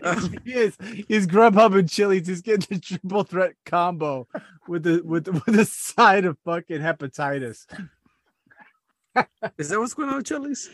he 0.45 0.53
is. 0.53 0.77
He's 1.07 1.27
Grubhub 1.27 1.77
and 1.77 1.89
Chili's. 1.89 2.27
He's 2.27 2.41
getting 2.41 2.77
the 2.77 2.81
triple 2.81 3.23
threat 3.23 3.53
combo 3.65 4.27
with 4.67 4.83
the 4.83 5.01
with 5.03 5.27
with 5.27 5.59
a 5.59 5.65
side 5.65 6.25
of 6.25 6.37
fucking 6.45 6.79
hepatitis. 6.79 7.65
Is 9.57 9.69
that 9.69 9.79
what's 9.79 9.93
going 9.93 10.09
on 10.09 10.17
with 10.17 10.25
Chili's? 10.25 10.69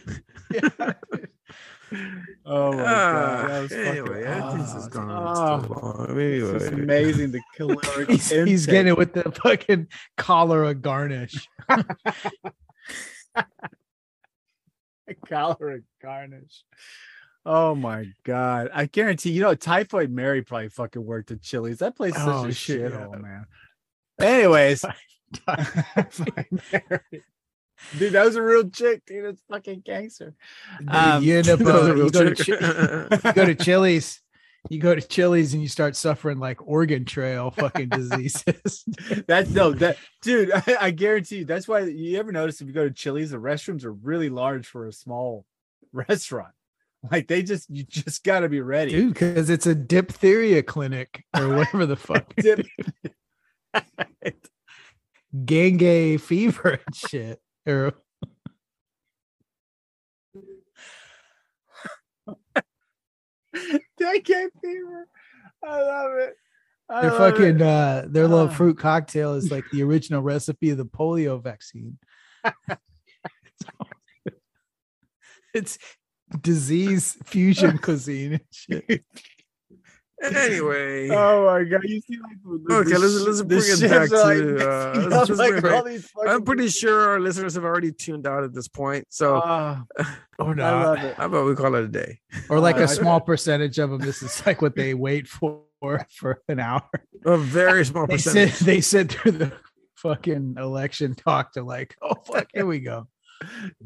yeah. 0.52 0.94
Oh 2.46 2.72
my 2.74 2.84
god! 2.84 3.70
Ah, 3.72 3.76
anyway, 3.76 4.24
fucking, 4.26 4.60
this 4.60 4.74
is 4.74 4.88
going 4.88 5.10
on 5.10 5.64
too 5.64 5.74
long. 5.74 6.08
Anyway. 6.10 6.56
It's 6.56 6.66
amazing 6.66 7.32
the 7.32 7.42
caloric. 7.56 8.10
he's, 8.10 8.30
he's, 8.30 8.66
getting 8.66 8.90
it 8.90 8.98
with 8.98 9.14
the 9.14 9.32
fucking 9.32 9.88
cholera 10.18 10.76
garnish. 10.76 11.48
cholera 15.28 15.80
garnish. 16.02 16.66
Oh 17.46 17.76
my 17.76 18.08
god! 18.26 18.70
I 18.74 18.88
guarantee 18.88 19.32
you 19.32 19.42
know 19.42 19.56
Typhoid 19.56 20.12
Mary 20.12 20.42
probably 20.42 20.68
fucking 20.70 21.06
worked 21.06 21.32
at 21.32 21.42
Chili's. 21.42 21.78
That 21.80 21.96
place 21.96 22.16
is 22.16 22.22
oh, 22.26 22.44
such 22.44 22.52
a 22.52 22.54
shit 22.54 22.92
shithole, 22.92 23.22
man. 23.22 23.46
Anyways, 24.20 24.84
Typhoid 25.48 26.62
Mary. 26.74 27.24
Dude, 27.98 28.14
that 28.14 28.26
was 28.26 28.36
a 28.36 28.42
real 28.42 28.70
chick, 28.70 29.06
dude. 29.06 29.26
It's 29.26 29.42
fucking 29.50 29.82
gangster. 29.86 30.36
Um, 30.88 31.24
you 31.24 31.38
end 31.38 31.50
up 31.50 31.62
uh, 31.66 31.96
you, 31.96 32.10
go 32.10 32.34
to, 32.34 33.10
you 33.26 33.34
go 33.34 33.46
to 33.46 33.56
Chili's. 33.56 34.22
You 34.70 34.80
go 34.80 34.94
to 34.94 35.02
Chili's 35.02 35.54
and 35.54 35.62
you 35.62 35.70
start 35.70 35.96
suffering 35.96 36.40
like 36.40 36.68
Oregon 36.68 37.06
Trail 37.06 37.52
fucking 37.52 37.88
diseases. 37.88 38.84
that's 39.28 39.50
no 39.52 39.72
that 39.74 39.98
dude. 40.22 40.52
I, 40.52 40.78
I, 40.82 40.92
guarantee 40.92 41.38
you. 41.38 41.46
That's 41.46 41.70
why 41.70 41.82
you 41.82 42.20
ever 42.20 42.34
notice 42.34 42.60
if 42.60 42.68
you 42.68 42.74
go 42.74 42.84
to 42.84 42.94
Chili's, 42.94 43.32
the 43.32 43.38
restrooms 43.38 43.86
are 43.86 43.94
really 43.94 44.30
large 44.30 44.68
for 44.68 44.86
a 44.86 44.92
small 44.92 45.46
restaurant. 45.94 46.52
Like 47.10 47.28
they 47.28 47.44
just 47.44 47.70
you 47.70 47.84
just 47.84 48.26
got 48.26 48.42
to 48.42 48.50
be 48.50 48.60
ready, 48.60 48.92
dude. 48.92 49.14
Because 49.14 49.50
it's 49.50 49.68
a 49.68 49.76
diphtheria 49.76 50.64
clinic 50.64 51.24
or 51.38 51.48
whatever 51.50 51.86
the 51.86 51.96
fuck. 51.96 52.36
Dip- 52.36 52.66
Gangue 55.46 56.20
fever 56.20 56.80
and 56.86 56.96
shit 56.96 57.40
arrow. 57.68 57.94
Decade 63.98 64.50
fever. 64.62 65.08
I 65.64 65.82
love 65.82 66.12
it. 66.18 66.36
I 66.90 67.02
their 67.02 67.12
love 67.12 67.20
fucking 67.34 67.56
it. 67.58 67.62
uh 67.62 68.04
their 68.08 68.28
little 68.28 68.48
uh. 68.48 68.52
fruit 68.52 68.78
cocktail 68.78 69.34
is 69.34 69.52
like 69.52 69.66
the 69.72 69.84
original 69.84 70.22
recipe 70.22 70.70
of 70.70 70.78
the 70.78 70.86
polio 70.86 71.42
vaccine. 71.42 71.98
it's 75.54 75.78
disease 76.42 77.18
fusion 77.26 77.78
cuisine 77.78 78.34
and 78.34 78.42
shit. 78.52 79.04
Anyway. 80.24 81.10
Oh 81.10 81.46
my 81.46 81.64
god, 81.64 81.82
you 81.84 82.02
see 82.02 82.18
like 82.18 82.38
the, 82.44 82.74
okay, 82.74 82.92
the, 82.94 83.00
let's 83.00 83.22
let's 83.22 83.42
bring 83.44 83.62
it 83.62 83.90
back 83.90 84.10
to. 84.10 84.70
Uh, 84.70 85.26
like 85.36 85.62
bring, 85.62 86.04
I'm 86.28 86.44
pretty 86.44 86.70
sure 86.70 87.10
our 87.10 87.20
listeners 87.20 87.54
have 87.54 87.64
already 87.64 87.92
tuned 87.92 88.26
out 88.26 88.44
at 88.44 88.54
this 88.54 88.68
point, 88.68 89.06
so 89.10 89.38
uh, 89.38 89.80
or 90.40 90.56
not. 90.56 90.98
How 90.98 91.26
about 91.26 91.46
we 91.46 91.54
call 91.54 91.76
it 91.76 91.84
a 91.84 91.88
day? 91.88 92.20
Or 92.50 92.60
like 92.60 92.78
a 92.78 92.88
small 92.88 93.22
percentage 93.22 93.78
of 93.78 93.92
them. 93.92 94.00
This 94.00 94.24
is 94.24 94.44
like 94.46 94.62
what 94.62 94.76
they 94.76 94.96
wait 94.96 95.28
for 95.28 95.62
for 96.10 96.42
an 96.48 96.60
hour. 96.60 96.90
A 97.26 97.38
very 97.38 97.86
small 97.86 98.08
percentage. 98.08 98.58
They 98.60 98.82
sit, 98.82 99.06
they 99.06 99.10
sit 99.10 99.12
through 99.12 99.32
the 99.34 99.54
fucking 99.98 100.56
election 100.58 101.14
talk 101.16 101.54
to 101.54 101.64
like, 101.64 101.96
oh 102.02 102.16
fuck, 102.26 102.48
here 102.54 102.66
we 102.66 102.80
go. 102.80 103.08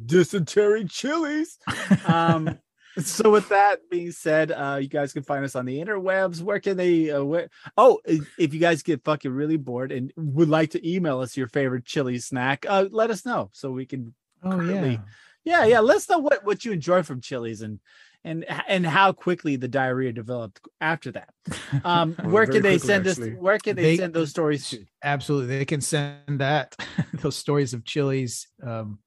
Dysentery 0.06 0.86
chilies. 0.86 1.58
Um 2.06 2.58
so 3.00 3.30
with 3.32 3.50
that 3.50 3.90
being 3.90 4.12
said 4.12 4.52
uh 4.52 4.78
you 4.82 4.88
guys 4.88 5.14
can 5.14 5.24
find 5.24 5.44
us 5.46 5.56
on 5.56 5.66
the 5.66 5.80
interwebs. 5.80 6.42
Where 6.42 6.60
can 6.60 6.78
they 6.78 7.12
uh, 7.12 7.24
where 7.24 7.50
oh 7.78 8.00
if 8.06 8.54
you 8.54 8.60
guys 8.60 8.84
get 8.84 9.04
fucking 9.04 9.32
really 9.32 9.58
bored 9.58 9.92
and 9.92 10.12
would 10.16 10.50
like 10.50 10.72
to 10.72 10.90
email 10.90 11.20
us 11.20 11.38
your 11.38 11.48
favorite 11.48 11.86
chili 11.86 12.20
snack 12.20 12.66
uh 12.68 12.86
let 12.92 13.10
us 13.10 13.26
know 13.26 13.50
so 13.54 13.72
we 13.72 13.86
can 13.86 14.14
oh 14.44 14.60
yeah. 14.62 14.98
Yeah 15.44 15.66
yeah 15.66 15.80
let's 15.80 16.10
know 16.10 16.20
what 16.20 16.46
what 16.46 16.66
you 16.66 16.72
enjoy 16.72 17.04
from 17.04 17.22
chilies 17.22 17.62
and 17.62 17.80
and 18.24 18.46
and 18.68 18.86
how 18.86 19.12
quickly 19.12 19.56
the 19.56 19.68
diarrhea 19.68 20.12
developed 20.12 20.62
after 20.80 21.12
that. 21.12 21.30
Um 21.84 22.16
oh, 22.20 22.30
where 22.30 22.46
can 22.46 22.62
they 22.62 22.78
quickly, 22.78 22.88
send 22.88 23.08
actually. 23.08 23.32
us 23.32 23.38
where 23.40 23.58
can 23.58 23.76
they, 23.76 23.84
they, 23.84 23.98
send 23.98 24.14
those 24.14 24.30
stories 24.30 24.70
to? 24.70 24.86
Absolutely 25.04 25.58
they 25.58 25.66
can 25.66 25.82
send 25.82 26.40
that 26.42 26.76
those 27.14 27.38
stories 27.38 27.74
of 27.74 27.86
chilies 27.86 28.48
um 28.62 29.00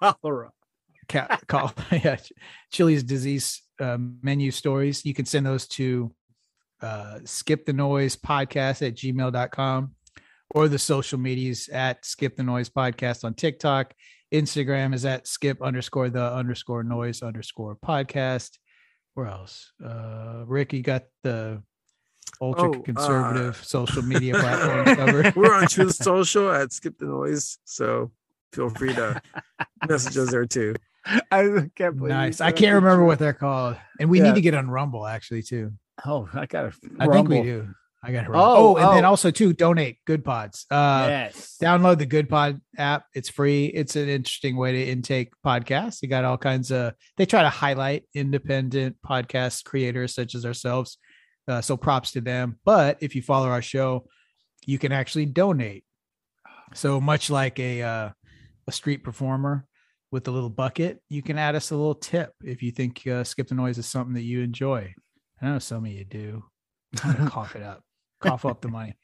cholera 0.00 0.52
call 1.46 1.72
yeah, 1.92 2.16
Chili's 2.72 3.02
disease 3.02 3.62
uh, 3.80 3.98
menu 4.22 4.50
stories. 4.50 5.04
You 5.04 5.14
can 5.14 5.26
send 5.26 5.46
those 5.46 5.66
to 5.68 6.12
uh, 6.82 7.20
skip 7.24 7.66
the 7.66 7.72
noise 7.72 8.16
podcast 8.16 8.86
at 8.86 8.94
gmail.com 8.94 9.94
or 10.50 10.68
the 10.68 10.78
social 10.78 11.18
medias 11.18 11.68
at 11.68 12.04
skip 12.04 12.36
the 12.36 12.42
noise 12.42 12.68
podcast 12.68 13.24
on 13.24 13.34
TikTok. 13.34 13.94
Instagram 14.32 14.94
is 14.94 15.04
at 15.04 15.26
skip 15.26 15.60
underscore 15.60 16.08
the 16.08 16.32
underscore 16.32 16.84
noise 16.84 17.22
underscore 17.22 17.76
podcast. 17.76 18.58
Where 19.14 19.26
else? 19.26 19.72
Uh, 19.84 20.44
Rick, 20.46 20.72
you 20.72 20.82
got 20.82 21.02
the 21.24 21.62
ultra 22.40 22.70
oh, 22.70 22.80
conservative 22.80 23.58
uh, 23.60 23.62
social 23.64 24.02
media 24.02 24.34
platforms 24.34 24.96
covered. 24.96 25.36
We're 25.36 25.54
on 25.54 25.66
Truth 25.66 25.96
Social 25.96 26.50
at 26.50 26.72
skip 26.72 26.98
the 26.98 27.06
noise. 27.06 27.58
So 27.64 28.12
feel 28.52 28.70
free 28.70 28.94
to 28.94 29.20
message 29.88 30.16
us 30.16 30.30
there 30.30 30.46
too. 30.46 30.74
I 31.30 31.70
can't 31.74 31.96
believe 31.96 32.10
nice. 32.10 32.40
I 32.40 32.52
can't 32.52 32.74
remember 32.74 33.04
what 33.04 33.18
they're 33.18 33.32
called, 33.32 33.76
and 33.98 34.10
we 34.10 34.18
yeah. 34.18 34.28
need 34.28 34.34
to 34.36 34.40
get 34.40 34.54
on 34.54 34.70
Rumble 34.70 35.06
actually 35.06 35.42
too. 35.42 35.72
Oh, 36.04 36.28
I 36.32 36.46
got 36.46 36.72
I 36.98 37.06
think 37.06 37.28
we 37.28 37.42
do. 37.42 37.68
I 38.02 38.12
got. 38.12 38.28
Oh, 38.28 38.34
oh 38.34 38.76
and 38.76 38.86
oh. 38.86 38.94
then 38.94 39.04
also 39.04 39.30
too, 39.30 39.52
donate 39.52 39.98
Goodpods. 40.06 40.64
Uh, 40.70 41.06
yes. 41.08 41.56
Download 41.60 41.98
the 41.98 42.06
Good 42.06 42.28
Pod 42.28 42.60
app. 42.78 43.04
It's 43.14 43.28
free. 43.28 43.66
It's 43.66 43.96
an 43.96 44.08
interesting 44.08 44.56
way 44.56 44.72
to 44.72 44.82
intake 44.82 45.32
podcasts. 45.44 46.00
You 46.00 46.08
got 46.08 46.24
all 46.24 46.38
kinds 46.38 46.70
of. 46.70 46.94
They 47.16 47.26
try 47.26 47.42
to 47.42 47.50
highlight 47.50 48.04
independent 48.14 48.96
podcast 49.06 49.64
creators 49.64 50.14
such 50.14 50.34
as 50.34 50.46
ourselves. 50.46 50.98
Uh, 51.46 51.60
so 51.60 51.76
props 51.76 52.12
to 52.12 52.20
them. 52.20 52.58
But 52.64 52.98
if 53.00 53.14
you 53.14 53.22
follow 53.22 53.48
our 53.48 53.62
show, 53.62 54.06
you 54.64 54.78
can 54.78 54.92
actually 54.92 55.26
donate. 55.26 55.84
So 56.74 57.00
much 57.00 57.28
like 57.28 57.58
a 57.58 57.82
uh, 57.82 58.10
a 58.66 58.72
street 58.72 59.04
performer 59.04 59.66
with 60.10 60.26
a 60.28 60.30
little 60.30 60.50
bucket, 60.50 61.00
you 61.08 61.22
can 61.22 61.38
add 61.38 61.54
us 61.54 61.70
a 61.70 61.76
little 61.76 61.94
tip 61.94 62.32
if 62.42 62.62
you 62.62 62.70
think 62.70 63.06
uh, 63.06 63.24
Skip 63.24 63.48
the 63.48 63.54
Noise 63.54 63.78
is 63.78 63.86
something 63.86 64.14
that 64.14 64.22
you 64.22 64.40
enjoy. 64.40 64.94
I 65.40 65.46
know 65.46 65.58
some 65.58 65.84
of 65.84 65.90
you 65.90 66.04
do. 66.04 66.44
I'm 67.02 67.14
gonna 67.14 67.30
cough 67.30 67.56
it 67.56 67.62
up 67.62 67.82
cough 68.20 68.44
up 68.44 68.60
the 68.60 68.68
money. 68.68 68.96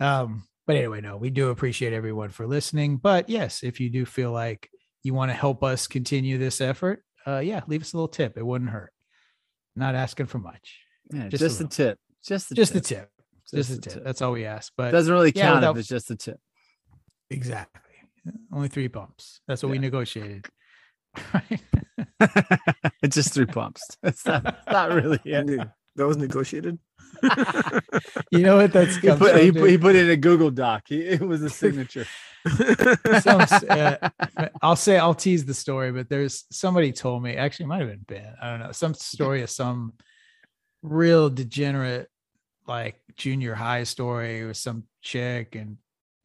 Um, 0.00 0.44
but 0.66 0.76
anyway, 0.76 1.00
no, 1.00 1.16
we 1.16 1.30
do 1.30 1.50
appreciate 1.50 1.92
everyone 1.92 2.30
for 2.30 2.46
listening. 2.46 2.96
But 2.96 3.28
yes, 3.28 3.62
if 3.62 3.80
you 3.80 3.90
do 3.90 4.04
feel 4.04 4.32
like 4.32 4.68
you 5.02 5.14
want 5.14 5.30
to 5.30 5.34
help 5.34 5.62
us 5.62 5.86
continue 5.86 6.38
this 6.38 6.60
effort, 6.60 7.02
uh, 7.26 7.38
yeah, 7.38 7.62
leave 7.66 7.82
us 7.82 7.92
a 7.92 7.96
little 7.96 8.08
tip. 8.08 8.36
It 8.36 8.46
wouldn't 8.46 8.70
hurt. 8.70 8.92
Not 9.74 9.94
asking 9.94 10.26
for 10.26 10.38
much. 10.38 10.80
Yeah, 11.12 11.28
just, 11.28 11.42
just 11.42 11.60
a, 11.60 11.68
tip. 11.68 11.98
Just 12.26 12.48
the 12.48 12.54
just 12.54 12.72
tip. 12.72 12.82
the 12.82 12.88
tip. 12.88 13.10
Just, 13.50 13.54
just 13.54 13.70
the 13.70 13.80
tip. 13.80 13.92
tip. 13.94 14.04
That's 14.04 14.22
all 14.22 14.32
we 14.32 14.44
ask. 14.44 14.72
But 14.76 14.90
doesn't 14.90 15.12
really 15.12 15.32
count 15.32 15.44
yeah, 15.44 15.54
without... 15.54 15.76
if 15.76 15.80
it's 15.80 15.88
just 15.88 16.10
a 16.10 16.16
tip. 16.16 16.40
Exactly. 17.30 17.80
Only 18.52 18.68
three 18.68 18.88
bumps. 18.88 19.40
That's 19.46 19.62
what 19.62 19.68
yeah. 19.68 19.72
we 19.72 19.78
negotiated. 19.78 20.46
it's 23.02 23.14
just 23.14 23.34
three 23.34 23.46
pumps. 23.46 23.82
That's 24.02 24.24
not, 24.26 24.58
not 24.70 24.92
really. 24.92 25.20
It. 25.24 25.68
That 25.96 26.06
was 26.06 26.16
negotiated. 26.18 26.78
you 28.30 28.40
know 28.40 28.56
what? 28.56 28.72
That's 28.72 28.96
he 28.96 29.08
put, 29.08 29.40
he, 29.40 29.50
put, 29.50 29.70
he 29.70 29.78
put, 29.78 29.96
it 29.96 30.04
in 30.04 30.10
a 30.10 30.16
Google 30.16 30.50
Doc. 30.50 30.84
He, 30.88 31.00
it 31.00 31.20
was 31.20 31.42
a 31.42 31.48
signature. 31.48 32.06
Some, 33.20 33.46
uh, 33.68 34.08
I'll 34.62 34.76
say 34.76 34.98
I'll 34.98 35.14
tease 35.14 35.44
the 35.44 35.54
story, 35.54 35.92
but 35.92 36.08
there's 36.08 36.44
somebody 36.52 36.92
told 36.92 37.22
me. 37.22 37.36
Actually, 37.36 37.64
it 37.64 37.68
might 37.68 37.80
have 37.80 37.88
been 37.88 38.04
Ben. 38.06 38.34
I 38.40 38.50
don't 38.50 38.60
know. 38.60 38.72
Some 38.72 38.94
story 38.94 39.42
of 39.42 39.50
some 39.50 39.94
real 40.82 41.30
degenerate, 41.30 42.08
like 42.66 43.00
junior 43.16 43.54
high 43.54 43.84
story 43.84 44.44
with 44.44 44.58
some 44.58 44.84
chick 45.02 45.54
and 45.54 45.72
a 45.72 45.76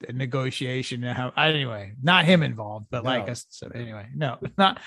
negotiation. 0.10 1.04
And 1.04 1.18
how, 1.18 1.32
anyway, 1.38 1.94
not 2.02 2.26
him 2.26 2.44
involved, 2.44 2.88
but 2.90 3.04
no. 3.04 3.10
like 3.10 3.30
us. 3.30 3.46
So 3.50 3.70
anyway, 3.74 4.08
no, 4.16 4.38
not 4.58 4.80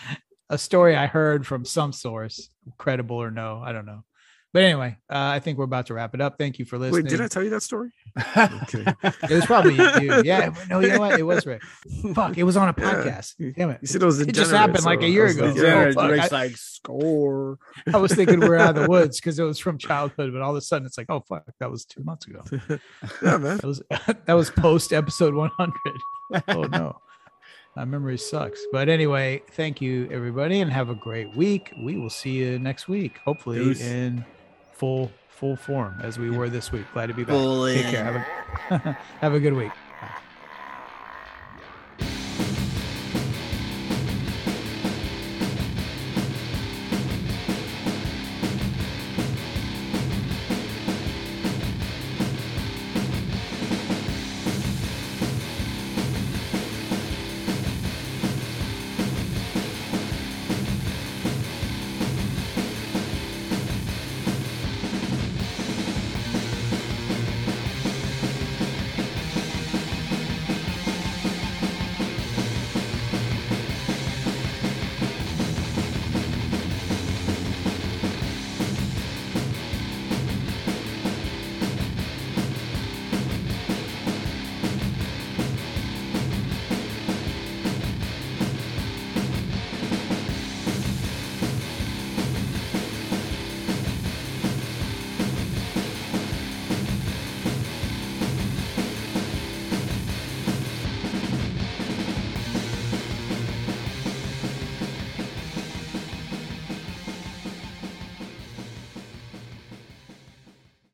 a 0.50 0.58
story 0.58 0.96
I 0.96 1.06
heard 1.06 1.46
from 1.46 1.64
some 1.64 1.92
source, 1.92 2.50
credible 2.78 3.16
or 3.16 3.30
no. 3.30 3.62
I 3.64 3.72
don't 3.72 3.86
know. 3.86 4.04
But 4.54 4.62
anyway, 4.62 4.96
uh, 5.10 5.16
I 5.18 5.40
think 5.40 5.58
we're 5.58 5.64
about 5.64 5.86
to 5.86 5.94
wrap 5.94 6.14
it 6.14 6.20
up. 6.20 6.38
Thank 6.38 6.60
you 6.60 6.64
for 6.64 6.78
listening. 6.78 7.02
Wait, 7.02 7.10
did 7.10 7.20
I 7.20 7.26
tell 7.26 7.42
you 7.42 7.50
that 7.50 7.64
story? 7.64 7.90
okay. 8.36 8.84
it 9.02 9.30
was 9.30 9.44
probably 9.46 9.74
you. 9.74 9.82
Yeah. 10.24 10.54
No, 10.70 10.78
you 10.78 10.90
know 10.90 11.00
what? 11.00 11.18
It 11.18 11.24
was 11.24 11.44
Rick. 11.44 11.60
Fuck. 12.14 12.38
It 12.38 12.44
was 12.44 12.56
on 12.56 12.68
a 12.68 12.72
podcast. 12.72 13.34
Yeah. 13.36 13.50
Damn 13.56 13.70
it. 13.70 13.80
You 13.82 13.88
said 13.88 14.00
it 14.00 14.06
was 14.06 14.20
It 14.20 14.32
just 14.32 14.52
happened 14.52 14.84
so 14.84 14.88
like 14.88 15.02
a 15.02 15.08
year 15.08 15.26
ago. 15.26 15.52
Yeah, 15.56 15.92
oh, 15.96 16.08
Rick's 16.08 16.32
I, 16.32 16.44
like 16.44 16.56
score. 16.56 17.58
I 17.92 17.96
was 17.96 18.14
thinking 18.14 18.38
we 18.38 18.46
are 18.46 18.54
out 18.54 18.76
of 18.76 18.82
the 18.84 18.88
woods 18.88 19.18
because 19.18 19.40
it 19.40 19.42
was 19.42 19.58
from 19.58 19.76
childhood, 19.76 20.32
but 20.32 20.40
all 20.40 20.52
of 20.52 20.56
a 20.56 20.60
sudden 20.60 20.86
it's 20.86 20.96
like, 20.96 21.08
oh 21.08 21.24
fuck, 21.28 21.42
that 21.58 21.68
was 21.68 21.84
two 21.84 22.04
months 22.04 22.28
ago. 22.28 22.42
yeah, 23.22 23.38
man. 23.38 23.56
That 23.56 23.64
was 23.64 23.82
that 23.90 24.34
was 24.34 24.50
post 24.50 24.92
episode 24.92 25.34
100. 25.34 25.72
Oh 26.46 26.62
no. 26.62 27.00
My 27.74 27.84
memory 27.84 28.18
sucks. 28.18 28.64
But 28.70 28.88
anyway, 28.88 29.42
thank 29.50 29.80
you 29.80 30.08
everybody 30.12 30.60
and 30.60 30.70
have 30.70 30.90
a 30.90 30.94
great 30.94 31.34
week. 31.34 31.72
We 31.82 31.98
will 31.98 32.08
see 32.08 32.34
you 32.34 32.60
next 32.60 32.86
week, 32.86 33.18
hopefully 33.24 33.58
Deuce. 33.58 33.80
in 33.80 34.24
full 34.74 35.10
full 35.28 35.56
form 35.56 35.96
as 36.00 36.18
we 36.18 36.30
were 36.30 36.48
this 36.48 36.70
week. 36.70 36.84
Glad 36.92 37.06
to 37.06 37.14
be 37.14 37.24
back. 37.24 37.34
Full 37.34 37.66
Take 37.66 37.86
care. 37.86 38.04
Have 38.04 38.16
a, 38.70 38.78
have 39.20 39.34
a 39.34 39.40
good 39.40 39.54
week. 39.54 39.72